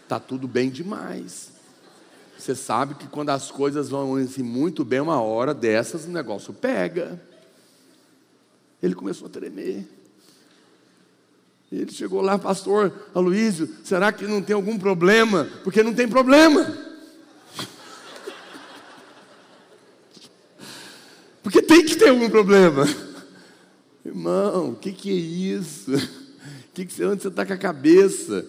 Tá 0.07 0.19
tudo 0.19 0.47
bem 0.47 0.69
demais. 0.69 1.51
Você 2.37 2.55
sabe 2.55 2.95
que 2.95 3.07
quando 3.07 3.29
as 3.29 3.49
coisas 3.49 3.89
vão 3.89 4.15
assim, 4.15 4.43
muito 4.43 4.85
bem, 4.85 4.99
uma 4.99 5.21
hora 5.21 5.53
dessas, 5.53 6.05
o 6.05 6.09
negócio 6.09 6.53
pega. 6.53 7.21
Ele 8.81 8.93
começou 8.93 9.27
a 9.27 9.29
tremer. 9.29 9.87
Ele 11.71 11.91
chegou 11.91 12.21
lá, 12.21 12.39
pastor 12.39 12.93
Aloísio, 13.13 13.69
será 13.83 14.11
que 14.11 14.25
não 14.25 14.41
tem 14.41 14.55
algum 14.55 14.77
problema? 14.77 15.47
Porque 15.63 15.83
não 15.83 15.93
tem 15.93 16.07
problema. 16.07 16.65
Porque 21.43 21.61
tem 21.61 21.85
que 21.85 21.95
ter 21.95 22.09
algum 22.09 22.29
problema. 22.29 22.85
Irmão, 24.05 24.69
o 24.69 24.75
que, 24.75 24.93
que 24.93 25.09
é 25.09 25.13
isso? 25.13 25.91
Que 26.73 26.85
que, 26.85 27.03
onde 27.03 27.23
você 27.23 27.27
está 27.27 27.45
com 27.45 27.53
a 27.53 27.57
cabeça? 27.57 28.45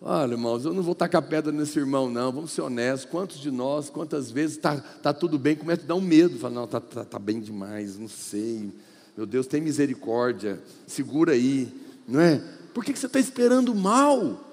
Olha, 0.00 0.32
irmãos, 0.32 0.64
eu 0.64 0.74
não 0.74 0.82
vou 0.82 0.94
tacar 0.94 1.22
pedra 1.22 1.50
nesse 1.50 1.78
irmão, 1.78 2.10
não. 2.10 2.30
Vamos 2.30 2.52
ser 2.52 2.60
honestos. 2.60 3.08
Quantos 3.10 3.38
de 3.38 3.50
nós, 3.50 3.88
quantas 3.88 4.30
vezes 4.30 4.56
está 4.56 4.76
tá 4.76 5.12
tudo 5.12 5.38
bem, 5.38 5.56
começa 5.56 5.82
a 5.82 5.86
dar 5.86 5.94
um 5.94 6.00
medo. 6.00 6.38
Fala, 6.38 6.54
não, 6.54 6.64
está 6.64 6.80
tá, 6.80 7.04
tá 7.04 7.18
bem 7.18 7.40
demais, 7.40 7.98
não 7.98 8.08
sei. 8.08 8.70
Meu 9.16 9.26
Deus, 9.26 9.46
tem 9.46 9.60
misericórdia. 9.60 10.60
Segura 10.86 11.32
aí, 11.32 11.72
não 12.06 12.20
é? 12.20 12.42
Por 12.74 12.84
que, 12.84 12.92
que 12.92 12.98
você 12.98 13.06
está 13.06 13.18
esperando 13.18 13.74
mal? 13.74 14.44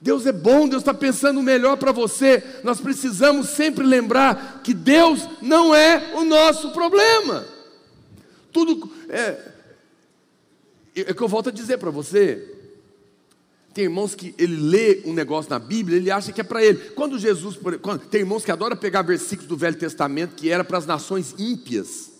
Deus 0.00 0.26
é 0.26 0.32
bom, 0.32 0.68
Deus 0.68 0.82
está 0.82 0.94
pensando 0.94 1.40
o 1.40 1.42
melhor 1.42 1.76
para 1.76 1.90
você. 1.90 2.60
Nós 2.62 2.80
precisamos 2.80 3.48
sempre 3.48 3.84
lembrar 3.84 4.60
que 4.62 4.72
Deus 4.72 5.28
não 5.42 5.74
é 5.74 6.12
o 6.14 6.24
nosso 6.24 6.70
problema. 6.72 7.44
Tudo 8.52 8.88
é, 9.08 9.52
é 10.94 11.12
que 11.12 11.20
eu 11.20 11.26
volto 11.26 11.48
a 11.48 11.52
dizer 11.52 11.78
para 11.78 11.90
você. 11.90 12.53
Tem 13.74 13.84
irmãos 13.84 14.14
que 14.14 14.32
ele 14.38 14.56
lê 14.56 15.02
um 15.04 15.12
negócio 15.12 15.50
na 15.50 15.58
Bíblia, 15.58 15.96
ele 15.96 16.08
acha 16.08 16.30
que 16.30 16.40
é 16.40 16.44
para 16.44 16.64
ele. 16.64 16.78
Quando 16.90 17.18
Jesus, 17.18 17.58
quando, 17.82 18.06
tem 18.06 18.20
irmãos 18.20 18.44
que 18.44 18.52
adoram 18.52 18.76
pegar 18.76 19.02
versículos 19.02 19.48
do 19.48 19.56
Velho 19.56 19.76
Testamento 19.76 20.36
que 20.36 20.48
era 20.48 20.62
para 20.62 20.78
as 20.78 20.86
nações 20.86 21.34
ímpias, 21.36 22.12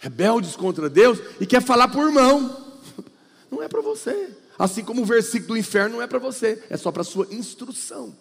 rebeldes 0.00 0.56
contra 0.56 0.88
Deus, 0.88 1.18
e 1.38 1.44
quer 1.44 1.60
falar 1.60 1.88
por 1.88 2.06
irmão. 2.06 2.72
Não 3.52 3.62
é 3.62 3.68
para 3.68 3.82
você. 3.82 4.30
Assim 4.58 4.82
como 4.82 5.02
o 5.02 5.04
versículo 5.04 5.48
do 5.48 5.56
inferno 5.56 5.96
não 5.96 6.02
é 6.02 6.06
para 6.06 6.18
você, 6.18 6.62
é 6.70 6.76
só 6.76 6.92
para 6.92 7.02
sua 7.02 7.26
instrução. 7.30 8.14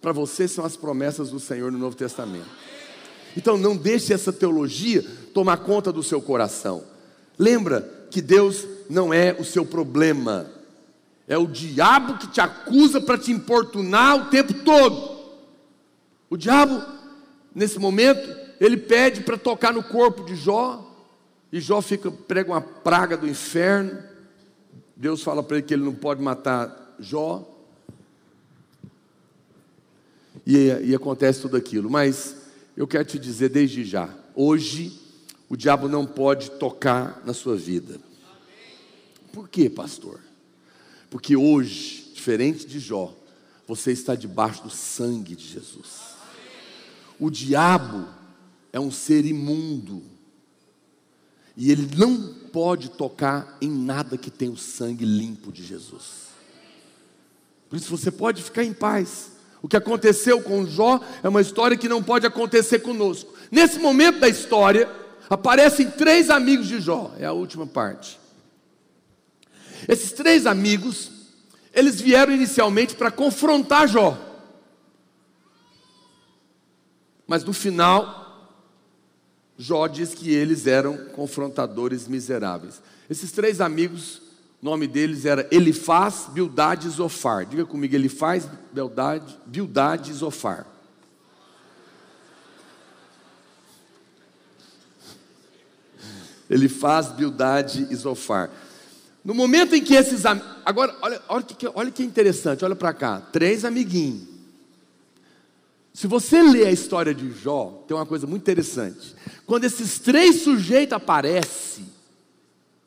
Para 0.00 0.12
você 0.12 0.46
são 0.46 0.64
as 0.64 0.76
promessas 0.76 1.30
do 1.30 1.40
Senhor 1.40 1.72
no 1.72 1.78
Novo 1.78 1.96
Testamento. 1.96 2.46
Então 3.36 3.58
não 3.58 3.76
deixe 3.76 4.12
essa 4.12 4.32
teologia 4.32 5.04
tomar 5.34 5.58
conta 5.58 5.90
do 5.90 6.02
seu 6.02 6.20
coração. 6.20 6.84
Lembra 7.38 8.06
que 8.10 8.22
Deus 8.22 8.66
não 8.88 9.12
é 9.12 9.34
o 9.38 9.44
seu 9.44 9.64
problema. 9.64 10.61
É 11.26 11.38
o 11.38 11.46
diabo 11.46 12.18
que 12.18 12.26
te 12.26 12.40
acusa 12.40 13.00
para 13.00 13.18
te 13.18 13.30
importunar 13.30 14.16
o 14.16 14.30
tempo 14.30 14.54
todo. 14.64 15.20
O 16.28 16.36
diabo, 16.36 16.82
nesse 17.54 17.78
momento, 17.78 18.34
ele 18.60 18.76
pede 18.76 19.20
para 19.20 19.36
tocar 19.36 19.72
no 19.72 19.82
corpo 19.82 20.24
de 20.24 20.34
Jó, 20.34 20.88
e 21.52 21.60
Jó 21.60 21.82
fica 21.82 22.10
prega 22.10 22.50
uma 22.50 22.60
praga 22.60 23.16
do 23.16 23.28
inferno. 23.28 24.02
Deus 24.96 25.22
fala 25.22 25.42
para 25.42 25.58
ele 25.58 25.66
que 25.66 25.74
ele 25.74 25.84
não 25.84 25.94
pode 25.94 26.22
matar 26.22 26.96
Jó. 26.98 27.46
E, 30.46 30.68
e 30.84 30.94
acontece 30.94 31.42
tudo 31.42 31.56
aquilo. 31.56 31.90
Mas 31.90 32.36
eu 32.76 32.86
quero 32.86 33.04
te 33.04 33.18
dizer 33.18 33.50
desde 33.50 33.84
já: 33.84 34.08
hoje, 34.34 34.98
o 35.48 35.56
diabo 35.56 35.88
não 35.88 36.06
pode 36.06 36.52
tocar 36.52 37.22
na 37.26 37.34
sua 37.34 37.56
vida. 37.56 38.00
Por 39.32 39.48
quê, 39.48 39.68
pastor? 39.68 40.20
Porque 41.12 41.36
hoje, 41.36 42.10
diferente 42.14 42.66
de 42.66 42.80
Jó, 42.80 43.14
você 43.68 43.92
está 43.92 44.14
debaixo 44.14 44.62
do 44.62 44.70
sangue 44.70 45.36
de 45.36 45.46
Jesus. 45.46 46.16
O 47.20 47.28
diabo 47.28 48.08
é 48.72 48.80
um 48.80 48.90
ser 48.90 49.26
imundo. 49.26 50.02
E 51.54 51.70
ele 51.70 51.86
não 51.98 52.32
pode 52.50 52.92
tocar 52.92 53.58
em 53.60 53.68
nada 53.68 54.16
que 54.16 54.30
tem 54.30 54.48
o 54.48 54.56
sangue 54.56 55.04
limpo 55.04 55.52
de 55.52 55.62
Jesus. 55.62 56.28
Por 57.68 57.76
isso 57.76 57.94
você 57.94 58.10
pode 58.10 58.42
ficar 58.42 58.64
em 58.64 58.72
paz. 58.72 59.32
O 59.60 59.68
que 59.68 59.76
aconteceu 59.76 60.40
com 60.40 60.64
Jó 60.64 60.98
é 61.22 61.28
uma 61.28 61.42
história 61.42 61.76
que 61.76 61.90
não 61.90 62.02
pode 62.02 62.26
acontecer 62.26 62.78
conosco. 62.78 63.34
Nesse 63.50 63.78
momento 63.78 64.18
da 64.18 64.30
história, 64.30 64.90
aparecem 65.28 65.90
três 65.90 66.30
amigos 66.30 66.68
de 66.68 66.80
Jó, 66.80 67.14
é 67.18 67.26
a 67.26 67.32
última 67.32 67.66
parte. 67.66 68.21
Esses 69.88 70.12
três 70.12 70.46
amigos, 70.46 71.10
eles 71.72 72.00
vieram 72.00 72.32
inicialmente 72.32 72.94
para 72.94 73.10
confrontar 73.10 73.88
Jó. 73.88 74.18
Mas 77.26 77.44
no 77.44 77.52
final, 77.52 78.22
Jó 79.56 79.86
diz 79.86 80.14
que 80.14 80.30
eles 80.30 80.66
eram 80.66 80.96
confrontadores 81.08 82.08
miseráveis. 82.08 82.82
Esses 83.08 83.32
três 83.32 83.60
amigos, 83.60 84.20
o 84.60 84.64
nome 84.64 84.86
deles 84.86 85.24
era 85.24 85.46
Elifaz, 85.50 86.26
Bildade 86.30 86.88
e 86.88 86.90
Zofar. 86.90 87.46
Diga 87.46 87.64
comigo, 87.64 87.94
Elifaz, 87.94 88.48
Bildade, 88.72 90.10
e 90.10 90.12
Zofar. 90.12 90.66
Elifaz, 96.50 97.08
Bildade 97.08 97.86
e 97.90 97.96
Zofar. 97.96 98.50
No 99.24 99.34
momento 99.34 99.74
em 99.74 99.82
que 99.82 99.94
esses. 99.94 100.24
Agora, 100.26 100.96
olha, 101.00 101.22
olha, 101.28 101.44
que, 101.44 101.66
olha 101.74 101.90
que 101.90 102.02
interessante, 102.02 102.64
olha 102.64 102.74
para 102.74 102.92
cá. 102.92 103.20
Três 103.20 103.64
amiguinhos. 103.64 104.32
Se 105.94 106.06
você 106.06 106.42
ler 106.42 106.66
a 106.66 106.72
história 106.72 107.14
de 107.14 107.30
Jó, 107.30 107.84
tem 107.86 107.96
uma 107.96 108.06
coisa 108.06 108.26
muito 108.26 108.42
interessante. 108.42 109.14
Quando 109.46 109.64
esses 109.64 109.98
três 109.98 110.42
sujeitos 110.42 110.94
aparecem 110.94 111.86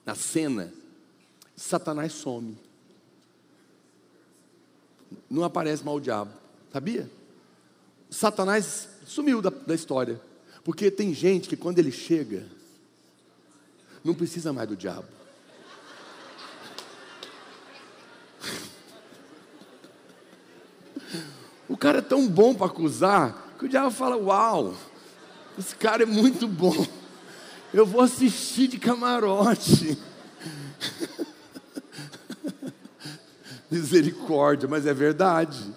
na 0.05 0.15
cena, 0.15 0.73
Satanás 1.55 2.13
some. 2.13 2.57
Não 5.29 5.43
aparece 5.43 5.83
mal 5.83 5.95
o 5.95 6.01
diabo, 6.01 6.31
sabia? 6.73 7.09
Satanás 8.09 8.89
sumiu 9.05 9.41
da, 9.41 9.49
da 9.49 9.75
história. 9.75 10.19
Porque 10.63 10.89
tem 10.89 11.13
gente 11.13 11.47
que 11.47 11.55
quando 11.55 11.77
ele 11.77 11.91
chega, 11.91 12.45
não 14.03 14.15
precisa 14.15 14.51
mais 14.51 14.67
do 14.67 14.75
diabo. 14.75 15.14
O 21.67 21.75
cara 21.75 21.99
é 21.99 22.01
tão 22.01 22.27
bom 22.27 22.53
para 22.53 22.67
acusar 22.67 23.55
que 23.57 23.65
o 23.65 23.69
diabo 23.69 23.91
fala: 23.91 24.17
Uau, 24.17 24.75
esse 25.57 25.75
cara 25.75 26.03
é 26.03 26.05
muito 26.05 26.47
bom. 26.47 26.85
Eu 27.73 27.85
vou 27.85 28.01
assistir 28.01 28.67
de 28.67 28.77
camarote. 28.77 29.97
Misericórdia, 33.69 34.69
mas 34.69 34.85
é 34.85 34.93
verdade. 34.93 35.73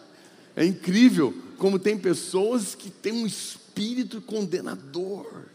É 0.54 0.64
incrível 0.64 1.34
como 1.56 1.78
tem 1.78 1.98
pessoas 1.98 2.74
que 2.74 2.90
têm 2.90 3.12
um 3.12 3.26
espírito 3.26 4.20
condenador. 4.20 5.46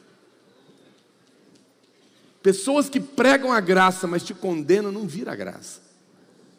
Pessoas 2.41 2.89
que 2.89 2.99
pregam 2.99 3.53
a 3.53 3.61
graça, 3.61 4.05
mas 4.05 4.23
te 4.23 4.34
condenam, 4.34 4.91
não 4.91 5.07
vira 5.07 5.31
a 5.31 5.36
graça. 5.36 5.82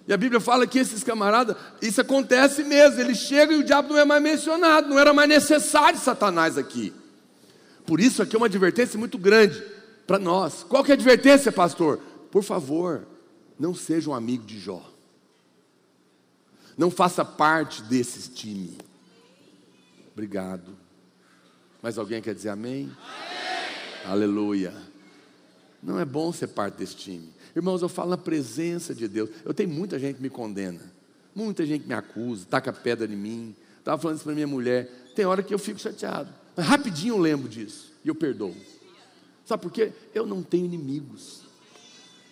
E 0.07 0.13
a 0.13 0.17
Bíblia 0.17 0.41
fala 0.41 0.67
que 0.67 0.79
esses 0.79 1.03
camaradas, 1.03 1.57
isso 1.81 2.01
acontece 2.01 2.63
mesmo, 2.63 3.01
eles 3.01 3.19
chegam 3.19 3.57
e 3.57 3.61
o 3.61 3.65
diabo 3.65 3.89
não 3.89 3.99
é 3.99 4.05
mais 4.05 4.23
mencionado, 4.23 4.89
não 4.89 4.99
era 4.99 5.15
mais 5.15 5.29
necessário 5.29 5.99
Satanás 5.99 6.59
aqui. 6.59 6.93
Por 7.87 8.01
isso 8.01 8.23
aqui 8.23 8.37
é 8.37 8.39
uma 8.39 8.47
advertência 8.47 8.99
muito 8.99 9.17
grande 9.17 9.63
para 10.07 10.19
nós. 10.19 10.63
Qual 10.63 10.85
que 10.85 10.91
é 10.91 10.95
a 10.95 10.97
advertência, 10.97 11.51
pastor? 11.51 11.99
Por 12.31 12.43
favor, 12.43 13.07
Não 13.59 13.73
seja 13.73 14.11
um 14.11 14.15
amigo 14.15 14.45
de 14.45 14.59
Jó. 14.59 14.83
Não 16.77 16.91
faça 16.91 17.25
parte 17.25 17.83
desse 17.85 18.29
time. 18.31 18.77
Obrigado. 20.13 20.77
Mais 21.81 21.99
alguém 21.99 22.21
quer 22.21 22.35
dizer 22.35 22.49
amém? 22.49 22.91
amém? 23.07 24.13
Aleluia. 24.13 24.75
Não 25.83 26.01
é 26.01 26.05
bom 26.05 26.33
ser 26.33 26.49
parte 26.49 26.77
desse 26.77 26.97
time. 26.97 27.34
Irmãos, 27.55 27.83
eu 27.83 27.89
falo 27.89 28.11
na 28.11 28.17
presença 28.17 28.95
de 28.95 29.07
Deus. 29.07 29.31
Eu 29.45 29.55
tenho 29.55 29.71
muita 29.71 29.99
gente 29.99 30.17
que 30.17 30.23
me 30.23 30.31
condena. 30.31 30.81
Muita 31.35 31.65
gente 31.65 31.87
me 31.87 31.95
acusa, 31.95 32.47
taca 32.49 32.73
pedra 32.73 33.13
em 33.13 33.17
mim. 33.17 33.57
Estava 33.79 34.01
falando 34.01 34.17
isso 34.17 34.25
para 34.25 34.35
minha 34.35 34.47
mulher. 34.47 34.91
Tem 35.15 35.25
hora 35.25 35.43
que 35.43 35.53
eu 35.53 35.59
fico 35.59 35.79
chateado. 35.79 36.33
Mas 36.57 36.67
rapidinho 36.67 37.15
eu 37.15 37.19
lembro 37.19 37.49
disso. 37.49 37.93
E 38.05 38.09
eu 38.09 38.15
perdoo. 38.15 38.55
Sabe 39.45 39.63
por 39.63 39.73
quê? 39.73 39.93
Eu 40.15 40.27
não 40.27 40.43
tenho 40.43 40.65
inimigos. 40.65 41.43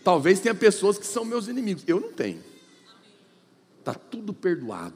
Talvez 0.02 0.40
tenha 0.40 0.54
pessoas 0.54 0.98
que 0.98 1.06
são 1.06 1.24
meus 1.24 1.46
inimigos. 1.46 1.84
Eu 1.86 2.00
não 2.00 2.12
tenho. 2.12 2.42
Está 3.78 3.94
tudo 3.94 4.32
perdoado. 4.32 4.94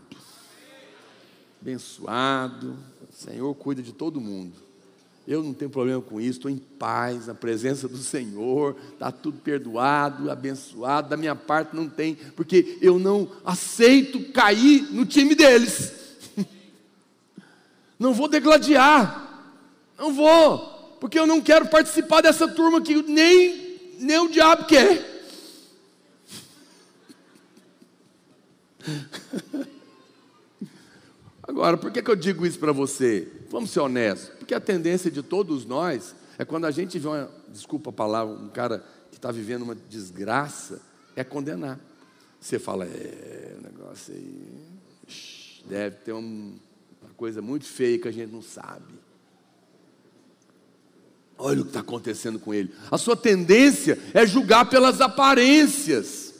Abençoado. 1.61 2.77
O 3.09 3.13
Senhor 3.13 3.55
cuida 3.55 3.83
de 3.83 3.93
todo 3.93 4.21
mundo. 4.21 4.66
Eu 5.27 5.43
não 5.43 5.53
tenho 5.53 5.71
problema 5.71 6.01
com 6.01 6.21
isso, 6.21 6.39
estou 6.39 6.51
em 6.51 6.57
paz, 6.57 7.27
na 7.27 7.35
presença 7.35 7.89
do 7.89 7.99
Senhor, 7.99 8.77
está 8.93 9.11
tudo 9.11 9.39
perdoado, 9.39 10.31
abençoado. 10.31 11.09
Da 11.09 11.17
minha 11.17 11.35
parte 11.35 11.75
não 11.75 11.89
tem, 11.89 12.15
porque 12.37 12.79
eu 12.81 12.97
não 12.97 13.29
aceito 13.45 14.33
cair 14.33 14.83
no 14.93 15.05
time 15.05 15.35
deles. 15.35 15.93
Não 17.99 18.13
vou 18.13 18.29
degladiar, 18.29 19.55
não 19.99 20.13
vou, 20.13 20.59
porque 21.01 21.19
eu 21.19 21.27
não 21.27 21.41
quero 21.41 21.67
participar 21.69 22.21
dessa 22.21 22.47
turma 22.47 22.79
que 22.83 23.03
nem, 23.03 23.97
nem 23.99 24.19
o 24.19 24.29
diabo 24.29 24.67
quer. 24.67 25.25
Agora, 31.43 31.79
por 31.79 31.91
que, 31.91 32.03
que 32.03 32.11
eu 32.11 32.17
digo 32.17 32.45
isso 32.45 32.59
para 32.59 32.73
você? 32.73 33.33
Vamos 33.51 33.71
ser 33.71 33.81
honestos. 33.81 34.31
Porque 34.39 34.55
a 34.55 34.61
tendência 34.61 35.11
de 35.11 35.23
todos 35.23 35.65
nós 35.65 36.15
é 36.39 36.45
quando 36.45 36.67
a 36.67 36.71
gente 36.71 36.99
vê 36.99 37.09
uma, 37.09 37.31
desculpa 37.49 37.91
a 37.91 37.93
palavra, 37.93 38.35
um 38.35 38.49
cara 38.49 38.85
que 39.11 39.17
está 39.17 39.31
vivendo 39.33 39.63
uma 39.63 39.75
desgraça, 39.75 40.81
é 41.15 41.25
condenar. 41.25 41.81
Você 42.41 42.59
fala, 42.59 42.85
é, 42.85 43.57
negócio 43.63 44.15
aí, 44.15 44.63
deve 45.69 45.97
ter 45.97 46.13
um, 46.13 46.57
uma 47.03 47.15
coisa 47.17 47.41
muito 47.41 47.65
feia 47.65 47.99
que 47.99 48.09
a 48.09 48.13
gente 48.13 48.31
não 48.33 48.43
sabe. 48.43 48.95
Olha 51.39 51.61
o 51.61 51.65
que 51.65 51.71
está 51.71 51.81
acontecendo 51.81 52.39
com 52.39 52.53
ele. 52.53 52.73
A 52.91 52.97
sua 52.97 53.17
tendência 53.17 53.99
é 54.15 54.27
julgar 54.27 54.69
pelas 54.69 55.01
aparências 55.01 56.35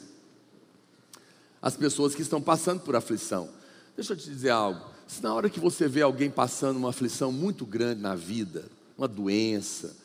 as 1.61 1.75
pessoas 1.75 2.15
que 2.15 2.21
estão 2.21 2.41
passando 2.41 2.81
por 2.81 2.95
aflição. 2.95 3.49
Deixa 3.95 4.13
eu 4.13 4.17
te 4.17 4.29
dizer 4.29 4.51
algo. 4.51 4.96
Se 5.07 5.23
na 5.23 5.33
hora 5.33 5.49
que 5.49 5.59
você 5.59 5.87
vê 5.87 6.01
alguém 6.01 6.29
passando 6.29 6.77
uma 6.77 6.89
aflição 6.89 7.31
muito 7.31 7.65
grande 7.65 8.01
na 8.01 8.13
vida, 8.13 8.65
uma 8.97 9.07
doença, 9.07 9.95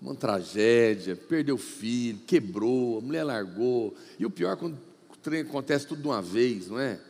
uma 0.00 0.14
tragédia, 0.14 1.16
perdeu 1.16 1.54
o 1.54 1.58
filho, 1.58 2.18
quebrou, 2.26 2.98
a 2.98 3.00
mulher 3.00 3.24
largou, 3.24 3.94
e 4.18 4.26
o 4.26 4.30
pior 4.30 4.52
é 4.52 4.56
quando 4.56 4.76
o 5.10 5.16
trem 5.16 5.40
acontece 5.40 5.86
tudo 5.86 6.02
de 6.02 6.08
uma 6.08 6.20
vez, 6.20 6.68
não 6.68 6.78
é? 6.78 7.00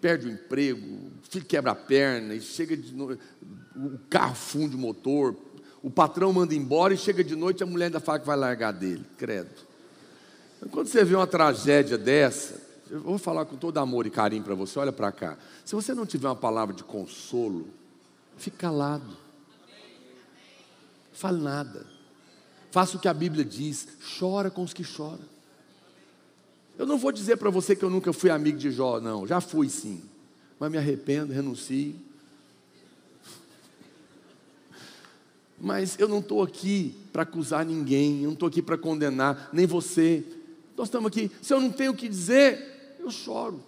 Perde 0.00 0.26
o 0.26 0.30
emprego, 0.30 1.10
filho 1.30 1.44
quebra 1.44 1.72
a 1.72 1.74
perna, 1.74 2.34
e 2.34 2.40
chega 2.40 2.76
de 2.76 2.92
noite, 2.92 3.22
o 3.74 3.98
carro 4.10 4.34
funde 4.34 4.76
o 4.76 4.78
motor, 4.78 5.34
o 5.82 5.90
patrão 5.90 6.32
manda 6.32 6.54
embora 6.54 6.92
e 6.92 6.98
chega 6.98 7.24
de 7.24 7.34
noite 7.34 7.62
a 7.62 7.66
mulher 7.66 7.86
ainda 7.86 8.00
fala 8.00 8.18
que 8.18 8.26
vai 8.26 8.36
largar 8.36 8.72
dele, 8.72 9.04
credo. 9.16 9.48
Quando 10.70 10.88
você 10.88 11.02
vê 11.04 11.14
uma 11.14 11.26
tragédia 11.26 11.96
dessa, 11.96 12.59
eu 12.90 13.00
vou 13.00 13.18
falar 13.18 13.44
com 13.44 13.56
todo 13.56 13.78
amor 13.78 14.04
e 14.04 14.10
carinho 14.10 14.42
para 14.42 14.54
você, 14.54 14.78
olha 14.78 14.92
para 14.92 15.12
cá. 15.12 15.38
Se 15.64 15.76
você 15.76 15.94
não 15.94 16.04
tiver 16.04 16.26
uma 16.26 16.34
palavra 16.34 16.74
de 16.74 16.82
consolo, 16.82 17.68
fique 18.36 18.56
calado. 18.56 19.16
Fale 21.12 21.40
nada. 21.40 21.86
Faça 22.72 22.96
o 22.96 23.00
que 23.00 23.06
a 23.06 23.14
Bíblia 23.14 23.44
diz, 23.44 23.86
chora 24.18 24.50
com 24.50 24.62
os 24.62 24.72
que 24.72 24.82
choram. 24.82 25.30
Eu 26.76 26.86
não 26.86 26.98
vou 26.98 27.12
dizer 27.12 27.36
para 27.36 27.50
você 27.50 27.76
que 27.76 27.84
eu 27.84 27.90
nunca 27.90 28.12
fui 28.12 28.30
amigo 28.30 28.58
de 28.58 28.70
Jó, 28.70 29.00
não, 29.00 29.26
já 29.26 29.40
fui 29.40 29.68
sim. 29.68 30.02
Mas 30.58 30.70
me 30.70 30.78
arrependo, 30.78 31.32
renuncio. 31.32 31.94
Mas 35.60 35.98
eu 35.98 36.08
não 36.08 36.20
estou 36.20 36.42
aqui 36.42 36.96
para 37.12 37.22
acusar 37.22 37.64
ninguém, 37.64 38.22
eu 38.22 38.28
não 38.28 38.32
estou 38.32 38.48
aqui 38.48 38.62
para 38.62 38.78
condenar, 38.78 39.50
nem 39.52 39.66
você. 39.66 40.24
Nós 40.76 40.88
estamos 40.88 41.08
aqui. 41.08 41.30
Se 41.42 41.52
eu 41.52 41.60
não 41.60 41.70
tenho 41.70 41.92
o 41.92 41.94
que 41.94 42.08
dizer, 42.08 42.69
eu 43.02 43.10
choro. 43.10 43.62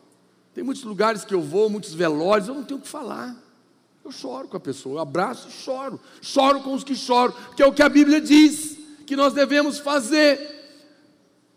Tem 0.54 0.62
muitos 0.62 0.84
lugares 0.84 1.24
que 1.24 1.34
eu 1.34 1.40
vou, 1.40 1.70
muitos 1.70 1.94
velórios, 1.94 2.48
eu 2.48 2.54
não 2.54 2.64
tenho 2.64 2.78
o 2.78 2.82
que 2.82 2.88
falar. 2.88 3.36
Eu 4.04 4.10
choro 4.10 4.48
com 4.48 4.56
a 4.56 4.60
pessoa, 4.60 4.96
eu 4.96 4.98
abraço 4.98 5.48
e 5.48 5.52
choro. 5.52 6.00
Choro 6.20 6.60
com 6.60 6.74
os 6.74 6.84
que 6.84 6.94
choram, 6.94 7.34
que 7.56 7.62
é 7.62 7.66
o 7.66 7.72
que 7.72 7.82
a 7.82 7.88
Bíblia 7.88 8.20
diz 8.20 8.76
que 9.06 9.16
nós 9.16 9.32
devemos 9.32 9.78
fazer. 9.78 10.60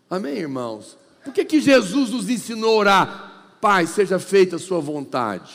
Amém, 0.08 0.38
irmãos? 0.38 0.96
Por 1.24 1.32
que, 1.32 1.44
que 1.44 1.60
Jesus 1.60 2.10
nos 2.10 2.28
ensinou 2.28 2.74
a 2.74 2.78
orar? 2.78 3.56
Pai, 3.60 3.86
seja 3.86 4.18
feita 4.18 4.56
a 4.56 4.58
sua 4.58 4.80
vontade. 4.80 5.52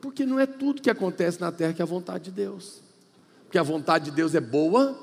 Porque 0.00 0.26
não 0.26 0.38
é 0.38 0.46
tudo 0.46 0.82
que 0.82 0.90
acontece 0.90 1.40
na 1.40 1.52
terra 1.52 1.72
que 1.72 1.82
é 1.82 1.84
a 1.84 1.86
vontade 1.86 2.24
de 2.24 2.30
Deus. 2.32 2.80
Porque 3.44 3.58
a 3.58 3.62
vontade 3.62 4.06
de 4.06 4.10
Deus 4.10 4.34
é 4.34 4.40
boa, 4.40 4.98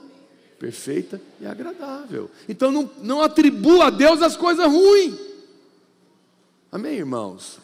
perfeita 0.59 1.21
e 1.39 1.45
agradável. 1.45 2.29
Então 2.47 2.71
não, 2.71 2.89
não 3.01 3.21
atribua 3.21 3.87
a 3.87 3.89
Deus 3.89 4.21
as 4.21 4.35
coisas 4.35 4.65
ruins. 4.65 5.15
Amém, 6.76 6.97
irmãos? 6.97 7.57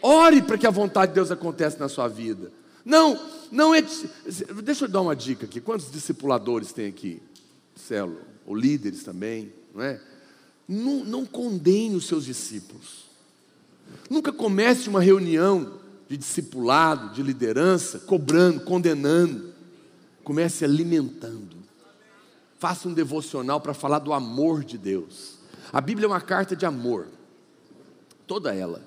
Ore 0.00 0.40
para 0.40 0.56
que 0.56 0.68
a 0.68 0.70
vontade 0.70 1.10
de 1.10 1.16
Deus 1.16 1.32
aconteça 1.32 1.76
na 1.80 1.88
sua 1.88 2.06
vida. 2.06 2.52
Não, 2.84 3.20
não 3.50 3.74
é. 3.74 3.82
Deixa 4.62 4.84
eu 4.84 4.88
dar 4.88 5.00
uma 5.00 5.16
dica 5.16 5.46
aqui. 5.46 5.60
Quantos 5.60 5.90
discipuladores 5.90 6.70
tem 6.70 6.86
aqui? 6.86 7.20
Celo, 7.74 8.20
ou 8.46 8.54
líderes 8.54 9.02
também, 9.02 9.52
não 9.74 9.82
é? 9.82 10.00
Não, 10.68 11.04
não 11.04 11.26
condene 11.26 11.96
os 11.96 12.06
seus 12.06 12.24
discípulos. 12.24 13.06
Nunca 14.08 14.32
comece 14.32 14.88
uma 14.88 15.00
reunião 15.00 15.80
de 16.08 16.16
discipulado, 16.16 17.12
de 17.12 17.20
liderança, 17.20 17.98
cobrando, 17.98 18.60
condenando. 18.60 19.52
Comece 20.22 20.64
alimentando. 20.64 21.56
Faça 22.60 22.88
um 22.88 22.94
devocional 22.94 23.60
para 23.60 23.74
falar 23.74 23.98
do 23.98 24.12
amor 24.12 24.62
de 24.62 24.78
Deus. 24.78 25.38
A 25.72 25.80
Bíblia 25.80 26.06
é 26.06 26.08
uma 26.08 26.20
carta 26.20 26.54
de 26.54 26.64
amor 26.64 27.08
toda 28.32 28.54
ela. 28.54 28.80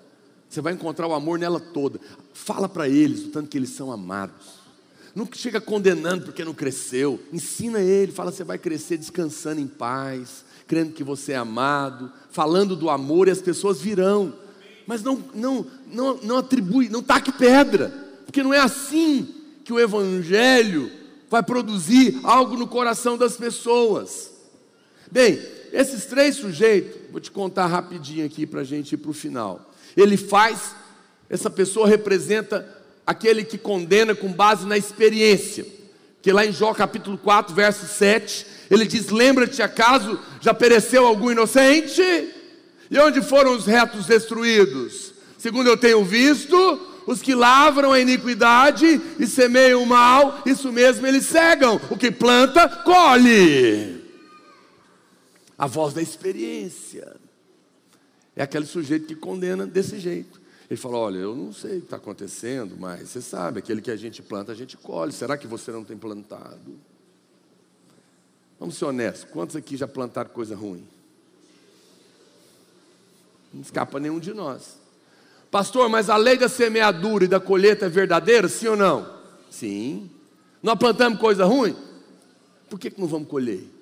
Você 0.49 0.59
vai 0.59 0.73
encontrar 0.73 1.05
o 1.05 1.13
amor 1.13 1.37
nela 1.37 1.59
toda. 1.59 1.99
Fala 2.33 2.67
para 2.67 2.89
eles 2.89 3.25
o 3.25 3.27
tanto 3.27 3.47
que 3.47 3.55
eles 3.55 3.69
são 3.69 3.91
amados. 3.91 4.65
Não 5.13 5.29
chega 5.31 5.61
condenando 5.61 6.25
porque 6.25 6.43
não 6.43 6.51
cresceu. 6.53 7.19
Ensina 7.31 7.79
ele, 7.79 8.11
fala 8.11 8.31
você 8.31 8.43
vai 8.43 8.57
crescer 8.57 8.97
descansando 8.97 9.61
em 9.61 9.67
paz, 9.67 10.43
crendo 10.65 10.93
que 10.93 11.03
você 11.03 11.33
é 11.33 11.35
amado, 11.35 12.11
falando 12.31 12.75
do 12.75 12.89
amor 12.89 13.27
e 13.27 13.31
as 13.31 13.39
pessoas 13.39 13.79
virão. 13.79 14.33
Mas 14.87 15.03
não, 15.03 15.23
não, 15.35 15.67
não, 15.91 16.17
não 16.23 16.37
atribui, 16.37 16.89
não 16.89 17.03
taque 17.03 17.31
pedra, 17.31 17.89
porque 18.25 18.41
não 18.41 18.51
é 18.51 18.59
assim 18.59 19.27
que 19.63 19.71
o 19.71 19.79
evangelho 19.79 20.91
vai 21.29 21.43
produzir 21.43 22.19
algo 22.23 22.57
no 22.57 22.65
coração 22.65 23.15
das 23.15 23.37
pessoas. 23.37 24.31
Bem, 25.11 25.39
esses 25.71 26.05
três 26.05 26.37
sujeitos, 26.37 27.04
vou 27.16 27.22
te 27.22 27.32
contar 27.32 27.68
rapidinho 27.68 28.26
aqui 28.26 28.45
para 28.45 28.59
a 28.59 28.63
gente 28.66 28.91
ir 28.91 28.97
para 28.97 29.09
o 29.09 29.13
final. 29.13 29.74
Ele 29.95 30.18
faz, 30.18 30.76
essa 31.30 31.49
pessoa 31.49 31.88
representa 31.88 32.68
aquele 33.07 33.45
que 33.45 33.57
condena 33.57 34.13
com 34.13 34.34
base 34.34 34.66
na 34.66 34.78
experiência. 34.78 35.66
Que 36.22 36.34
lá 36.34 36.45
em 36.45 36.51
Jó 36.51 36.74
capítulo 36.74 37.18
4, 37.18 37.55
verso 37.55 37.88
7, 37.88 38.45
ele 38.70 38.86
diz: 38.86 39.11
Lembra-te, 39.11 39.61
acaso 39.61 40.20
já 40.41 40.53
pereceu 40.53 41.07
algum 41.07 41.32
inocente? 41.32 42.01
E 42.91 42.99
onde 42.99 43.22
foram 43.22 43.55
os 43.55 43.66
retos 43.66 44.07
destruídos? 44.07 45.13
Segundo 45.38 45.68
eu 45.68 45.78
tenho 45.78 46.03
visto, 46.03 46.57
os 47.07 47.22
que 47.22 47.34
lavram 47.34 47.93
a 47.93 47.99
iniquidade 48.01 48.99
e 49.18 49.26
semeiam 49.26 49.82
o 49.82 49.86
mal, 49.86 50.41
isso 50.45 50.70
mesmo 50.70 51.07
eles 51.07 51.26
cegam. 51.28 51.80
O 51.89 51.95
que 51.95 52.11
planta, 52.11 52.68
colhe 52.68 54.04
a 55.57 55.67
voz 55.67 55.93
da 55.93 56.01
experiência. 56.01 57.15
É 58.35 58.43
aquele 58.43 58.65
sujeito 58.65 59.07
que 59.07 59.15
condena 59.15 59.65
desse 59.65 59.99
jeito. 59.99 60.41
Ele 60.69 60.77
fala: 60.77 60.97
Olha, 60.97 61.17
eu 61.17 61.35
não 61.35 61.53
sei 61.53 61.77
o 61.77 61.79
que 61.79 61.85
está 61.85 61.97
acontecendo, 61.97 62.75
mas 62.77 63.09
você 63.09 63.21
sabe, 63.21 63.59
aquele 63.59 63.81
que 63.81 63.91
a 63.91 63.95
gente 63.95 64.21
planta, 64.21 64.51
a 64.51 64.55
gente 64.55 64.75
colhe. 64.75 65.11
Será 65.11 65.37
que 65.37 65.47
você 65.47 65.71
não 65.71 65.83
tem 65.83 65.97
plantado? 65.97 66.75
Vamos 68.59 68.75
ser 68.75 68.85
honestos: 68.85 69.29
quantos 69.31 69.55
aqui 69.55 69.77
já 69.77 69.87
plantaram 69.87 70.29
coisa 70.29 70.55
ruim? 70.55 70.85
Não 73.53 73.61
escapa 73.61 73.99
nenhum 73.99 74.19
de 74.19 74.33
nós. 74.33 74.77
Pastor, 75.49 75.87
mas 75.87 76.09
a 76.09 76.17
lei 76.17 76.37
da 76.37 76.49
semeadura 76.49 77.23
e 77.23 77.27
da 77.27 77.39
colheita 77.39 77.85
é 77.85 77.89
verdadeira, 77.89 78.49
sim 78.49 78.67
ou 78.67 78.75
não? 78.75 79.15
Sim. 79.49 80.09
Nós 80.61 80.77
plantamos 80.77 81.19
coisa 81.19 81.45
ruim? 81.45 81.73
Por 82.69 82.77
que, 82.77 82.89
que 82.89 82.99
não 82.99 83.07
vamos 83.07 83.29
colher? 83.29 83.74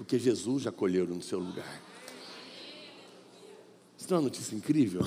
Porque 0.00 0.18
Jesus 0.18 0.62
já 0.62 0.72
colheu 0.72 1.06
no 1.06 1.20
seu 1.20 1.38
lugar. 1.38 1.78
tem 4.08 4.16
uma 4.16 4.22
notícia 4.22 4.56
incrível? 4.56 5.02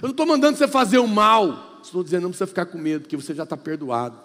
Eu 0.00 0.04
não 0.04 0.10
estou 0.10 0.24
mandando 0.24 0.56
você 0.56 0.66
fazer 0.66 0.98
o 0.98 1.06
mal, 1.06 1.78
estou 1.82 2.02
dizendo 2.02 2.22
não 2.22 2.30
precisa 2.30 2.46
ficar 2.46 2.64
com 2.64 2.78
medo, 2.78 3.02
porque 3.02 3.16
você 3.16 3.34
já 3.34 3.42
está 3.42 3.58
perdoado. 3.58 4.18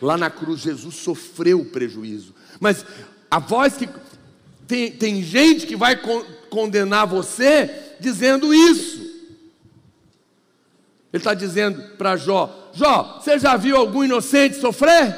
Lá 0.00 0.16
na 0.16 0.30
cruz, 0.30 0.60
Jesus 0.60 0.94
sofreu 0.94 1.60
o 1.60 1.66
prejuízo. 1.66 2.34
Mas 2.58 2.82
a 3.30 3.38
voz 3.38 3.76
que. 3.76 3.86
Tem, 4.66 4.90
tem 4.90 5.22
gente 5.22 5.66
que 5.66 5.76
vai 5.76 6.00
con 6.00 6.24
condenar 6.48 7.06
você 7.06 7.94
dizendo 8.00 8.54
isso. 8.54 9.00
Ele 11.12 11.20
está 11.20 11.34
dizendo 11.34 11.96
para 11.98 12.16
Jó: 12.16 12.70
Jó, 12.72 13.20
você 13.20 13.38
já 13.38 13.54
viu 13.56 13.76
algum 13.76 14.02
inocente 14.02 14.56
sofrer? 14.56 15.14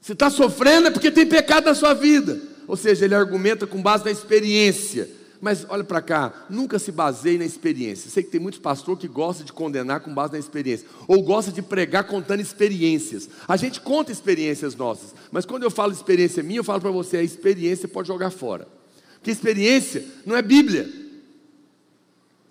Se 0.00 0.12
está 0.12 0.30
sofrendo 0.30 0.88
é 0.88 0.90
porque 0.90 1.12
tem 1.12 1.26
pecado 1.26 1.66
na 1.66 1.74
sua 1.74 1.94
vida. 1.94 2.55
Ou 2.66 2.76
seja, 2.76 3.04
ele 3.04 3.14
argumenta 3.14 3.66
com 3.66 3.80
base 3.80 4.04
na 4.04 4.10
experiência. 4.10 5.08
Mas 5.40 5.66
olha 5.68 5.84
para 5.84 6.00
cá, 6.00 6.46
nunca 6.48 6.78
se 6.78 6.90
baseie 6.90 7.38
na 7.38 7.44
experiência. 7.44 8.10
Sei 8.10 8.22
que 8.22 8.30
tem 8.30 8.40
muitos 8.40 8.60
pastores 8.60 9.00
que 9.00 9.08
gostam 9.08 9.44
de 9.44 9.52
condenar 9.52 10.00
com 10.00 10.12
base 10.12 10.32
na 10.32 10.38
experiência, 10.38 10.86
ou 11.06 11.22
gosta 11.22 11.52
de 11.52 11.62
pregar 11.62 12.04
contando 12.04 12.40
experiências. 12.40 13.28
A 13.46 13.56
gente 13.56 13.80
conta 13.80 14.10
experiências 14.10 14.74
nossas, 14.74 15.14
mas 15.30 15.44
quando 15.44 15.62
eu 15.62 15.70
falo 15.70 15.92
experiência 15.92 16.42
minha, 16.42 16.60
eu 16.60 16.64
falo 16.64 16.80
para 16.80 16.90
você, 16.90 17.18
a 17.18 17.22
experiência 17.22 17.86
pode 17.86 18.08
jogar 18.08 18.30
fora. 18.30 18.66
Porque 19.14 19.30
experiência 19.30 20.04
não 20.24 20.36
é 20.36 20.42
Bíblia. 20.42 20.88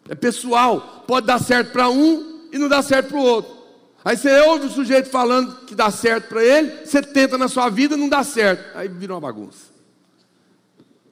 É 0.08 0.14
pessoal, 0.14 1.04
pode 1.08 1.26
dar 1.26 1.40
certo 1.40 1.72
para 1.72 1.90
um 1.90 2.48
e 2.52 2.58
não 2.58 2.70
dar 2.70 2.84
certo 2.84 3.10
para 3.10 3.18
o 3.18 3.24
outro. 3.24 3.56
Aí 4.04 4.16
você 4.16 4.40
ouve 4.42 4.68
o 4.68 4.72
sujeito 4.72 5.10
falando 5.10 5.66
que 5.66 5.74
dá 5.74 5.90
certo 5.90 6.30
para 6.30 6.44
ele, 6.44 6.86
você 6.86 7.02
tenta 7.02 7.40
na 7.40 7.48
sua 7.48 7.70
vida, 7.70 7.98
não 7.98 8.08
dá 8.08 8.24
certo. 8.24 8.78
Aí 8.78 8.88
vira 8.88 9.16
uma 9.16 9.22
bagunça. 9.22 9.75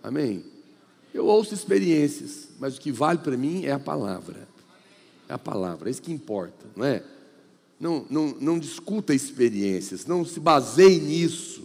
Amém? 0.04 0.44
Eu 1.14 1.26
ouço 1.28 1.54
experiências, 1.54 2.50
mas 2.60 2.76
o 2.76 2.82
que 2.82 2.92
vale 2.92 3.20
para 3.20 3.38
mim 3.38 3.66
é 3.66 3.72
a 3.72 3.80
palavra. 3.80 4.48
É 5.30 5.34
a 5.34 5.38
palavra, 5.38 5.90
é 5.90 5.92
isso 5.92 6.02
que 6.02 6.12
importa, 6.12 6.66
não 6.76 6.86
é? 6.86 7.02
Não, 7.80 8.06
não, 8.10 8.36
não 8.40 8.60
discuta 8.60 9.14
experiências, 9.14 10.06
não 10.06 10.26
se 10.26 10.40
baseie 10.40 11.00
nisso. 11.00 11.64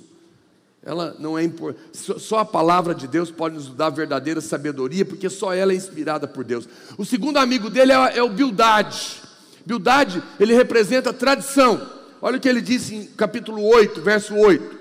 Ela 0.82 1.16
não 1.18 1.36
é 1.36 1.43
importante. 1.43 1.91
Só 1.93 2.39
a 2.39 2.45
palavra 2.45 2.95
de 2.95 3.07
Deus 3.09 3.30
pode 3.30 3.57
nos 3.57 3.68
dar 3.68 3.91
verdadeira 3.91 4.41
sabedoria, 4.41 5.05
porque 5.05 5.28
só 5.28 5.53
ela 5.53 5.72
é 5.72 5.76
inspirada 5.76 6.26
por 6.26 6.45
Deus. 6.45 6.68
O 6.97 7.05
segundo 7.05 7.39
amigo 7.39 7.68
dele 7.68 7.93
é, 7.93 8.18
é 8.18 8.22
o 8.22 8.30
Bildade. 8.30 9.20
Bildade, 9.66 10.22
ele 10.39 10.55
representa 10.55 11.12
tradição. 11.12 11.99
Olha 12.22 12.39
o 12.39 12.41
que 12.41 12.49
ele 12.49 12.61
diz 12.61 12.91
em 12.91 13.07
capítulo 13.07 13.62
8, 13.62 14.01
verso 14.01 14.34
8. 14.34 14.78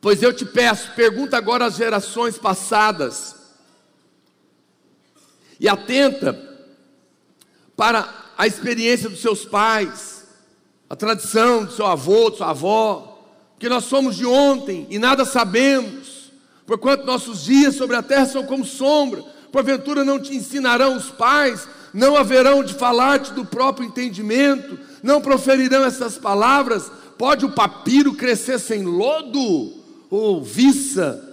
Pois 0.00 0.22
eu 0.22 0.32
te 0.32 0.46
peço, 0.46 0.92
pergunta 0.92 1.36
agora 1.36 1.66
às 1.66 1.76
gerações 1.76 2.38
passadas, 2.38 3.36
e 5.58 5.68
atenta 5.68 6.48
para 7.76 8.08
a 8.36 8.46
experiência 8.46 9.10
dos 9.10 9.20
seus 9.20 9.44
pais, 9.44 10.24
a 10.88 10.96
tradição 10.96 11.66
do 11.66 11.72
seu 11.72 11.86
avô, 11.86 12.30
de 12.30 12.38
sua 12.38 12.50
avó, 12.50 13.22
porque 13.52 13.68
nós 13.68 13.84
somos 13.84 14.16
de 14.16 14.24
ontem 14.24 14.86
e 14.88 14.98
nada 14.98 15.26
sabemos, 15.26 16.32
porquanto 16.66 17.04
nossos 17.04 17.44
dias 17.44 17.74
sobre 17.74 17.94
a 17.94 18.02
terra 18.02 18.24
são 18.24 18.46
como 18.46 18.64
sombra, 18.64 19.22
porventura 19.52 20.02
não 20.02 20.18
te 20.18 20.34
ensinarão 20.34 20.96
os 20.96 21.10
pais, 21.10 21.68
não 21.92 22.16
haverão 22.16 22.64
de 22.64 22.72
falar-te 22.72 23.34
do 23.34 23.44
próprio 23.44 23.86
entendimento, 23.86 24.78
não 25.02 25.20
proferirão 25.20 25.84
essas 25.84 26.16
palavras, 26.16 26.90
pode 27.18 27.44
o 27.44 27.52
papiro 27.52 28.14
crescer 28.14 28.58
sem 28.58 28.82
lodo? 28.82 29.79
Ou 30.10 30.42
viça 30.42 31.26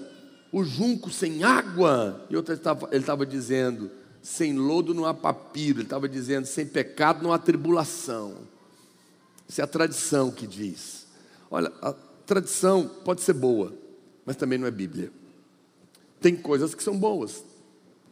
o 0.51 0.63
junco 0.63 1.09
sem 1.09 1.43
água. 1.43 2.25
E 2.29 2.35
outra 2.35 2.53
ele 2.91 2.99
estava 2.99 3.25
dizendo, 3.25 3.89
sem 4.21 4.53
lodo 4.57 4.93
não 4.93 5.05
há 5.05 5.13
papiro. 5.13 5.79
Ele 5.79 5.85
estava 5.85 6.07
dizendo, 6.07 6.45
sem 6.45 6.65
pecado 6.65 7.23
não 7.23 7.33
há 7.33 7.39
tribulação. 7.39 8.35
Isso 9.49 9.59
é 9.61 9.63
a 9.63 9.67
tradição 9.67 10.29
que 10.29 10.45
diz. 10.45 11.07
Olha, 11.49 11.71
a 11.81 11.93
tradição 12.25 12.89
pode 13.03 13.21
ser 13.21 13.33
boa, 13.33 13.73
mas 14.25 14.35
também 14.35 14.59
não 14.59 14.67
é 14.67 14.71
Bíblia. 14.71 15.11
Tem 16.19 16.35
coisas 16.35 16.75
que 16.75 16.83
são 16.83 16.97
boas, 16.97 17.43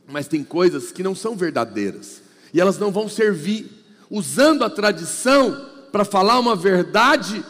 mas 0.08 0.28
tem 0.28 0.44
coisas 0.44 0.92
que 0.92 1.04
não 1.04 1.14
são 1.14 1.36
verdadeiras. 1.36 2.22
E 2.54 2.62
elas 2.62 2.78
não 2.78 2.92
vão 2.92 3.10
servir 3.10 3.70
usando 4.10 4.64
a 4.64 4.70
tradição 4.70 5.70
para 5.92 6.06
falar 6.06 6.40
uma 6.40 6.56
verdade 6.56 7.44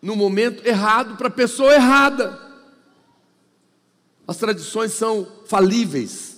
no 0.00 0.14
momento 0.14 0.66
errado 0.66 1.16
para 1.16 1.28
a 1.28 1.30
pessoa 1.30 1.74
errada. 1.74 2.40
As 4.26 4.36
tradições 4.36 4.92
são 4.92 5.26
falíveis, 5.46 6.36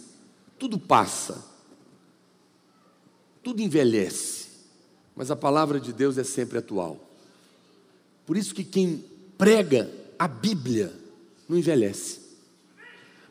tudo 0.59 0.79
passa, 0.79 1.45
tudo 3.43 3.63
envelhece, 3.63 4.49
mas 5.17 5.31
a 5.31 5.37
palavra 5.37 5.81
de 5.81 5.93
Deus 5.93 6.19
é 6.19 6.25
sempre 6.25 6.59
atual. 6.59 6.99
Por 8.27 8.37
isso 8.37 8.55
que 8.55 8.65
quem 8.65 9.05
prega 9.39 9.91
a 10.19 10.29
Bíblia 10.29 10.93
não 11.49 11.57
envelhece, 11.57 12.21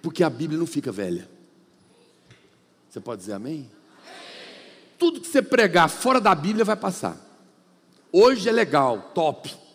porque 0.02 0.24
a 0.24 0.30
Bíblia 0.30 0.58
não 0.58 0.66
fica 0.66 0.92
velha. 0.92 1.30
Você 2.90 3.00
pode 3.00 3.22
dizer 3.22 3.34
amém? 3.34 3.70
Tudo 4.98 5.22
que 5.22 5.28
você 5.28 5.42
pregar 5.42 5.88
fora 5.88 6.20
da 6.20 6.34
Bíblia 6.34 6.66
vai 6.66 6.76
passar. 6.76 7.16
Hoje 8.12 8.50
é 8.50 8.52
legal, 8.52 9.12
top 9.14 9.67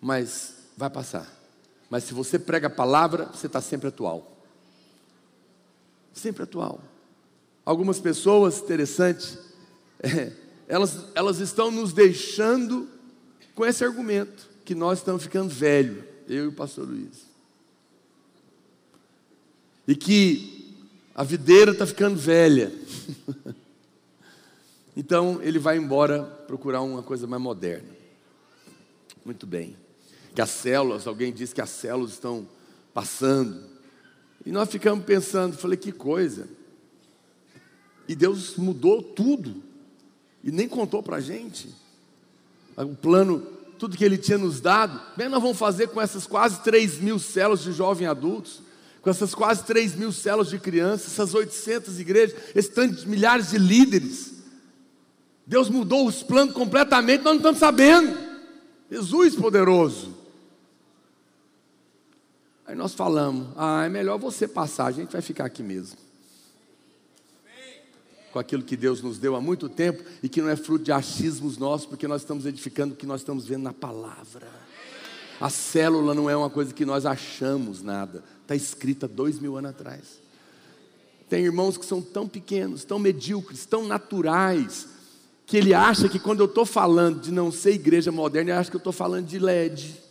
mas 0.00 0.54
vai 0.76 0.88
passar. 0.88 1.30
Mas 1.90 2.04
se 2.04 2.14
você 2.14 2.38
prega 2.38 2.68
a 2.68 2.70
palavra, 2.70 3.26
você 3.26 3.46
está 3.46 3.60
sempre 3.60 3.88
atual. 3.88 4.38
Sempre 6.14 6.44
atual. 6.44 6.80
Algumas 7.64 8.00
pessoas, 8.00 8.60
interessante, 8.60 9.36
é, 10.00 10.32
elas, 10.66 11.04
elas 11.14 11.38
estão 11.40 11.70
nos 11.70 11.92
deixando 11.92 12.88
com 13.54 13.66
esse 13.66 13.84
argumento, 13.84 14.48
que 14.64 14.74
nós 14.74 15.00
estamos 15.00 15.24
ficando 15.24 15.50
velho, 15.50 16.04
eu 16.28 16.44
e 16.44 16.48
o 16.48 16.52
pastor 16.52 16.88
Luiz. 16.88 17.28
E 19.86 19.96
que 19.96 20.76
a 21.14 21.24
videira 21.24 21.72
está 21.72 21.84
ficando 21.84 22.16
velha. 22.16 22.72
então 24.96 25.42
ele 25.42 25.58
vai 25.58 25.76
embora 25.76 26.22
procurar 26.22 26.80
uma 26.82 27.02
coisa 27.02 27.26
mais 27.26 27.42
moderna. 27.42 27.90
Muito 29.24 29.46
bem 29.46 29.76
que 30.40 30.42
as 30.42 30.50
células, 30.50 31.06
alguém 31.06 31.30
disse 31.34 31.54
que 31.54 31.60
as 31.60 31.68
células 31.68 32.12
estão 32.12 32.48
passando. 32.94 33.62
E 34.46 34.50
nós 34.50 34.70
ficamos 34.70 35.04
pensando, 35.04 35.54
falei, 35.54 35.76
que 35.76 35.92
coisa. 35.92 36.48
E 38.08 38.14
Deus 38.14 38.56
mudou 38.56 39.02
tudo. 39.02 39.62
E 40.42 40.50
nem 40.50 40.66
contou 40.66 41.02
para 41.02 41.16
a 41.16 41.20
gente. 41.20 41.68
O 42.74 42.96
plano, 42.96 43.40
tudo 43.78 43.98
que 43.98 44.04
Ele 44.04 44.16
tinha 44.16 44.38
nos 44.38 44.62
dado. 44.62 44.98
Bem, 45.14 45.28
nós 45.28 45.42
vamos 45.42 45.58
fazer 45.58 45.88
com 45.88 46.00
essas 46.00 46.26
quase 46.26 46.62
3 46.62 47.00
mil 47.00 47.18
células 47.18 47.60
de 47.60 47.72
jovens 47.72 48.08
adultos. 48.08 48.62
Com 49.02 49.10
essas 49.10 49.34
quase 49.34 49.62
3 49.64 49.94
mil 49.94 50.10
células 50.10 50.48
de 50.48 50.58
crianças. 50.58 51.12
Essas 51.12 51.34
800 51.34 52.00
igrejas. 52.00 52.34
Esses 52.54 52.72
tantos 52.72 53.04
milhares 53.04 53.50
de 53.50 53.58
líderes. 53.58 54.32
Deus 55.46 55.68
mudou 55.68 56.06
os 56.06 56.22
planos 56.22 56.54
completamente. 56.54 57.24
Nós 57.24 57.34
não 57.34 57.36
estamos 57.36 57.58
sabendo. 57.58 58.16
Jesus 58.90 59.36
poderoso. 59.36 60.19
Aí 62.70 62.76
nós 62.76 62.94
falamos: 62.94 63.48
ah, 63.56 63.84
é 63.84 63.88
melhor 63.88 64.16
você 64.16 64.46
passar, 64.46 64.86
a 64.86 64.92
gente 64.92 65.10
vai 65.10 65.20
ficar 65.20 65.44
aqui 65.44 65.60
mesmo. 65.60 65.98
Com 68.32 68.38
aquilo 68.38 68.62
que 68.62 68.76
Deus 68.76 69.02
nos 69.02 69.18
deu 69.18 69.34
há 69.34 69.40
muito 69.40 69.68
tempo 69.68 70.04
e 70.22 70.28
que 70.28 70.40
não 70.40 70.48
é 70.48 70.54
fruto 70.54 70.84
de 70.84 70.92
achismos 70.92 71.58
nossos, 71.58 71.84
porque 71.84 72.06
nós 72.06 72.22
estamos 72.22 72.46
edificando 72.46 72.94
o 72.94 72.96
que 72.96 73.06
nós 73.06 73.22
estamos 73.22 73.44
vendo 73.44 73.64
na 73.64 73.72
palavra. 73.72 74.46
A 75.40 75.50
célula 75.50 76.14
não 76.14 76.30
é 76.30 76.36
uma 76.36 76.48
coisa 76.48 76.72
que 76.72 76.84
nós 76.84 77.04
achamos 77.04 77.82
nada, 77.82 78.22
está 78.42 78.54
escrita 78.54 79.08
dois 79.08 79.40
mil 79.40 79.56
anos 79.56 79.72
atrás. 79.72 80.20
Tem 81.28 81.44
irmãos 81.44 81.76
que 81.76 81.84
são 81.84 82.00
tão 82.00 82.28
pequenos, 82.28 82.84
tão 82.84 83.00
medíocres, 83.00 83.66
tão 83.66 83.84
naturais, 83.84 84.86
que 85.44 85.56
ele 85.56 85.74
acha 85.74 86.08
que 86.08 86.20
quando 86.20 86.38
eu 86.38 86.46
estou 86.46 86.64
falando 86.64 87.20
de 87.20 87.32
não 87.32 87.50
ser 87.50 87.72
igreja 87.72 88.12
moderna, 88.12 88.52
ele 88.52 88.58
acha 88.60 88.70
que 88.70 88.76
eu 88.76 88.78
estou 88.78 88.92
falando 88.92 89.26
de 89.26 89.40
LED 89.40 90.09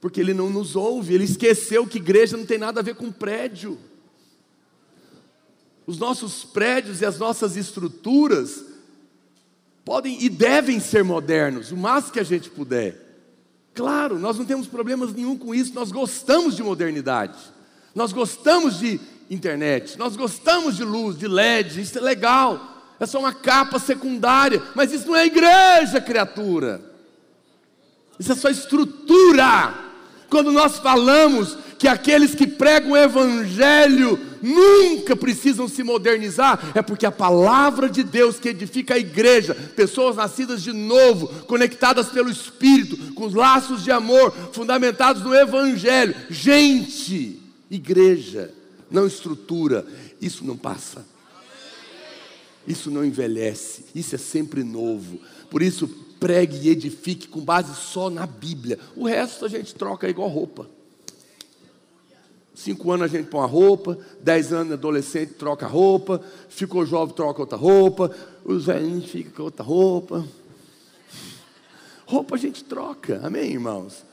porque 0.00 0.20
ele 0.20 0.32
não 0.32 0.48
nos 0.48 0.76
ouve, 0.76 1.14
ele 1.14 1.24
esqueceu 1.24 1.86
que 1.86 1.98
igreja 1.98 2.36
não 2.36 2.46
tem 2.46 2.58
nada 2.58 2.80
a 2.80 2.82
ver 2.82 2.94
com 2.94 3.10
prédio. 3.10 3.78
Os 5.86 5.98
nossos 5.98 6.44
prédios 6.44 7.00
e 7.00 7.06
as 7.06 7.18
nossas 7.18 7.56
estruturas 7.56 8.64
podem 9.84 10.22
e 10.22 10.28
devem 10.28 10.78
ser 10.78 11.02
modernos, 11.02 11.72
o 11.72 11.76
máximo 11.76 12.12
que 12.12 12.20
a 12.20 12.24
gente 12.24 12.50
puder. 12.50 13.06
Claro, 13.74 14.18
nós 14.18 14.36
não 14.36 14.44
temos 14.44 14.66
problemas 14.66 15.14
nenhum 15.14 15.36
com 15.36 15.54
isso, 15.54 15.74
nós 15.74 15.90
gostamos 15.90 16.54
de 16.54 16.62
modernidade, 16.62 17.38
nós 17.94 18.12
gostamos 18.12 18.78
de 18.78 19.00
internet, 19.30 19.98
nós 19.98 20.14
gostamos 20.14 20.76
de 20.76 20.84
luz, 20.84 21.16
de 21.16 21.26
LED, 21.26 21.80
isso 21.80 21.96
é 21.96 22.00
legal, 22.00 22.84
é 23.00 23.06
só 23.06 23.18
uma 23.18 23.32
capa 23.32 23.78
secundária, 23.78 24.62
mas 24.74 24.92
isso 24.92 25.06
não 25.06 25.16
é 25.16 25.26
igreja, 25.26 26.00
criatura, 26.00 26.82
isso 28.18 28.30
é 28.30 28.34
só 28.34 28.50
estrutura. 28.50 29.87
Quando 30.28 30.52
nós 30.52 30.78
falamos 30.78 31.56
que 31.78 31.88
aqueles 31.88 32.34
que 32.34 32.46
pregam 32.46 32.90
o 32.92 32.96
evangelho 32.96 34.18
nunca 34.42 35.16
precisam 35.16 35.68
se 35.68 35.82
modernizar, 35.82 36.72
é 36.74 36.82
porque 36.82 37.06
a 37.06 37.12
palavra 37.12 37.88
de 37.88 38.02
Deus 38.02 38.38
que 38.38 38.48
edifica 38.48 38.94
a 38.94 38.98
igreja, 38.98 39.54
pessoas 39.54 40.16
nascidas 40.16 40.62
de 40.62 40.72
novo, 40.72 41.28
conectadas 41.46 42.08
pelo 42.08 42.30
Espírito, 42.30 43.14
com 43.14 43.26
laços 43.28 43.84
de 43.84 43.90
amor, 43.90 44.32
fundamentados 44.52 45.22
no 45.22 45.34
Evangelho. 45.34 46.14
Gente, 46.28 47.40
igreja, 47.70 48.52
não 48.90 49.06
estrutura, 49.06 49.86
isso 50.20 50.44
não 50.44 50.56
passa. 50.56 51.06
Isso 52.66 52.90
não 52.90 53.04
envelhece, 53.04 53.86
isso 53.94 54.14
é 54.14 54.18
sempre 54.18 54.62
novo. 54.62 55.18
Por 55.50 55.62
isso, 55.62 55.88
pregue 56.18 56.66
e 56.66 56.70
edifique 56.70 57.28
com 57.28 57.40
base 57.40 57.74
só 57.74 58.10
na 58.10 58.26
Bíblia. 58.26 58.78
O 58.96 59.06
resto 59.06 59.44
a 59.44 59.48
gente 59.48 59.74
troca 59.74 60.08
igual 60.08 60.28
roupa. 60.28 60.66
Cinco 62.54 62.90
anos 62.90 63.04
a 63.04 63.16
gente 63.16 63.28
põe 63.28 63.42
a 63.42 63.46
roupa, 63.46 63.96
dez 64.20 64.52
anos 64.52 64.72
adolescente 64.72 65.34
troca 65.34 65.64
a 65.64 65.68
roupa, 65.68 66.20
ficou 66.48 66.84
jovem, 66.84 67.14
troca 67.14 67.40
outra 67.40 67.56
roupa, 67.56 68.14
os 68.44 68.66
velhinhos 68.66 69.08
ficam 69.08 69.32
com 69.32 69.42
outra 69.44 69.64
roupa. 69.64 70.26
Roupa 72.04 72.34
a 72.34 72.38
gente 72.38 72.64
troca, 72.64 73.20
amém, 73.22 73.52
irmãos? 73.52 74.04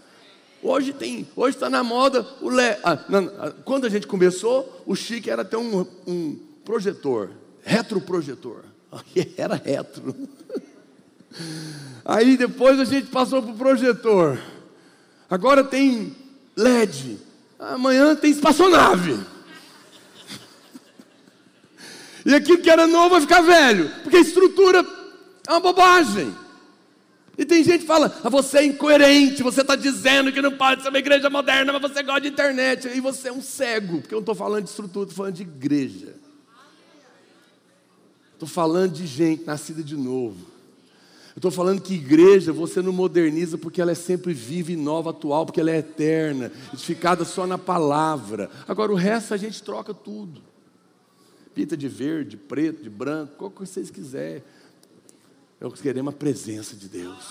Hoje 0.61 0.93
tem, 0.93 1.27
hoje 1.35 1.55
está 1.55 1.69
na 1.69 1.83
moda 1.83 2.27
o 2.41 2.49
le... 2.49 2.77
Ah, 2.83 3.03
não, 3.09 3.31
ah, 3.39 3.51
quando 3.63 3.85
a 3.85 3.89
gente 3.89 4.05
começou, 4.05 4.83
o 4.85 4.95
chique 4.95 5.29
era 5.29 5.43
ter 5.43 5.57
um, 5.57 5.85
um 6.05 6.37
projetor, 6.63 7.31
retroprojetor. 7.63 8.63
Era 9.37 9.55
retro. 9.55 10.15
Aí 12.03 12.37
depois 12.37 12.79
a 12.79 12.85
gente 12.85 13.07
passou 13.07 13.41
para 13.41 13.51
o 13.51 13.57
projetor. 13.57 14.39
Agora 15.29 15.63
tem 15.63 16.15
LED. 16.55 17.17
Amanhã 17.59 18.15
tem 18.15 18.31
espaçonave. 18.31 19.19
E 22.25 22.33
aquilo 22.33 22.57
que 22.57 22.69
era 22.69 22.87
novo 22.87 23.09
vai 23.11 23.21
ficar 23.21 23.41
velho, 23.41 23.91
porque 24.01 24.17
a 24.17 24.21
estrutura 24.21 24.85
é 25.47 25.51
uma 25.51 25.59
bobagem. 25.59 26.35
E 27.37 27.45
tem 27.45 27.63
gente 27.63 27.81
que 27.81 27.87
fala, 27.87 28.17
ah, 28.23 28.29
você 28.29 28.59
é 28.59 28.65
incoerente, 28.65 29.43
você 29.43 29.61
está 29.61 29.75
dizendo 29.75 30.31
que 30.31 30.41
não 30.41 30.53
pode 30.53 30.81
ser 30.81 30.89
uma 30.89 30.97
igreja 30.97 31.29
moderna, 31.29 31.73
mas 31.73 31.81
você 31.81 32.01
gosta 32.01 32.21
de 32.21 32.29
internet. 32.29 32.87
E 32.87 33.01
você 33.01 33.27
é 33.27 33.31
um 33.31 33.41
cego, 33.41 33.99
porque 33.99 34.13
eu 34.13 34.17
não 34.17 34.21
estou 34.21 34.35
falando 34.35 34.63
de 34.63 34.69
estrutura, 34.69 35.03
estou 35.03 35.17
falando 35.17 35.35
de 35.35 35.41
igreja. 35.43 36.15
Estou 38.33 38.47
falando 38.47 38.93
de 38.93 39.05
gente 39.05 39.43
nascida 39.43 39.83
de 39.83 39.95
novo. 39.95 40.54
Eu 41.35 41.39
estou 41.39 41.51
falando 41.51 41.81
que 41.81 41.93
igreja 41.93 42.53
você 42.53 42.81
não 42.81 42.93
moderniza 42.93 43.57
porque 43.57 43.81
ela 43.81 43.91
é 43.91 43.95
sempre 43.95 44.33
viva 44.33 44.71
e 44.71 44.77
nova, 44.77 45.09
atual, 45.09 45.45
porque 45.45 45.59
ela 45.59 45.69
é 45.69 45.79
eterna, 45.79 46.49
edificada 46.73 47.25
só 47.25 47.45
na 47.45 47.57
palavra. 47.57 48.49
Agora 48.65 48.93
o 48.93 48.95
resto 48.95 49.33
a 49.33 49.37
gente 49.37 49.61
troca 49.61 49.93
tudo. 49.93 50.41
Pinta 51.53 51.75
de 51.75 51.89
verde, 51.89 52.37
preto, 52.37 52.81
de 52.81 52.89
branco, 52.89 53.33
qual 53.37 53.51
que 53.51 53.59
vocês 53.59 53.91
quiserem. 53.91 54.41
Eu 55.59 55.69
queremos 55.71 56.13
a 56.13 56.17
presença 56.17 56.73
de 56.73 56.87
Deus. 56.87 57.25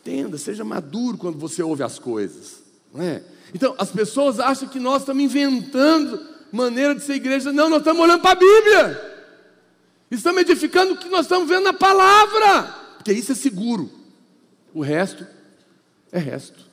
Entenda, 0.00 0.38
seja 0.38 0.64
maduro 0.64 1.18
quando 1.18 1.38
você 1.38 1.62
ouve 1.62 1.82
as 1.82 1.98
coisas. 1.98 2.62
Não 2.94 3.02
é? 3.02 3.22
Então, 3.52 3.74
as 3.78 3.90
pessoas 3.90 4.40
acham 4.40 4.68
que 4.70 4.80
nós 4.80 5.02
estamos 5.02 5.22
inventando 5.22 6.18
maneira 6.50 6.94
de 6.94 7.02
ser 7.02 7.14
igreja. 7.14 7.52
Não, 7.52 7.68
nós 7.68 7.80
estamos 7.80 8.02
olhando 8.02 8.22
para 8.22 8.30
a 8.30 8.34
Bíblia. 8.34 9.17
Estamos 10.10 10.40
edificando 10.42 10.94
o 10.94 10.96
que 10.96 11.08
nós 11.08 11.26
estamos 11.26 11.48
vendo 11.48 11.64
na 11.64 11.72
palavra, 11.72 12.64
porque 12.96 13.12
isso 13.12 13.32
é 13.32 13.34
seguro. 13.34 13.90
O 14.72 14.80
resto 14.80 15.26
é 16.10 16.18
resto. 16.18 16.64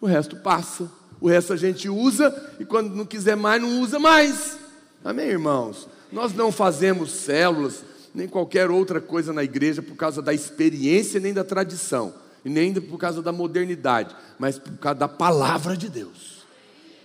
O 0.00 0.06
resto 0.06 0.36
passa. 0.36 0.90
O 1.20 1.28
resto 1.28 1.52
a 1.52 1.56
gente 1.56 1.88
usa 1.88 2.54
e 2.60 2.64
quando 2.64 2.94
não 2.94 3.06
quiser 3.06 3.36
mais, 3.36 3.60
não 3.62 3.80
usa 3.80 3.98
mais. 3.98 4.58
Amém, 5.02 5.28
irmãos? 5.28 5.88
Nós 6.12 6.34
não 6.34 6.52
fazemos 6.52 7.10
células, 7.10 7.82
nem 8.14 8.28
qualquer 8.28 8.70
outra 8.70 9.00
coisa 9.00 9.32
na 9.32 9.42
igreja 9.42 9.80
por 9.80 9.96
causa 9.96 10.20
da 10.20 10.34
experiência, 10.34 11.18
nem 11.18 11.32
da 11.32 11.44
tradição, 11.44 12.14
e 12.44 12.50
nem 12.50 12.74
por 12.74 12.98
causa 12.98 13.22
da 13.22 13.32
modernidade, 13.32 14.14
mas 14.38 14.58
por 14.58 14.76
causa 14.78 14.98
da 14.98 15.08
palavra 15.08 15.76
de 15.76 15.88
Deus. 15.88 16.44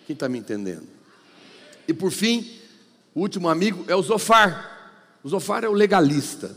Quem 0.05 0.13
está 0.13 0.27
me 0.27 0.39
entendendo? 0.39 0.87
E 1.87 1.93
por 1.93 2.11
fim, 2.11 2.59
o 3.15 3.21
último 3.21 3.47
amigo 3.49 3.85
é 3.87 3.95
o 3.95 4.01
Zofar. 4.01 4.80
O 5.23 5.29
Zofar 5.29 5.63
é 5.63 5.69
o 5.69 5.73
legalista. 5.73 6.55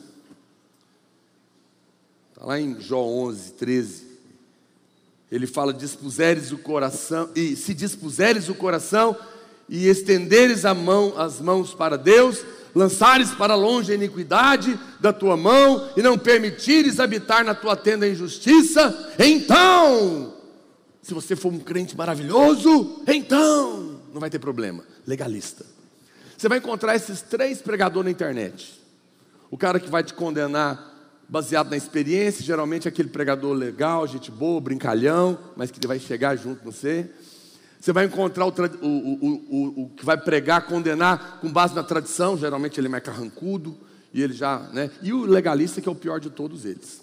Está 2.33 2.47
lá 2.47 2.61
em 2.61 2.81
Jó 2.81 3.03
11, 3.03 3.53
13. 3.53 4.05
Ele 5.31 5.47
fala: 5.47 5.73
dispuseres 5.73 6.53
o 6.53 6.59
coração, 6.59 7.31
e 7.35 7.57
se 7.57 7.75
dispuseres 7.75 8.49
o 8.49 8.55
coração 8.55 9.17
e 9.69 9.87
estenderes 9.89 10.65
a 10.65 10.75
mão, 10.75 11.15
as 11.17 11.41
mãos 11.41 11.75
para 11.75 11.97
Deus, 11.97 12.45
lançares 12.75 13.31
para 13.31 13.55
longe 13.55 13.93
a 13.93 13.95
iniquidade 13.95 14.79
da 15.01 15.13
tua 15.13 15.37
mão 15.37 15.91
e 15.97 16.03
não 16.03 16.19
permitires 16.19 17.01
habitar 17.01 17.45
na 17.45 17.55
tua 17.55 17.77
tenda 17.77 18.05
a 18.05 18.09
injustiça, 18.09 19.15
então, 19.19 20.35
se 21.03 21.15
você 21.15 21.37
for 21.37 21.53
um 21.53 21.59
crente 21.59 21.97
maravilhoso, 21.97 23.03
então 23.07 24.01
não 24.13 24.21
vai 24.21 24.31
ter 24.31 24.39
problema. 24.39 24.85
Legalista. 25.07 25.74
Você 26.45 26.49
vai 26.51 26.59
encontrar 26.59 26.95
esses 26.95 27.23
três 27.23 27.63
pregadores 27.63 28.05
na 28.05 28.11
internet. 28.11 28.79
O 29.51 29.57
cara 29.57 29.81
que 29.81 29.89
vai 29.89 30.05
te 30.05 30.13
condenar 30.13 30.93
baseado 31.27 31.71
na 31.71 31.77
experiência, 31.79 32.45
geralmente 32.45 32.87
é 32.87 32.91
aquele 32.91 33.09
pregador 33.09 33.55
legal, 33.55 34.07
gente 34.07 34.31
boa, 34.31 34.61
brincalhão, 34.61 35.39
mas 35.57 35.71
que 35.71 35.87
vai 35.87 35.99
chegar 35.99 36.37
junto 36.37 36.63
com 36.63 36.71
você. 36.71 37.11
Você 37.81 37.95
vai 37.95 38.05
encontrar 38.05 38.45
o, 38.45 38.51
o, 38.51 38.85
o, 38.85 39.85
o, 39.85 39.91
que 39.97 40.05
vai 40.05 40.19
pregar, 40.19 40.67
condenar 40.67 41.41
com 41.41 41.51
base 41.51 41.75
na 41.75 41.83
tradição, 41.83 42.37
geralmente 42.37 42.79
ele 42.79 42.89
é 42.89 42.91
mais 42.91 43.03
carrancudo, 43.03 43.75
e 44.13 44.21
ele 44.21 44.35
já, 44.35 44.59
né? 44.71 44.91
E 45.01 45.15
o 45.15 45.25
legalista 45.25 45.81
que 45.81 45.89
é 45.89 45.93
o 45.93 45.95
pior 45.95 46.21
de 46.21 46.29
todos 46.29 46.67
eles. 46.67 47.01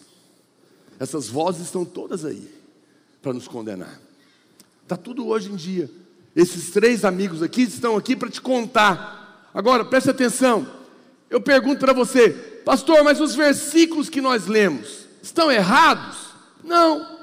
Essas 1.00 1.28
vozes 1.28 1.64
estão 1.64 1.84
todas 1.84 2.26
aí 2.26 2.48
para 3.24 3.34
nos 3.34 3.48
condenar. 3.48 4.00
Está 4.84 4.96
tudo 4.96 5.26
hoje 5.26 5.52
em 5.52 5.56
dia. 5.56 5.90
Esses 6.36 6.70
três 6.70 7.04
amigos 7.04 7.42
aqui 7.42 7.64
estão 7.64 7.98
aqui 7.98 8.16
para 8.16 8.30
te 8.30 8.40
contar 8.40 9.21
Agora, 9.54 9.84
preste 9.86 10.10
atenção. 10.10 10.68
Eu 11.30 11.42
pergunto 11.42 11.80
para 11.80 11.94
você, 11.94 12.30
pastor, 12.66 13.04
mas 13.04 13.20
os 13.20 13.36
versículos 13.36 14.10
que 14.10 14.22
nós 14.22 14.48
lemos 14.48 15.08
estão 15.22 15.52
errados? 15.52 16.18
Não. 16.64 17.20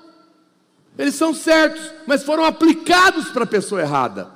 Eles 0.96 1.14
são 1.14 1.34
certos, 1.34 1.92
mas 2.06 2.22
foram 2.22 2.44
aplicados 2.44 3.28
para 3.30 3.44
a 3.44 3.46
pessoa 3.46 3.80
errada. 3.80 4.30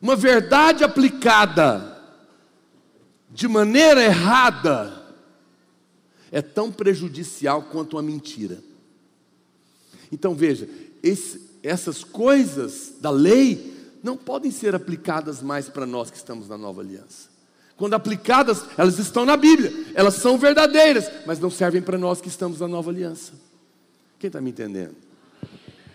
Uma 0.00 0.16
verdade 0.16 0.84
aplicada 0.84 1.94
de 3.30 3.48
maneira 3.48 4.02
errada 4.02 5.02
é 6.30 6.42
tão 6.42 6.70
prejudicial 6.70 7.62
quanto 7.62 7.96
uma 7.96 8.02
mentira. 8.02 8.58
Então 10.10 10.34
veja, 10.34 10.68
esse, 11.02 11.40
essas 11.62 12.04
coisas 12.04 12.94
da 13.00 13.10
lei 13.10 13.73
não 14.04 14.18
podem 14.18 14.50
ser 14.50 14.74
aplicadas 14.74 15.40
mais 15.40 15.70
para 15.70 15.86
nós 15.86 16.10
que 16.10 16.18
estamos 16.18 16.46
na 16.46 16.58
nova 16.58 16.82
aliança. 16.82 17.32
Quando 17.74 17.94
aplicadas, 17.94 18.62
elas 18.76 18.98
estão 18.98 19.24
na 19.24 19.34
Bíblia, 19.34 19.72
elas 19.94 20.14
são 20.14 20.36
verdadeiras, 20.38 21.10
mas 21.26 21.40
não 21.40 21.50
servem 21.50 21.80
para 21.80 21.96
nós 21.96 22.20
que 22.20 22.28
estamos 22.28 22.60
na 22.60 22.68
nova 22.68 22.90
aliança. 22.90 23.32
Quem 24.18 24.28
está 24.28 24.42
me 24.42 24.50
entendendo? 24.50 24.94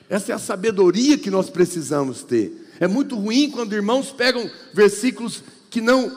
Essa 0.09 0.31
é 0.31 0.35
a 0.35 0.39
sabedoria 0.39 1.19
que 1.19 1.29
nós 1.29 1.51
precisamos 1.51 2.23
ter. 2.23 2.67
É 2.79 2.87
muito 2.87 3.15
ruim 3.15 3.51
quando 3.51 3.73
irmãos 3.73 4.11
pegam 4.11 4.49
versículos 4.73 5.43
que 5.69 5.79
não. 5.79 6.11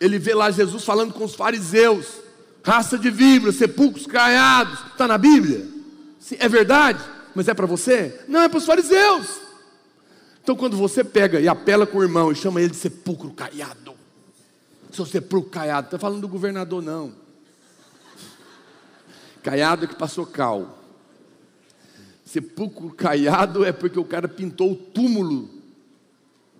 Ele 0.00 0.20
vê 0.20 0.34
lá 0.34 0.52
Jesus 0.52 0.84
falando 0.84 1.12
com 1.12 1.24
os 1.24 1.34
fariseus, 1.34 2.06
raça 2.62 2.96
de 2.96 3.10
víboras, 3.10 3.56
sepulcros 3.56 4.06
caiados. 4.06 4.78
Está 4.92 5.08
na 5.08 5.18
Bíblia? 5.18 5.66
Sim, 6.20 6.36
é 6.38 6.48
verdade, 6.48 7.02
mas 7.34 7.48
é 7.48 7.54
para 7.54 7.66
você? 7.66 8.20
Não, 8.28 8.40
é 8.40 8.48
para 8.48 8.58
os 8.58 8.66
fariseus. 8.66 9.47
Então, 10.48 10.56
quando 10.56 10.78
você 10.78 11.04
pega 11.04 11.38
e 11.38 11.46
apela 11.46 11.86
com 11.86 11.98
o 11.98 12.02
irmão 12.02 12.32
e 12.32 12.34
chama 12.34 12.58
ele 12.58 12.70
de 12.70 12.76
sepulcro 12.78 13.30
caiado, 13.32 13.92
seu 14.90 15.04
sepulcro 15.04 15.50
caiado, 15.50 15.88
está 15.88 15.98
falando 15.98 16.22
do 16.22 16.26
governador, 16.26 16.82
não. 16.82 17.12
Caiado 19.42 19.84
é 19.84 19.86
que 19.86 19.94
passou 19.94 20.24
cal. 20.24 20.82
Sepulcro 22.24 22.88
caiado 22.88 23.62
é 23.62 23.72
porque 23.72 23.98
o 23.98 24.04
cara 24.06 24.26
pintou 24.26 24.72
o 24.72 24.74
túmulo 24.74 25.50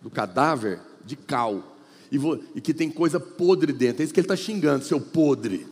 do 0.02 0.10
cadáver 0.10 0.80
de 1.02 1.16
cal. 1.16 1.74
E, 2.12 2.18
e 2.56 2.60
que 2.60 2.74
tem 2.74 2.90
coisa 2.90 3.18
podre 3.18 3.72
dentro. 3.72 4.02
É 4.02 4.04
isso 4.04 4.12
que 4.12 4.20
ele 4.20 4.26
está 4.26 4.36
xingando, 4.36 4.84
seu 4.84 5.00
podre. 5.00 5.66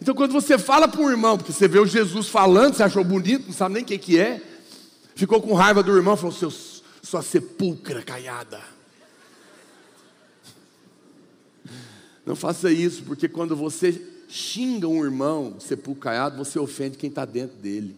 Então, 0.00 0.14
quando 0.14 0.32
você 0.32 0.56
fala 0.56 0.88
para 0.88 1.02
um 1.02 1.10
irmão, 1.10 1.36
porque 1.36 1.52
você 1.52 1.68
vê 1.68 1.78
o 1.78 1.84
Jesus 1.84 2.26
falando, 2.26 2.72
você 2.72 2.84
achou 2.84 3.04
bonito, 3.04 3.48
não 3.48 3.52
sabe 3.52 3.74
nem 3.74 3.82
o 3.82 3.86
que, 3.86 3.98
que 3.98 4.18
é, 4.18 4.47
ficou 5.18 5.42
com 5.42 5.52
raiva 5.52 5.82
do 5.82 5.94
irmão, 5.96 6.16
falou: 6.16 6.32
Seu, 6.32 6.50
sua 7.02 7.22
sepulcra 7.22 8.02
caiada. 8.02 8.62
Não 12.24 12.36
faça 12.36 12.70
isso, 12.70 13.02
porque 13.02 13.28
quando 13.28 13.56
você 13.56 14.00
xinga 14.28 14.86
um 14.86 15.04
irmão 15.04 15.58
sepulcro 15.58 16.02
caiado, 16.02 16.36
você 16.36 16.58
ofende 16.58 16.96
quem 16.96 17.08
está 17.08 17.24
dentro 17.24 17.56
dele. 17.56 17.96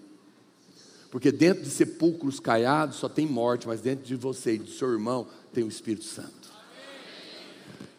Porque 1.11 1.33
dentro 1.33 1.65
de 1.65 1.71
sepulcros 1.71 2.39
caiados 2.39 2.97
só 2.97 3.09
tem 3.09 3.27
morte, 3.27 3.67
mas 3.67 3.81
dentro 3.81 4.07
de 4.07 4.15
você 4.15 4.55
e 4.55 4.59
do 4.59 4.71
seu 4.71 4.91
irmão 4.93 5.27
tem 5.53 5.65
o 5.65 5.69
Espírito 5.69 6.05
Santo. 6.05 6.40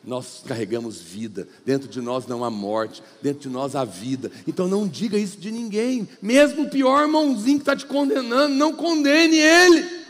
Nós 0.04 0.42
carregamos 0.48 1.00
vida, 1.00 1.48
dentro 1.64 1.88
de 1.88 2.02
nós 2.02 2.26
não 2.26 2.44
há 2.44 2.50
morte, 2.50 3.04
dentro 3.22 3.42
de 3.42 3.50
nós 3.50 3.76
há 3.76 3.86
vida. 3.86 4.32
Então 4.48 4.68
não 4.68 4.88
diga 4.88 5.18
isso 5.18 5.38
de 5.38 5.52
ninguém, 5.52 6.10
mesmo 6.22 6.64
o 6.64 6.70
pior 6.70 7.04
irmãozinho 7.04 7.58
que 7.58 7.62
está 7.62 7.76
te 7.76 7.86
condenando, 7.86 8.56
não 8.56 8.74
condene 8.74 9.38
ele. 9.38 10.02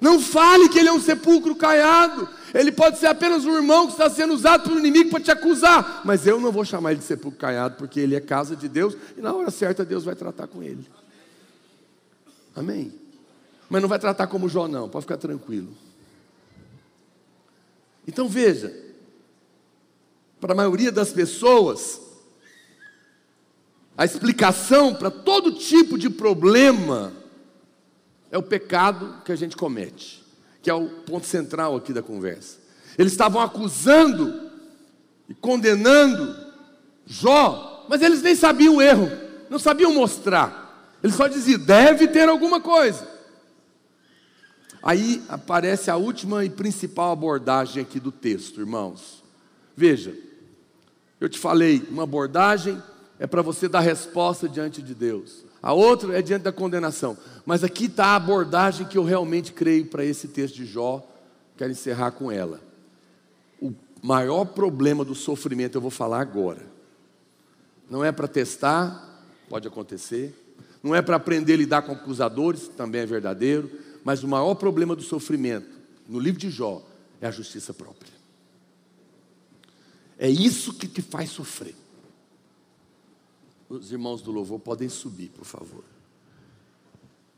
Não 0.00 0.20
fale 0.20 0.68
que 0.68 0.78
ele 0.78 0.88
é 0.88 0.92
um 0.92 1.00
sepulcro 1.00 1.56
caiado. 1.56 2.28
Ele 2.54 2.70
pode 2.70 2.98
ser 2.98 3.06
apenas 3.06 3.44
um 3.44 3.56
irmão 3.56 3.86
que 3.86 3.92
está 3.92 4.08
sendo 4.08 4.32
usado 4.32 4.64
pelo 4.64 4.78
inimigo 4.78 5.10
para 5.10 5.20
te 5.20 5.30
acusar. 5.30 6.02
Mas 6.04 6.26
eu 6.26 6.40
não 6.40 6.52
vou 6.52 6.64
chamar 6.64 6.92
ele 6.92 7.00
de 7.00 7.06
sepulcro 7.06 7.40
caiado, 7.40 7.76
porque 7.76 7.98
ele 7.98 8.14
é 8.14 8.20
casa 8.20 8.54
de 8.54 8.68
Deus 8.68 8.96
e 9.16 9.20
na 9.20 9.32
hora 9.34 9.50
certa 9.50 9.84
Deus 9.84 10.04
vai 10.04 10.14
tratar 10.14 10.46
com 10.46 10.62
ele. 10.62 10.86
Amém? 12.54 12.92
Mas 13.68 13.82
não 13.82 13.88
vai 13.88 13.98
tratar 13.98 14.26
como 14.26 14.48
Jó, 14.48 14.66
não, 14.68 14.88
pode 14.88 15.04
ficar 15.04 15.16
tranquilo. 15.16 15.68
Então 18.06 18.28
veja, 18.28 18.74
para 20.40 20.52
a 20.52 20.56
maioria 20.56 20.92
das 20.92 21.12
pessoas, 21.12 22.00
a 23.96 24.04
explicação 24.04 24.94
para 24.94 25.10
todo 25.10 25.52
tipo 25.52 25.98
de 25.98 26.08
problema 26.08 27.12
é 28.30 28.38
o 28.38 28.42
pecado 28.42 29.22
que 29.24 29.32
a 29.32 29.36
gente 29.36 29.56
comete, 29.56 30.24
que 30.62 30.70
é 30.70 30.74
o 30.74 30.88
ponto 30.88 31.26
central 31.26 31.76
aqui 31.76 31.92
da 31.92 32.02
conversa. 32.02 32.58
Eles 32.96 33.12
estavam 33.12 33.40
acusando 33.40 34.50
e 35.28 35.34
condenando 35.34 36.48
Jó, 37.10 37.86
mas 37.88 38.02
eles 38.02 38.20
nem 38.20 38.36
sabiam 38.36 38.76
o 38.76 38.82
erro, 38.82 39.10
não 39.48 39.58
sabiam 39.58 39.94
mostrar. 39.94 40.94
Ele 41.02 41.12
só 41.12 41.26
dizia: 41.26 41.56
deve 41.56 42.06
ter 42.06 42.28
alguma 42.28 42.60
coisa. 42.60 43.08
Aí 44.82 45.22
aparece 45.28 45.90
a 45.90 45.96
última 45.96 46.44
e 46.44 46.50
principal 46.50 47.12
abordagem 47.12 47.82
aqui 47.82 47.98
do 47.98 48.12
texto, 48.12 48.60
irmãos. 48.60 49.24
Veja, 49.74 50.14
eu 51.20 51.28
te 51.28 51.38
falei, 51.38 51.82
uma 51.90 52.04
abordagem 52.04 52.80
é 53.18 53.26
para 53.26 53.42
você 53.42 53.68
dar 53.68 53.80
resposta 53.80 54.48
diante 54.48 54.80
de 54.80 54.94
Deus, 54.94 55.44
a 55.60 55.72
outra 55.72 56.16
é 56.16 56.22
diante 56.22 56.42
da 56.42 56.52
condenação. 56.52 57.16
Mas 57.44 57.64
aqui 57.64 57.86
está 57.86 58.06
a 58.06 58.16
abordagem 58.16 58.86
que 58.86 58.96
eu 58.96 59.04
realmente 59.04 59.52
creio 59.52 59.86
para 59.86 60.04
esse 60.04 60.28
texto 60.28 60.54
de 60.54 60.66
Jó, 60.66 61.04
quero 61.56 61.72
encerrar 61.72 62.12
com 62.12 62.30
ela. 62.30 62.60
O 63.60 63.74
maior 64.00 64.44
problema 64.44 65.04
do 65.04 65.14
sofrimento, 65.14 65.76
eu 65.76 65.80
vou 65.80 65.90
falar 65.90 66.20
agora, 66.20 66.62
não 67.90 68.04
é 68.04 68.12
para 68.12 68.28
testar, 68.28 69.24
pode 69.48 69.66
acontecer, 69.66 70.34
não 70.82 70.94
é 70.94 71.02
para 71.02 71.16
aprender 71.16 71.54
a 71.54 71.56
lidar 71.56 71.82
com 71.82 71.92
acusadores, 71.92 72.68
também 72.68 73.00
é 73.00 73.06
verdadeiro, 73.06 73.70
mas 74.04 74.22
o 74.22 74.28
maior 74.28 74.54
problema 74.54 74.94
do 74.94 75.02
sofrimento, 75.02 75.68
no 76.08 76.20
livro 76.20 76.38
de 76.38 76.50
Jó, 76.50 76.82
é 77.20 77.26
a 77.26 77.30
justiça 77.32 77.74
própria. 77.74 78.17
É 80.18 80.28
isso 80.28 80.74
que 80.74 80.88
te 80.88 81.00
faz 81.00 81.30
sofrer. 81.30 81.76
Os 83.68 83.92
irmãos 83.92 84.20
do 84.20 84.32
louvor 84.32 84.58
podem 84.58 84.88
subir, 84.88 85.28
por 85.28 85.44
favor. 85.44 85.84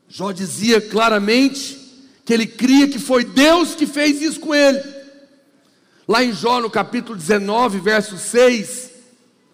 Jó 0.08 0.32
dizia 0.32 0.80
claramente 0.80 1.78
que 2.24 2.32
ele 2.32 2.46
cria 2.46 2.88
que 2.88 2.98
foi 2.98 3.24
Deus 3.24 3.74
que 3.74 3.86
fez 3.86 4.22
isso 4.22 4.40
com 4.40 4.54
ele. 4.54 4.80
Lá 6.08 6.24
em 6.24 6.32
Jó, 6.32 6.60
no 6.60 6.70
capítulo 6.70 7.16
19, 7.16 7.78
verso 7.80 8.16
6, 8.16 8.90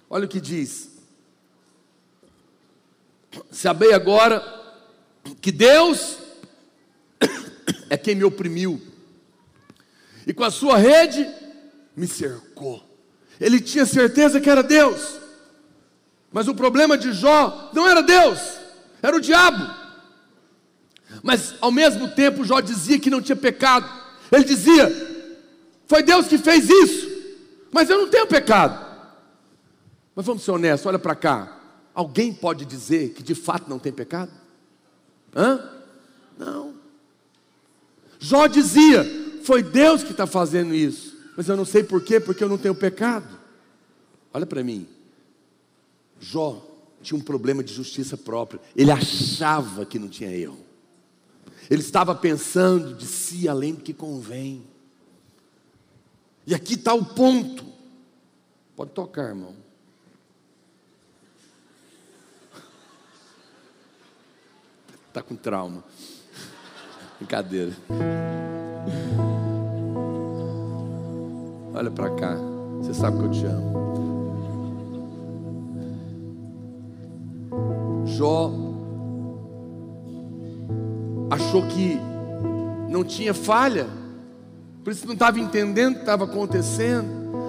olha 0.09 0.25
o 0.25 0.29
que 0.29 0.41
diz: 0.41 0.91
Sabei 3.51 3.93
agora 3.93 4.43
que 5.41 5.51
Deus 5.51 6.19
é 7.91 7.97
quem 7.97 8.15
me 8.15 8.25
oprimiu, 8.25 8.81
e 10.27 10.33
com 10.33 10.45
a 10.45 10.51
sua 10.51 10.79
rede 10.79 11.29
me 11.95 12.07
cercou. 12.07 12.83
Ele 13.41 13.61
tinha 13.61 13.85
certeza 13.85 14.41
que 14.41 14.49
era 14.49 14.63
Deus, 14.63 15.19
mas 16.33 16.49
o 16.49 16.55
problema 16.55 16.97
de 16.97 17.13
Jó 17.13 17.71
não 17.73 17.89
era 17.89 18.03
Deus, 18.03 18.41
era 19.03 19.17
o 19.17 19.21
diabo. 19.21 19.75
Mas 21.23 21.55
ao 21.61 21.71
mesmo 21.71 22.09
tempo, 22.09 22.45
Jó 22.45 22.61
dizia 22.61 22.99
que 22.99 23.11
não 23.11 23.23
tinha 23.23 23.37
pecado, 23.37 23.89
ele 24.31 24.45
dizia: 24.45 24.91
Foi 25.87 26.03
Deus 26.03 26.27
que 26.27 26.39
fez 26.39 26.69
isso, 26.69 27.09
mas 27.71 27.89
eu 27.91 27.99
não 27.99 28.09
tenho 28.09 28.27
pecado. 28.27 28.85
Mas 30.15 30.25
vamos 30.25 30.43
ser 30.43 30.51
honestos, 30.51 30.87
olha 30.87 30.99
para 30.99 31.15
cá. 31.15 31.59
Alguém 31.95 32.33
pode 32.33 32.65
dizer 32.65 33.11
que 33.11 33.23
de 33.23 33.35
fato 33.35 33.69
não 33.69 33.79
tem 33.79 33.93
pecado? 33.93 34.31
Hã? 35.35 35.71
Não. 36.39 36.75
Jó 38.19 38.47
dizia: 38.47 39.05
Foi 39.45 39.63
Deus 39.63 40.03
que 40.03 40.11
está 40.11 40.27
fazendo 40.27 40.75
isso, 40.75 41.16
mas 41.37 41.49
eu 41.49 41.57
não 41.57 41.65
sei 41.65 41.85
porquê, 41.85 42.19
porque 42.19 42.43
eu 42.43 42.49
não 42.49 42.59
tenho 42.59 42.75
pecado. 42.75 43.39
Olha 44.33 44.47
para 44.47 44.65
mim. 44.65 44.89
Jó 46.19 46.63
tinha 47.03 47.19
um 47.19 47.23
problema 47.23 47.63
de 47.63 47.73
justiça 47.73 48.17
própria, 48.17 48.61
ele 48.75 48.91
achava 48.91 49.87
que 49.87 49.99
não 49.99 50.09
tinha 50.09 50.31
erro, 50.31 50.59
ele 51.71 51.81
estava 51.81 52.15
pensando 52.15 52.95
de 52.95 53.07
si 53.07 53.49
além 53.49 53.75
do 53.75 53.83
que 53.83 53.93
convém. 53.93 54.65
E 56.47 56.55
aqui 56.55 56.75
está 56.75 56.95
o 56.95 57.05
ponto. 57.05 57.65
Pode 58.77 58.93
tocar, 58.93 59.29
irmão. 59.29 59.55
Está 65.09 65.23
com 65.23 65.35
trauma. 65.35 65.83
Brincadeira. 67.19 67.75
Olha 71.77 71.91
para 71.91 72.09
cá. 72.11 72.35
Você 72.81 72.95
sabe 72.95 73.19
que 73.19 73.25
eu 73.25 73.31
te 73.31 73.45
amo. 73.45 73.77
Jó 78.07 78.51
achou 81.31 81.67
que 81.67 81.99
não 82.89 83.05
tinha 83.05 83.35
falha, 83.35 83.87
por 84.83 84.93
isso 84.93 85.07
não 85.07 85.13
estava 85.13 85.39
entendendo 85.39 85.93
o 85.93 85.97
que 85.97 86.01
estava 86.01 86.25
acontecendo. 86.25 87.07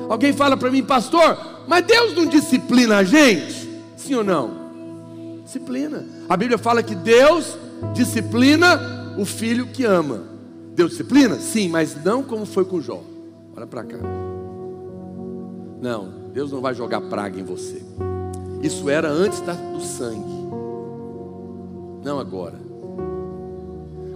Alguém 0.09 0.33
fala 0.33 0.57
para 0.57 0.69
mim, 0.69 0.83
pastor, 0.83 1.63
mas 1.67 1.85
Deus 1.85 2.13
não 2.13 2.25
disciplina 2.25 2.97
a 2.97 3.03
gente? 3.03 3.69
Sim 3.95 4.15
ou 4.15 4.23
não? 4.23 5.41
Disciplina. 5.45 6.05
A 6.27 6.35
Bíblia 6.35 6.57
fala 6.57 6.83
que 6.83 6.95
Deus 6.95 7.57
disciplina 7.93 9.15
o 9.17 9.23
filho 9.23 9.67
que 9.67 9.85
ama. 9.85 10.23
Deus 10.75 10.91
disciplina? 10.91 11.35
Sim, 11.35 11.69
mas 11.69 12.03
não 12.03 12.23
como 12.23 12.45
foi 12.45 12.65
com 12.65 12.81
Jó. 12.81 13.01
Olha 13.57 13.65
para 13.65 13.83
cá. 13.83 13.97
Não, 15.81 16.29
Deus 16.31 16.51
não 16.51 16.61
vai 16.61 16.75
jogar 16.75 17.01
praga 17.01 17.39
em 17.39 17.43
você. 17.43 17.81
Isso 18.61 18.87
era 18.87 19.09
antes 19.09 19.41
do 19.41 19.81
sangue. 19.81 20.47
Não 22.03 22.19
agora. 22.19 22.59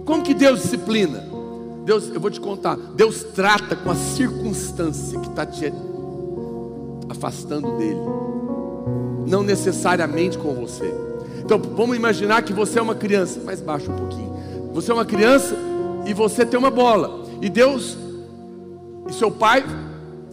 Como 0.04 0.22
que 0.22 0.32
Deus 0.32 0.62
disciplina? 0.62 1.24
Deus, 1.84 2.08
eu 2.08 2.20
vou 2.20 2.30
te 2.30 2.40
contar. 2.40 2.76
Deus 2.94 3.24
trata 3.34 3.74
com 3.74 3.90
a 3.90 3.96
circunstância 3.96 5.18
que 5.18 5.28
está 5.28 5.44
te 5.44 5.72
afastando 7.08 7.76
dele. 7.78 8.00
Não 9.26 9.42
necessariamente 9.42 10.38
com 10.38 10.54
você. 10.54 10.94
Então 11.44 11.58
vamos 11.58 11.96
imaginar 11.96 12.42
que 12.42 12.52
você 12.52 12.78
é 12.78 12.82
uma 12.82 12.94
criança, 12.94 13.40
mais 13.40 13.60
baixo 13.60 13.90
um 13.90 13.96
pouquinho. 13.96 14.32
Você 14.72 14.92
é 14.92 14.94
uma 14.94 15.04
criança 15.04 15.56
e 16.06 16.14
você 16.14 16.46
tem 16.46 16.56
uma 16.56 16.70
bola. 16.70 17.24
E 17.40 17.50
Deus 17.50 17.96
e 19.08 19.12
seu 19.12 19.30
pai 19.30 19.64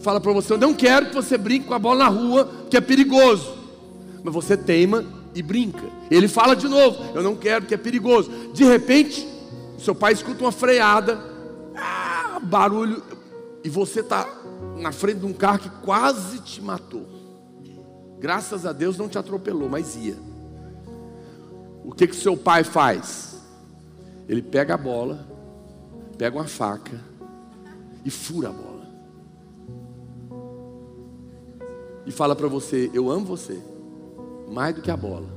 fala 0.00 0.20
para 0.20 0.32
você: 0.32 0.52
Eu 0.52 0.58
não 0.58 0.74
quero 0.74 1.06
que 1.06 1.14
você 1.14 1.36
brinque 1.36 1.66
com 1.66 1.74
a 1.74 1.78
bola 1.78 2.04
na 2.04 2.08
rua, 2.08 2.50
que 2.70 2.76
é 2.76 2.80
perigoso. 2.80 3.58
Mas 4.22 4.32
você 4.32 4.56
teima 4.56 5.04
e 5.34 5.42
brinca. 5.42 5.84
Ele 6.10 6.28
fala 6.28 6.54
de 6.54 6.68
novo: 6.68 6.98
Eu 7.14 7.22
não 7.22 7.36
quero, 7.36 7.66
que 7.66 7.74
é 7.74 7.76
perigoso. 7.76 8.30
De 8.52 8.64
repente, 8.64 9.26
seu 9.78 9.94
pai 9.94 10.12
escuta 10.12 10.44
uma 10.44 10.52
freada, 10.52 11.20
ah, 11.76 12.38
barulho, 12.42 13.02
e 13.64 13.68
você 13.68 14.00
está 14.00 14.28
na 14.78 14.92
frente 14.92 15.20
de 15.20 15.26
um 15.26 15.32
carro 15.32 15.58
que 15.58 15.70
quase 15.82 16.40
te 16.40 16.60
matou. 16.60 17.06
Graças 18.18 18.66
a 18.66 18.72
Deus 18.72 18.98
não 18.98 19.08
te 19.08 19.18
atropelou, 19.18 19.68
mas 19.68 19.96
ia. 19.96 20.16
O 21.84 21.92
que 21.92 22.06
que 22.06 22.14
seu 22.14 22.36
pai 22.36 22.62
faz? 22.62 23.40
Ele 24.28 24.42
pega 24.42 24.74
a 24.74 24.78
bola, 24.78 25.26
pega 26.18 26.36
uma 26.36 26.46
faca 26.46 27.09
e 28.04 28.10
fura 28.10 28.48
a 28.48 28.52
bola. 28.52 28.80
E 32.06 32.10
fala 32.10 32.34
para 32.34 32.48
você: 32.48 32.90
Eu 32.92 33.10
amo 33.10 33.24
você 33.26 33.60
mais 34.50 34.74
do 34.74 34.82
que 34.82 34.90
a 34.90 34.96
bola. 34.96 35.28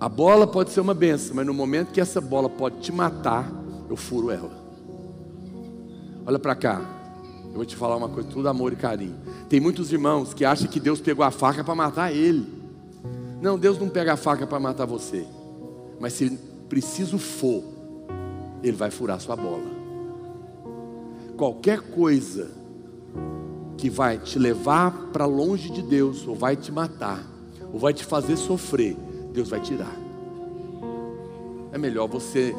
A 0.00 0.08
bola 0.08 0.46
pode 0.46 0.70
ser 0.70 0.80
uma 0.80 0.92
benção, 0.92 1.36
mas 1.36 1.46
no 1.46 1.54
momento 1.54 1.92
que 1.92 2.00
essa 2.00 2.20
bola 2.20 2.48
pode 2.48 2.80
te 2.80 2.92
matar, 2.92 3.50
eu 3.88 3.96
furo 3.96 4.30
ela. 4.30 4.50
Olha 6.26 6.38
para 6.38 6.54
cá. 6.54 6.80
Eu 7.46 7.58
vou 7.58 7.64
te 7.64 7.76
falar 7.76 7.96
uma 7.96 8.08
coisa, 8.08 8.28
tudo 8.28 8.48
amor 8.48 8.72
e 8.72 8.76
carinho. 8.76 9.14
Tem 9.48 9.60
muitos 9.60 9.92
irmãos 9.92 10.34
que 10.34 10.44
acham 10.44 10.66
que 10.66 10.80
Deus 10.80 11.00
pegou 11.00 11.24
a 11.24 11.30
faca 11.30 11.62
para 11.62 11.74
matar 11.74 12.12
ele. 12.12 12.44
Não, 13.40 13.56
Deus 13.56 13.78
não 13.78 13.88
pega 13.88 14.14
a 14.14 14.16
faca 14.16 14.46
para 14.46 14.58
matar 14.58 14.86
você. 14.86 15.24
Mas 16.00 16.14
se 16.14 16.30
preciso 16.68 17.16
for, 17.16 17.62
ele 18.62 18.76
vai 18.76 18.90
furar 18.90 19.20
sua 19.20 19.36
bola. 19.36 19.73
Qualquer 21.36 21.80
coisa 21.80 22.50
que 23.76 23.90
vai 23.90 24.18
te 24.18 24.38
levar 24.38 25.10
para 25.12 25.26
longe 25.26 25.70
de 25.70 25.82
Deus, 25.82 26.26
ou 26.26 26.34
vai 26.34 26.56
te 26.56 26.70
matar, 26.70 27.24
ou 27.72 27.78
vai 27.78 27.92
te 27.92 28.04
fazer 28.04 28.36
sofrer, 28.36 28.96
Deus 29.32 29.48
vai 29.48 29.60
tirar. 29.60 29.94
É 31.72 31.78
melhor 31.78 32.06
você 32.06 32.54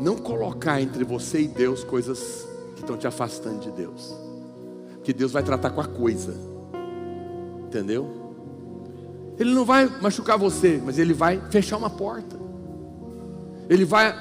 não 0.00 0.16
colocar 0.16 0.80
entre 0.80 1.04
você 1.04 1.42
e 1.42 1.48
Deus 1.48 1.84
coisas 1.84 2.48
que 2.74 2.80
estão 2.80 2.96
te 2.96 3.06
afastando 3.06 3.60
de 3.60 3.70
Deus. 3.70 4.14
Que 5.02 5.12
Deus 5.12 5.32
vai 5.32 5.42
tratar 5.42 5.70
com 5.70 5.80
a 5.80 5.86
coisa. 5.86 6.34
Entendeu? 7.66 8.08
Ele 9.38 9.52
não 9.52 9.64
vai 9.64 9.86
machucar 10.00 10.38
você, 10.38 10.80
mas 10.84 10.98
ele 10.98 11.12
vai 11.12 11.40
fechar 11.50 11.76
uma 11.76 11.90
porta. 11.90 12.36
Ele 13.68 13.84
vai 13.84 14.14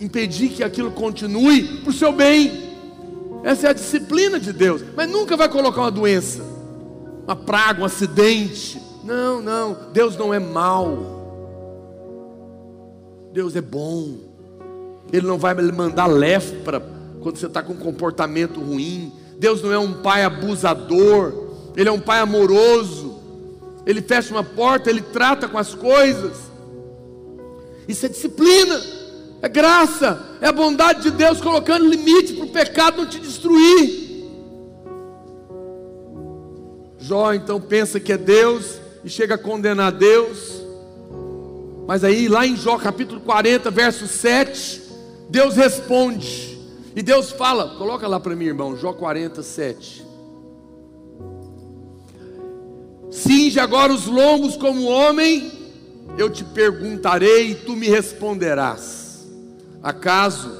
impedir 0.00 0.48
que 0.50 0.62
aquilo 0.64 0.90
continue 0.90 1.80
para 1.80 1.90
o 1.90 1.92
seu 1.92 2.12
bem. 2.12 2.63
Essa 3.44 3.66
é 3.66 3.70
a 3.70 3.74
disciplina 3.74 4.40
de 4.40 4.52
Deus. 4.52 4.82
Mas 4.96 5.08
nunca 5.08 5.36
vai 5.36 5.48
colocar 5.48 5.82
uma 5.82 5.90
doença, 5.90 6.42
uma 7.24 7.36
praga, 7.36 7.82
um 7.82 7.84
acidente. 7.84 8.80
Não, 9.04 9.42
não. 9.42 9.76
Deus 9.92 10.16
não 10.16 10.32
é 10.32 10.38
mau. 10.38 11.12
Deus 13.32 13.54
é 13.54 13.60
bom. 13.60 14.16
Ele 15.12 15.26
não 15.26 15.38
vai 15.38 15.54
mandar 15.54 16.06
lepra 16.06 16.80
quando 17.20 17.36
você 17.36 17.46
está 17.46 17.62
com 17.62 17.74
um 17.74 17.78
comportamento 17.78 18.60
ruim. 18.60 19.12
Deus 19.38 19.62
não 19.62 19.72
é 19.72 19.78
um 19.78 20.02
pai 20.02 20.24
abusador. 20.24 21.44
Ele 21.76 21.88
é 21.88 21.92
um 21.92 22.00
pai 22.00 22.20
amoroso. 22.20 23.14
Ele 23.84 24.00
fecha 24.00 24.32
uma 24.32 24.42
porta, 24.42 24.88
ele 24.88 25.02
trata 25.02 25.46
com 25.46 25.58
as 25.58 25.74
coisas. 25.74 26.38
Isso 27.86 28.06
é 28.06 28.08
disciplina, 28.08 28.80
é 29.44 29.48
graça, 29.48 30.38
é 30.40 30.46
a 30.46 30.52
bondade 30.52 31.02
de 31.02 31.10
Deus 31.10 31.38
colocando 31.38 31.86
limite 31.86 32.32
para 32.32 32.46
o 32.46 32.48
pecado 32.48 32.96
não 32.96 33.06
te 33.06 33.20
destruir. 33.20 34.24
Jó 36.98 37.34
então 37.34 37.60
pensa 37.60 38.00
que 38.00 38.10
é 38.10 38.16
Deus 38.16 38.80
e 39.04 39.10
chega 39.10 39.34
a 39.34 39.38
condenar 39.38 39.92
Deus. 39.92 40.62
Mas 41.86 42.02
aí, 42.02 42.26
lá 42.26 42.46
em 42.46 42.56
Jó 42.56 42.78
capítulo 42.78 43.20
40, 43.20 43.70
verso 43.70 44.06
7, 44.08 44.80
Deus 45.28 45.56
responde. 45.56 46.58
E 46.96 47.02
Deus 47.02 47.30
fala, 47.30 47.76
coloca 47.76 48.08
lá 48.08 48.18
para 48.18 48.34
mim, 48.34 48.46
irmão, 48.46 48.74
Jó 48.74 48.94
47. 48.94 50.06
Cinge 53.10 53.60
agora 53.60 53.92
os 53.92 54.06
lombos 54.06 54.56
como 54.56 54.86
homem, 54.86 55.52
eu 56.16 56.30
te 56.30 56.44
perguntarei 56.44 57.50
e 57.50 57.54
tu 57.54 57.76
me 57.76 57.90
responderás. 57.90 59.03
Acaso 59.84 60.50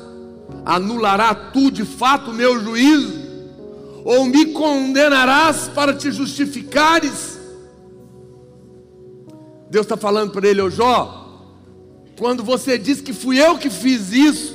anulará 0.66 1.34
tu 1.34 1.70
de 1.70 1.82
fato 1.82 2.30
o 2.30 2.34
meu 2.34 2.60
juízo? 2.60 3.24
Ou 4.04 4.26
me 4.26 4.52
condenarás 4.52 5.68
para 5.68 5.94
te 5.94 6.12
justificares? 6.12 7.38
Deus 9.70 9.86
está 9.86 9.96
falando 9.96 10.30
para 10.30 10.46
ele, 10.46 10.60
ô 10.60 10.68
Jó, 10.68 11.42
quando 12.18 12.44
você 12.44 12.76
diz 12.76 13.00
que 13.00 13.14
fui 13.14 13.40
eu 13.40 13.56
que 13.56 13.70
fiz 13.70 14.12
isso, 14.12 14.54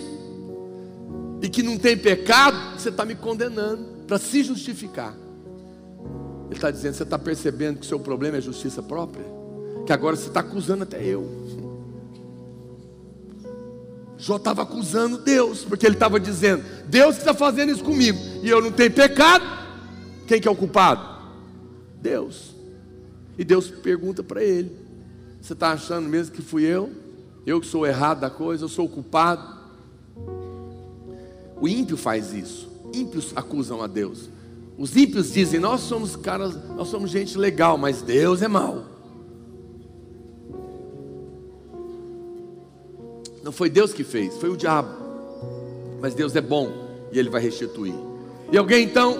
e 1.41 1.49
que 1.49 1.63
não 1.63 1.77
tem 1.77 1.97
pecado, 1.97 2.77
você 2.77 2.89
está 2.89 3.05
me 3.05 3.15
condenando 3.15 3.83
para 4.05 4.17
se 4.17 4.43
justificar. 4.43 5.15
Ele 6.45 6.55
está 6.55 6.69
dizendo: 6.69 6.95
você 6.95 7.03
está 7.03 7.17
percebendo 7.17 7.79
que 7.79 7.85
o 7.85 7.89
seu 7.89 7.99
problema 7.99 8.37
é 8.37 8.41
justiça 8.41 8.83
própria? 8.83 9.25
Que 9.85 9.93
agora 9.93 10.15
você 10.15 10.27
está 10.27 10.41
acusando 10.41 10.83
até 10.83 11.03
eu. 11.03 11.27
Jó 14.19 14.35
estava 14.35 14.63
acusando 14.63 15.17
Deus, 15.17 15.63
porque 15.63 15.85
ele 15.85 15.95
estava 15.95 16.19
dizendo: 16.19 16.63
Deus 16.87 17.17
está 17.17 17.33
fazendo 17.33 17.71
isso 17.71 17.83
comigo, 17.83 18.19
e 18.43 18.49
eu 18.49 18.61
não 18.61 18.71
tenho 18.71 18.91
pecado. 18.91 19.45
Quem 20.27 20.41
que 20.41 20.47
é 20.47 20.51
o 20.51 20.55
culpado? 20.55 21.01
Deus. 22.01 22.53
E 23.37 23.45
Deus 23.45 23.71
pergunta 23.71 24.21
para 24.21 24.43
ele: 24.43 24.71
Você 25.41 25.53
está 25.53 25.71
achando 25.71 26.09
mesmo 26.09 26.35
que 26.35 26.41
fui 26.41 26.63
eu? 26.63 26.91
Eu 27.45 27.61
que 27.61 27.67
sou 27.67 27.87
errado 27.87 28.19
da 28.19 28.29
coisa, 28.29 28.65
eu 28.65 28.69
sou 28.69 28.85
o 28.85 28.89
culpado? 28.89 29.57
O 31.61 31.67
ímpio 31.67 31.95
faz 31.95 32.33
isso. 32.33 32.69
Ímpios 32.93 33.31
acusam 33.35 33.81
a 33.81 33.87
Deus. 33.87 34.29
Os 34.77 34.97
ímpios 34.97 35.31
dizem: 35.31 35.61
Nós 35.61 35.79
somos 35.81 36.17
caras, 36.17 36.55
nós 36.75 36.89
somos 36.89 37.09
gente 37.09 37.37
legal, 37.37 37.77
mas 37.77 38.01
Deus 38.01 38.41
é 38.41 38.49
mau. 38.49 38.98
Não 43.49 43.53
foi 43.53 43.67
Deus 43.67 43.91
que 43.91 44.03
fez, 44.03 44.37
foi 44.37 44.51
o 44.51 44.55
diabo. 44.55 44.89
Mas 45.99 46.13
Deus 46.13 46.35
é 46.35 46.41
bom 46.41 46.71
e 47.11 47.17
Ele 47.17 47.31
vai 47.31 47.41
restituir. 47.41 47.95
E 48.51 48.55
alguém 48.55 48.83
então 48.83 49.17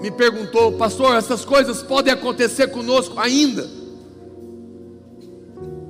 me 0.00 0.12
perguntou, 0.12 0.74
pastor, 0.74 1.16
essas 1.16 1.44
coisas 1.44 1.82
podem 1.82 2.12
acontecer 2.12 2.68
conosco 2.68 3.18
ainda? 3.18 3.68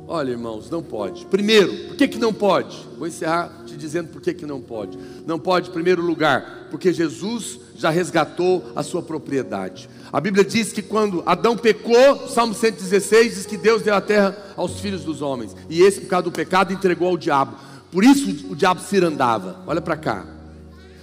Olha, 0.09 0.31
irmãos, 0.31 0.71
não 0.71 0.83
pode. 0.83 1.27
Primeiro, 1.27 1.89
por 1.89 1.97
que, 1.97 2.09
que 2.09 2.19
não 2.19 2.33
pode? 2.33 2.75
Vou 2.97 3.07
encerrar 3.07 3.65
te 3.67 3.77
dizendo 3.77 4.09
por 4.09 4.23
que, 4.23 4.33
que 4.33 4.47
não 4.47 4.63
pode. 4.63 4.99
Não 5.27 5.39
pode, 5.39 5.69
em 5.69 5.73
primeiro 5.73 6.01
lugar, 6.01 6.69
porque 6.71 6.91
Jesus 6.91 7.61
já 7.77 7.91
resgatou 7.91 8.65
a 8.75 8.83
sua 8.83 9.03
propriedade. 9.03 9.91
A 10.11 10.21
Bíblia 10.23 10.43
diz 10.43 10.73
que 10.73 10.81
quando 10.81 11.23
Adão 11.27 11.55
pecou, 11.55 12.29
Salmo 12.29 12.55
116 12.55 13.35
diz 13.35 13.45
que 13.45 13.59
Deus 13.59 13.83
deu 13.83 13.95
a 13.95 14.01
terra 14.01 14.35
aos 14.57 14.81
filhos 14.81 15.05
dos 15.05 15.21
homens. 15.21 15.55
E 15.69 15.83
esse, 15.83 16.01
por 16.01 16.09
causa 16.09 16.25
do 16.25 16.33
pecado, 16.33 16.73
entregou 16.73 17.09
ao 17.09 17.19
diabo. 17.19 17.74
Por 17.95 18.03
isso 18.03 18.51
o 18.51 18.57
diabo 18.57 18.81
se 18.81 18.99
andava. 18.99 19.63
Olha 19.69 19.81
para 19.81 19.97
cá. 19.97 20.27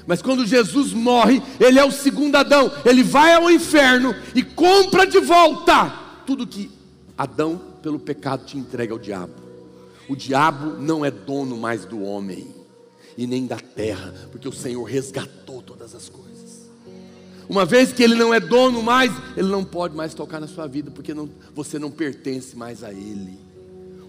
Mas 0.06 0.22
quando 0.22 0.46
Jesus 0.46 0.92
morre, 0.92 1.42
ele 1.58 1.80
é 1.80 1.86
o 1.86 1.92
segundo 1.92 2.36
Adão. 2.36 2.70
Ele 2.84 3.02
vai 3.02 3.34
ao 3.34 3.50
inferno 3.50 4.14
e 4.36 4.44
compra 4.44 5.08
de 5.08 5.20
volta 5.22 5.90
tudo 6.26 6.46
que 6.46 6.70
Adão, 7.18 7.62
pelo 7.82 7.98
pecado, 7.98 8.44
te 8.44 8.58
entrega 8.58 8.92
ao 8.92 9.00
diabo. 9.00 9.32
O 10.10 10.18
diabo 10.18 10.82
não 10.82 11.06
é 11.06 11.10
dono 11.10 11.56
mais 11.56 11.86
do 11.86 12.04
homem 12.04 12.54
e 13.18 13.26
nem 13.26 13.48
da 13.48 13.58
terra, 13.58 14.14
porque 14.30 14.50
o 14.50 14.54
Senhor 14.54 14.84
resgatou 14.84 15.62
todas 15.62 15.96
as 15.96 16.10
coisas. 16.10 16.70
Uma 17.48 17.66
vez 17.66 17.94
que 17.94 18.04
Ele 18.04 18.16
não 18.16 18.34
é 18.34 18.40
dono 18.42 18.84
mais, 18.84 19.14
Ele 19.38 19.48
não 19.48 19.64
pode 19.64 19.96
mais 19.96 20.14
tocar 20.14 20.42
na 20.42 20.48
sua 20.48 20.68
vida, 20.68 20.92
porque 20.92 21.14
não, 21.14 21.30
você 21.56 21.80
não 21.80 21.90
pertence 21.90 22.54
mais 22.54 22.84
a 22.84 22.92
Ele. 22.92 23.51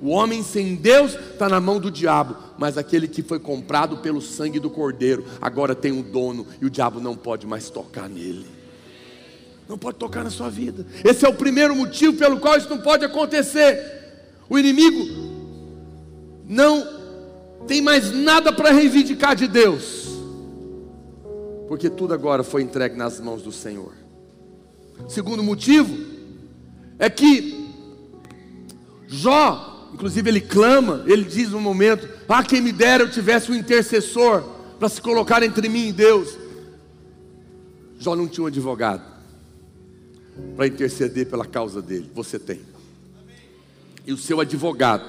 O 0.03 0.09
homem 0.09 0.43
sem 0.43 0.75
Deus 0.75 1.15
está 1.15 1.49
na 1.49 1.61
mão 1.61 1.79
do 1.79 1.91
diabo, 1.91 2.37
mas 2.59 2.77
aquele 2.77 3.07
que 3.07 3.23
foi 3.23 3.39
comprado 3.39 3.99
pelo 3.99 4.21
sangue 4.21 4.59
do 4.59 4.69
Cordeiro, 4.69 5.25
agora 5.41 5.75
tem 5.75 5.93
um 5.93 6.03
dono 6.03 6.47
e 6.61 6.67
o 6.67 6.71
diabo 6.71 7.01
não 7.01 7.17
pode 7.17 7.47
mais 7.47 7.71
tocar 7.71 8.09
nele. 8.09 8.45
Não 9.69 9.79
pode 9.79 9.97
tocar 9.97 10.25
na 10.25 10.31
sua 10.31 10.51
vida. 10.51 10.85
Esse 11.05 11.25
é 11.25 11.29
o 11.29 11.35
primeiro 11.35 11.75
motivo 11.75 12.19
pelo 12.19 12.41
qual 12.41 12.59
isso 12.59 12.69
não 12.69 12.79
pode 12.79 13.05
acontecer. 13.05 14.35
O 14.51 14.59
inimigo 14.59 14.99
não 16.45 16.85
tem 17.67 17.81
mais 17.81 18.11
nada 18.13 18.53
para 18.53 18.73
reivindicar 18.73 19.37
de 19.37 19.47
Deus 19.47 20.03
porque 21.73 21.89
tudo 21.89 22.13
agora 22.13 22.45
foi 22.45 22.61
entregue 22.61 22.99
nas 22.99 23.19
mãos 23.19 23.41
do 23.41 23.51
Senhor. 23.51 23.95
Segundo 25.09 25.43
motivo 25.43 25.97
é 26.99 27.09
que 27.09 27.67
Jó, 29.09 29.72
inclusive 29.93 30.29
ele 30.29 30.41
clama, 30.41 31.05
ele 31.07 31.25
diz 31.25 31.51
no 31.51 31.61
momento: 31.61 32.09
Ah, 32.29 32.43
quem 32.43 32.61
me 32.61 32.73
dera 32.73 33.03
eu 33.03 33.11
tivesse 33.11 33.51
um 33.51 33.55
intercessor 33.55 34.43
para 34.79 34.89
se 34.89 35.01
colocar 35.01 35.43
entre 35.43 35.69
mim 35.69 35.89
e 35.89 35.93
Deus. 35.93 36.37
Jó 37.99 38.17
não 38.17 38.27
tinha 38.27 38.45
um 38.45 38.49
advogado 38.49 39.03
para 40.57 40.67
interceder 40.67 41.27
pela 41.27 41.47
causa 41.47 41.81
dele. 41.81 42.11
Você 42.15 42.39
tem. 42.39 42.61
E 44.05 44.13
o 44.13 44.17
seu 44.17 44.41
advogado 44.41 45.05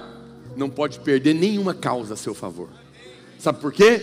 não 0.56 0.70
pode 0.70 1.00
perder 1.00 1.34
nenhuma 1.34 1.74
causa 1.74 2.14
a 2.14 2.18
seu 2.18 2.36
favor. 2.36 2.70
Sabe 3.40 3.60
por 3.60 3.74
quê? 3.74 4.02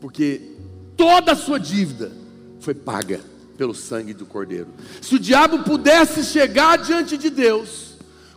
Porque 0.00 0.52
toda 0.96 1.32
a 1.32 1.36
sua 1.36 1.58
dívida 1.58 2.12
foi 2.60 2.74
paga 2.74 3.20
pelo 3.56 3.74
sangue 3.74 4.12
do 4.12 4.26
Cordeiro. 4.26 4.68
Se 5.00 5.14
o 5.14 5.18
diabo 5.18 5.60
pudesse 5.60 6.22
chegar 6.24 6.76
diante 6.76 7.16
de 7.16 7.30
Deus 7.30 7.87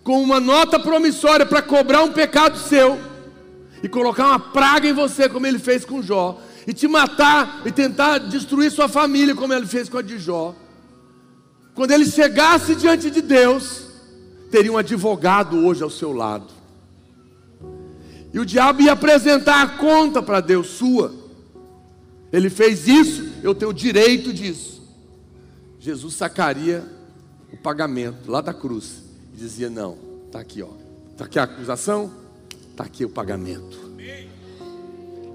com 0.03 0.21
uma 0.21 0.39
nota 0.39 0.79
promissória 0.79 1.45
para 1.45 1.61
cobrar 1.61 2.03
um 2.03 2.11
pecado 2.11 2.57
seu 2.57 2.99
e 3.83 3.87
colocar 3.87 4.27
uma 4.27 4.39
praga 4.39 4.87
em 4.87 4.93
você, 4.93 5.27
como 5.29 5.45
ele 5.45 5.59
fez 5.59 5.85
com 5.85 6.01
Jó, 6.01 6.39
e 6.67 6.73
te 6.73 6.87
matar 6.87 7.61
e 7.65 7.71
tentar 7.71 8.19
destruir 8.19 8.71
sua 8.71 8.87
família, 8.87 9.35
como 9.35 9.53
ele 9.53 9.65
fez 9.65 9.89
com 9.89 9.97
a 9.97 10.01
de 10.01 10.19
Jó, 10.19 10.55
quando 11.73 11.91
ele 11.91 12.05
chegasse 12.05 12.75
diante 12.75 13.09
de 13.09 13.21
Deus, 13.21 13.87
teria 14.51 14.71
um 14.71 14.77
advogado 14.77 15.65
hoje 15.65 15.83
ao 15.83 15.89
seu 15.89 16.11
lado. 16.11 16.47
E 18.33 18.39
o 18.39 18.45
diabo 18.45 18.81
ia 18.81 18.93
apresentar 18.93 19.61
a 19.61 19.67
conta 19.77 20.21
para 20.21 20.39
Deus 20.39 20.67
sua. 20.67 21.13
Ele 22.31 22.49
fez 22.49 22.87
isso, 22.87 23.29
eu 23.43 23.53
tenho 23.53 23.73
direito 23.73 24.31
disso. 24.31 24.81
Jesus 25.79 26.13
sacaria 26.13 26.83
o 27.51 27.57
pagamento 27.57 28.31
lá 28.31 28.41
da 28.41 28.53
cruz 28.53 29.10
dizia: 29.41 29.69
Não, 29.69 29.97
está 30.27 30.39
aqui, 30.39 30.61
ó. 30.61 30.69
Está 31.11 31.25
aqui 31.25 31.39
a 31.39 31.43
acusação, 31.43 32.11
está 32.69 32.83
aqui 32.83 33.03
o 33.03 33.09
pagamento. 33.09 33.79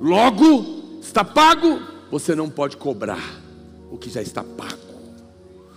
Logo, 0.01 0.99
está 1.01 1.25
pago, 1.25 1.81
você 2.11 2.35
não 2.35 2.49
pode 2.51 2.77
cobrar 2.77 3.41
o 3.91 3.97
que 3.97 4.11
já 4.11 4.23
está 4.23 4.43
pago. 4.43 4.87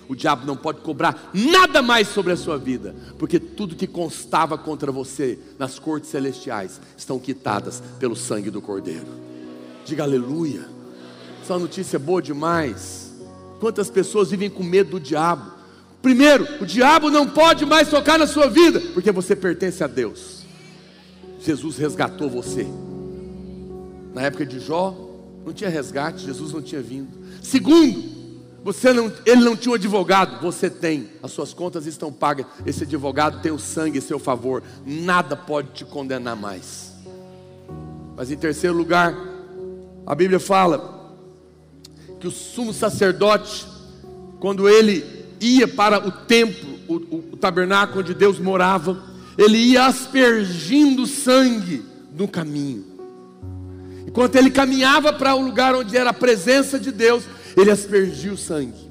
O 0.07 0.15
diabo 0.15 0.45
não 0.45 0.57
pode 0.57 0.81
cobrar 0.81 1.29
nada 1.33 1.83
mais 1.83 2.07
sobre 2.07 2.33
a 2.33 2.37
sua 2.37 2.57
vida, 2.57 2.95
porque 3.19 3.39
tudo 3.39 3.75
que 3.75 3.85
constava 3.85 4.57
contra 4.57 4.91
você 4.91 5.37
nas 5.59 5.77
cortes 5.77 6.09
celestiais 6.09 6.81
estão 6.97 7.19
quitadas 7.19 7.83
pelo 7.99 8.15
sangue 8.15 8.49
do 8.49 8.61
Cordeiro. 8.61 9.07
Diga 9.85 10.03
aleluia. 10.03 10.67
Essa 11.43 11.53
é 11.53 11.59
notícia 11.59 11.99
boa 11.99 12.21
demais. 12.21 13.13
Quantas 13.59 13.89
pessoas 13.89 14.31
vivem 14.31 14.49
com 14.49 14.63
medo 14.63 14.91
do 14.91 14.99
diabo? 14.99 15.58
Primeiro, 16.01 16.47
o 16.61 16.65
diabo 16.65 17.09
não 17.09 17.27
pode 17.27 17.65
mais 17.65 17.89
tocar 17.89 18.17
na 18.17 18.25
sua 18.25 18.47
vida, 18.47 18.79
porque 18.93 19.11
você 19.11 19.35
pertence 19.35 19.83
a 19.83 19.87
Deus. 19.87 20.43
Jesus 21.41 21.77
resgatou 21.77 22.29
você. 22.29 22.67
Na 24.13 24.21
época 24.23 24.45
de 24.45 24.59
Jó, 24.59 24.95
não 25.45 25.53
tinha 25.53 25.69
resgate, 25.69 26.25
Jesus 26.25 26.53
não 26.53 26.61
tinha 26.61 26.81
vindo. 26.81 27.09
Segundo, 27.41 28.19
você 28.63 28.93
não, 28.93 29.11
ele 29.25 29.41
não 29.41 29.55
tinha 29.55 29.71
um 29.71 29.75
advogado, 29.75 30.41
você 30.41 30.69
tem. 30.69 31.09
As 31.23 31.31
suas 31.31 31.53
contas 31.53 31.85
estão 31.85 32.11
pagas. 32.11 32.45
Esse 32.65 32.83
advogado 32.83 33.41
tem 33.41 33.51
o 33.51 33.59
sangue 33.59 33.97
em 33.97 34.01
seu 34.01 34.19
favor. 34.19 34.63
Nada 34.85 35.35
pode 35.35 35.69
te 35.69 35.85
condenar 35.85 36.35
mais. 36.35 36.93
Mas 38.15 38.31
em 38.31 38.37
terceiro 38.37 38.75
lugar, 38.75 39.15
a 40.05 40.13
Bíblia 40.13 40.39
fala 40.39 41.17
que 42.19 42.27
o 42.27 42.31
sumo 42.31 42.73
sacerdote, 42.73 43.65
quando 44.39 44.67
ele 44.67 45.18
ia 45.41 45.67
para 45.67 46.05
o 46.05 46.11
templo, 46.11 46.79
o, 46.87 46.95
o, 47.33 47.37
tabernáculo 47.37 48.01
onde 48.01 48.13
Deus 48.13 48.39
morava, 48.39 49.01
ele 49.37 49.57
ia 49.57 49.85
aspergindo 49.85 51.07
sangue 51.07 51.83
no 52.13 52.27
caminho. 52.27 52.85
Enquanto 54.05 54.35
ele 54.35 54.49
caminhava 54.49 55.13
para 55.13 55.35
o 55.35 55.41
lugar 55.41 55.75
onde 55.75 55.95
era 55.95 56.09
a 56.09 56.13
presença 56.13 56.79
de 56.79 56.91
Deus, 56.91 57.23
ele 57.55 57.71
aspergia 57.71 58.33
o 58.33 58.37
sangue. 58.37 58.89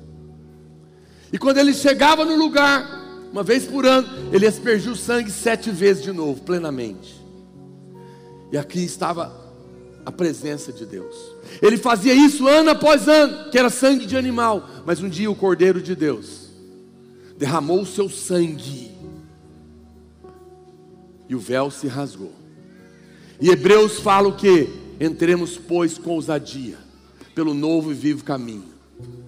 E 1.33 1.39
quando 1.39 1.59
ele 1.59 1.75
chegava 1.75 2.25
no 2.25 2.37
lugar, 2.37 2.87
uma 3.31 3.43
vez 3.43 3.65
por 3.65 3.85
ano, 3.85 4.09
ele 4.33 4.47
aspergia 4.47 4.93
o 4.93 4.97
sangue 4.97 5.31
sete 5.31 5.71
vezes 5.71 6.03
de 6.03 6.13
novo, 6.13 6.41
plenamente. 6.41 7.23
E 8.51 8.57
aqui 8.57 8.83
estava 8.83 9.31
a 10.07 10.13
presença 10.13 10.73
de 10.73 10.87
Deus. 10.87 11.15
Ele 11.61 11.77
fazia 11.77 12.15
isso 12.15 12.49
ano 12.49 12.71
após 12.71 13.07
ano, 13.07 13.51
que 13.51 13.59
era 13.59 13.69
sangue 13.69 14.07
de 14.07 14.17
animal. 14.17 14.67
Mas 14.87 15.03
um 15.03 15.09
dia 15.09 15.31
o 15.31 15.35
Cordeiro 15.35 15.83
de 15.83 15.95
Deus 15.95 16.38
derramou 17.39 17.83
o 17.83 17.87
seu 17.87 18.11
sangue. 18.11 18.91
E 21.29 21.35
o 21.35 21.39
véu 21.39 21.71
se 21.71 21.87
rasgou. 21.87 22.33
E 23.41 23.49
Hebreus 23.49 24.01
fala 24.01 24.29
o 24.29 24.37
que? 24.37 24.69
Entremos, 25.01 25.57
pois, 25.57 25.97
com 25.97 26.11
ousadia 26.11 26.77
pelo 27.39 27.55
novo 27.55 27.93
e 27.93 27.95
vivo 27.95 28.25
caminho, 28.25 28.65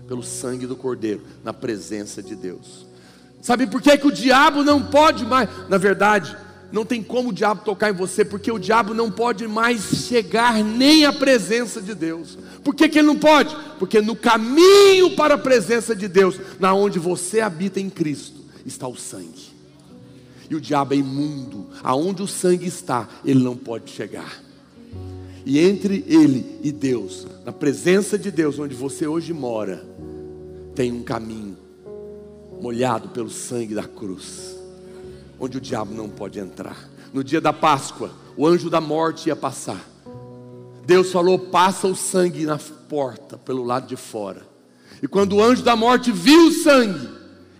pelo 0.08 0.20
sangue 0.20 0.66
do 0.66 0.74
Cordeiro, 0.74 1.22
na 1.44 1.52
presença 1.52 2.20
de 2.20 2.34
Deus. 2.34 2.84
Sabe 3.40 3.68
por 3.68 3.80
que, 3.80 3.96
que 3.96 4.06
o 4.08 4.12
diabo 4.12 4.64
não 4.64 4.82
pode 4.82 5.24
mais? 5.24 5.48
Na 5.68 5.78
verdade, 5.78 6.36
não 6.72 6.84
tem 6.84 7.02
como 7.02 7.30
o 7.30 7.32
diabo 7.32 7.64
tocar 7.64 7.90
em 7.90 7.94
você, 7.94 8.24
porque 8.24 8.50
o 8.50 8.58
diabo 8.58 8.94
não 8.94 9.10
pode 9.10 9.46
mais 9.48 9.82
chegar 10.06 10.62
nem 10.62 11.04
à 11.04 11.12
presença 11.12 11.80
de 11.80 11.94
Deus. 11.94 12.38
Por 12.62 12.74
que, 12.74 12.88
que 12.88 12.98
ele 12.98 13.08
não 13.08 13.16
pode? 13.16 13.56
Porque 13.78 14.00
no 14.00 14.14
caminho 14.14 15.16
para 15.16 15.34
a 15.34 15.38
presença 15.38 15.94
de 15.94 16.06
Deus, 16.06 16.38
na 16.58 16.72
onde 16.74 16.98
você 16.98 17.40
habita 17.40 17.80
em 17.80 17.90
Cristo, 17.90 18.40
está 18.64 18.86
o 18.86 18.96
sangue. 18.96 19.50
E 20.48 20.54
o 20.54 20.60
diabo 20.60 20.94
é 20.94 20.96
imundo, 20.96 21.68
aonde 21.82 22.22
o 22.22 22.26
sangue 22.26 22.66
está, 22.66 23.08
ele 23.24 23.42
não 23.42 23.56
pode 23.56 23.90
chegar. 23.90 24.42
E 25.46 25.58
entre 25.58 26.04
ele 26.06 26.58
e 26.62 26.70
Deus, 26.70 27.26
na 27.44 27.52
presença 27.52 28.18
de 28.18 28.30
Deus, 28.30 28.58
onde 28.58 28.74
você 28.74 29.06
hoje 29.06 29.32
mora, 29.32 29.84
tem 30.74 30.92
um 30.92 31.02
caminho 31.02 31.56
molhado 32.60 33.08
pelo 33.08 33.30
sangue 33.30 33.74
da 33.74 33.84
cruz, 33.84 34.56
onde 35.40 35.56
o 35.56 35.60
diabo 35.60 35.94
não 35.94 36.08
pode 36.08 36.38
entrar. 36.38 36.88
No 37.12 37.24
dia 37.24 37.40
da 37.40 37.52
Páscoa, 37.52 38.12
o 38.36 38.46
anjo 38.46 38.68
da 38.68 38.80
morte 38.80 39.28
ia 39.28 39.34
passar. 39.34 39.84
Deus 40.84 41.10
falou: 41.10 41.38
passa 41.38 41.88
o 41.88 41.96
sangue 41.96 42.44
na 42.44 42.58
porta, 42.88 43.38
pelo 43.38 43.64
lado 43.64 43.86
de 43.86 43.96
fora. 43.96 44.46
E 45.02 45.08
quando 45.08 45.36
o 45.36 45.42
anjo 45.42 45.62
da 45.62 45.74
morte 45.74 46.12
viu 46.12 46.48
o 46.48 46.52
sangue, 46.52 47.08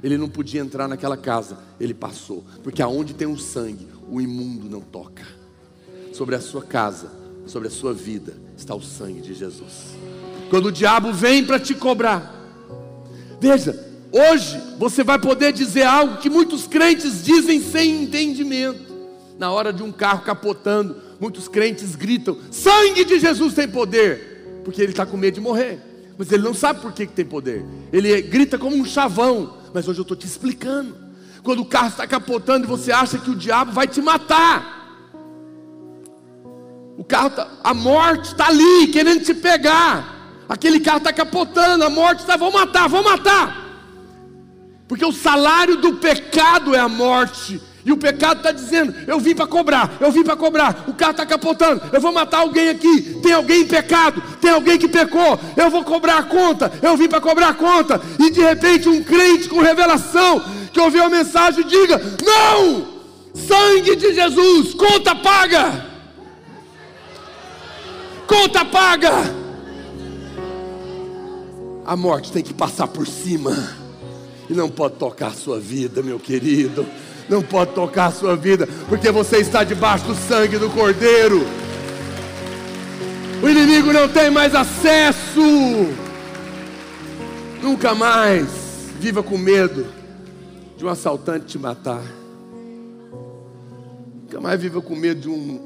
ele 0.02 0.18
não 0.18 0.28
podia 0.28 0.60
entrar 0.60 0.86
naquela 0.86 1.16
casa, 1.16 1.58
ele 1.78 1.94
passou, 1.94 2.44
porque 2.62 2.82
aonde 2.82 3.14
tem 3.14 3.26
o 3.26 3.38
sangue, 3.38 3.88
o 4.08 4.20
imundo 4.20 4.68
não 4.68 4.80
toca. 4.80 5.24
Sobre 6.12 6.34
a 6.34 6.40
sua 6.40 6.62
casa, 6.62 7.10
sobre 7.46 7.68
a 7.68 7.70
sua 7.70 7.92
vida 7.92 8.36
está 8.56 8.74
o 8.74 8.82
sangue 8.82 9.20
de 9.20 9.34
Jesus. 9.34 9.96
Quando 10.50 10.66
o 10.66 10.72
diabo 10.72 11.12
vem 11.12 11.44
para 11.44 11.60
te 11.60 11.74
cobrar, 11.74 12.34
veja, 13.40 13.89
hoje 14.12 14.60
você 14.78 15.02
vai 15.02 15.18
poder 15.18 15.52
dizer 15.52 15.84
algo 15.84 16.18
que 16.18 16.30
muitos 16.30 16.66
crentes 16.66 17.24
dizem 17.24 17.60
sem 17.60 18.02
entendimento. 18.02 18.90
Na 19.38 19.50
hora 19.50 19.72
de 19.72 19.82
um 19.82 19.90
carro 19.90 20.22
capotando, 20.22 20.96
muitos 21.18 21.48
crentes 21.48 21.96
gritam: 21.96 22.36
sangue 22.50 23.04
de 23.04 23.18
Jesus 23.18 23.54
tem 23.54 23.68
poder, 23.68 24.62
porque 24.64 24.82
ele 24.82 24.92
está 24.92 25.06
com 25.06 25.16
medo 25.16 25.34
de 25.34 25.40
morrer. 25.40 25.78
Mas 26.18 26.30
ele 26.30 26.42
não 26.42 26.52
sabe 26.52 26.80
por 26.80 26.92
que, 26.92 27.06
que 27.06 27.14
tem 27.14 27.24
poder. 27.24 27.64
Ele 27.90 28.20
grita 28.20 28.58
como 28.58 28.76
um 28.76 28.84
chavão. 28.84 29.54
Mas 29.72 29.88
hoje 29.88 30.00
eu 30.00 30.02
estou 30.02 30.16
te 30.16 30.26
explicando. 30.26 30.94
Quando 31.42 31.60
o 31.60 31.64
carro 31.64 31.88
está 31.88 32.06
capotando 32.06 32.66
e 32.66 32.68
você 32.68 32.92
acha 32.92 33.16
que 33.16 33.30
o 33.30 33.34
diabo 33.34 33.72
vai 33.72 33.88
te 33.88 34.02
matar. 34.02 34.78
O 36.98 37.04
carro, 37.04 37.30
tá, 37.30 37.50
a 37.64 37.72
morte 37.72 38.32
está 38.32 38.48
ali, 38.48 38.88
querendo 38.88 39.24
te 39.24 39.32
pegar. 39.32 40.44
Aquele 40.46 40.80
carro 40.80 40.98
está 40.98 41.10
capotando, 41.10 41.84
a 41.84 41.88
morte 41.88 42.20
está, 42.20 42.36
vou 42.36 42.52
matar, 42.52 42.86
vou 42.86 43.02
matar. 43.02 43.69
Porque 44.90 45.04
o 45.06 45.12
salário 45.12 45.76
do 45.76 45.92
pecado 45.94 46.74
é 46.74 46.80
a 46.80 46.88
morte. 46.88 47.62
E 47.86 47.92
o 47.92 47.96
pecado 47.96 48.38
está 48.38 48.50
dizendo: 48.50 48.92
eu 49.06 49.20
vim 49.20 49.36
para 49.36 49.46
cobrar, 49.46 49.92
eu 50.00 50.10
vim 50.10 50.24
para 50.24 50.34
cobrar. 50.34 50.84
O 50.88 50.94
carro 50.94 51.12
está 51.12 51.24
capotando, 51.24 51.80
eu 51.92 52.00
vou 52.00 52.12
matar 52.12 52.40
alguém 52.40 52.70
aqui. 52.70 53.20
Tem 53.22 53.32
alguém 53.32 53.62
em 53.62 53.68
pecado, 53.68 54.20
tem 54.40 54.50
alguém 54.50 54.76
que 54.76 54.88
pecou. 54.88 55.38
Eu 55.56 55.70
vou 55.70 55.84
cobrar 55.84 56.18
a 56.18 56.22
conta, 56.24 56.72
eu 56.82 56.96
vim 56.96 57.08
para 57.08 57.20
cobrar 57.20 57.50
a 57.50 57.54
conta. 57.54 58.02
E 58.18 58.30
de 58.30 58.40
repente, 58.40 58.88
um 58.88 59.00
crente 59.04 59.48
com 59.48 59.60
revelação 59.60 60.42
que 60.72 60.80
ouviu 60.80 61.04
a 61.04 61.08
mensagem 61.08 61.64
diga: 61.64 62.02
Não, 62.24 62.86
sangue 63.32 63.94
de 63.94 64.12
Jesus, 64.12 64.74
conta 64.74 65.14
paga 65.14 65.88
conta 68.26 68.64
paga. 68.64 69.10
A 71.84 71.96
morte 71.96 72.30
tem 72.30 72.44
que 72.44 72.54
passar 72.54 72.86
por 72.86 73.04
cima. 73.04 73.79
E 74.50 74.52
não 74.52 74.68
pode 74.68 74.96
tocar 74.96 75.32
sua 75.32 75.60
vida, 75.60 76.02
meu 76.02 76.18
querido. 76.18 76.84
Não 77.28 77.40
pode 77.40 77.72
tocar 77.72 78.10
sua 78.10 78.34
vida, 78.34 78.68
porque 78.88 79.08
você 79.12 79.36
está 79.36 79.62
debaixo 79.62 80.06
do 80.06 80.14
sangue 80.16 80.58
do 80.58 80.68
Cordeiro. 80.68 81.46
O 83.40 83.48
inimigo 83.48 83.92
não 83.92 84.08
tem 84.08 84.28
mais 84.28 84.52
acesso. 84.52 85.40
Nunca 87.62 87.94
mais 87.94 88.48
viva 88.98 89.22
com 89.22 89.38
medo 89.38 89.86
de 90.76 90.84
um 90.84 90.88
assaltante 90.88 91.46
te 91.46 91.58
matar. 91.58 92.02
Nunca 94.22 94.40
mais 94.40 94.60
viva 94.60 94.82
com 94.82 94.96
medo 94.96 95.20
de 95.20 95.28
um 95.28 95.60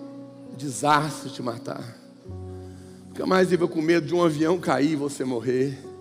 desastre 0.59 1.31
te 1.31 1.43
matar. 1.43 1.97
Nunca 3.09 3.25
mais 3.25 3.49
viva 3.49 3.67
com 3.67 3.81
medo 3.81 4.07
de 4.07 4.15
um 4.15 4.23
avião 4.23 4.59
cair 4.59 4.93
e 4.93 4.97
você 4.97 5.25
morrer. 5.25 5.94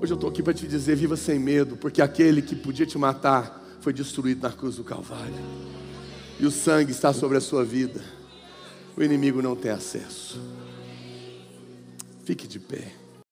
Hoje 0.00 0.12
eu 0.12 0.16
estou 0.16 0.28
aqui 0.28 0.42
para 0.42 0.52
te 0.52 0.66
dizer: 0.66 0.96
viva 0.96 1.16
sem 1.16 1.38
medo, 1.38 1.76
porque 1.76 2.02
aquele 2.02 2.42
que 2.42 2.54
podia 2.54 2.86
te 2.86 2.98
matar 2.98 3.64
foi 3.80 3.92
destruído 3.92 4.42
na 4.42 4.52
cruz 4.52 4.76
do 4.76 4.84
Calvário. 4.84 5.34
E 6.38 6.44
o 6.44 6.50
sangue 6.50 6.92
está 6.92 7.12
sobre 7.12 7.38
a 7.38 7.40
sua 7.40 7.64
vida. 7.64 8.02
O 8.96 9.02
inimigo 9.02 9.40
não 9.40 9.56
tem 9.56 9.70
acesso. 9.70 10.40
Fique 12.24 12.46
de 12.46 12.58
pé. 12.58 12.92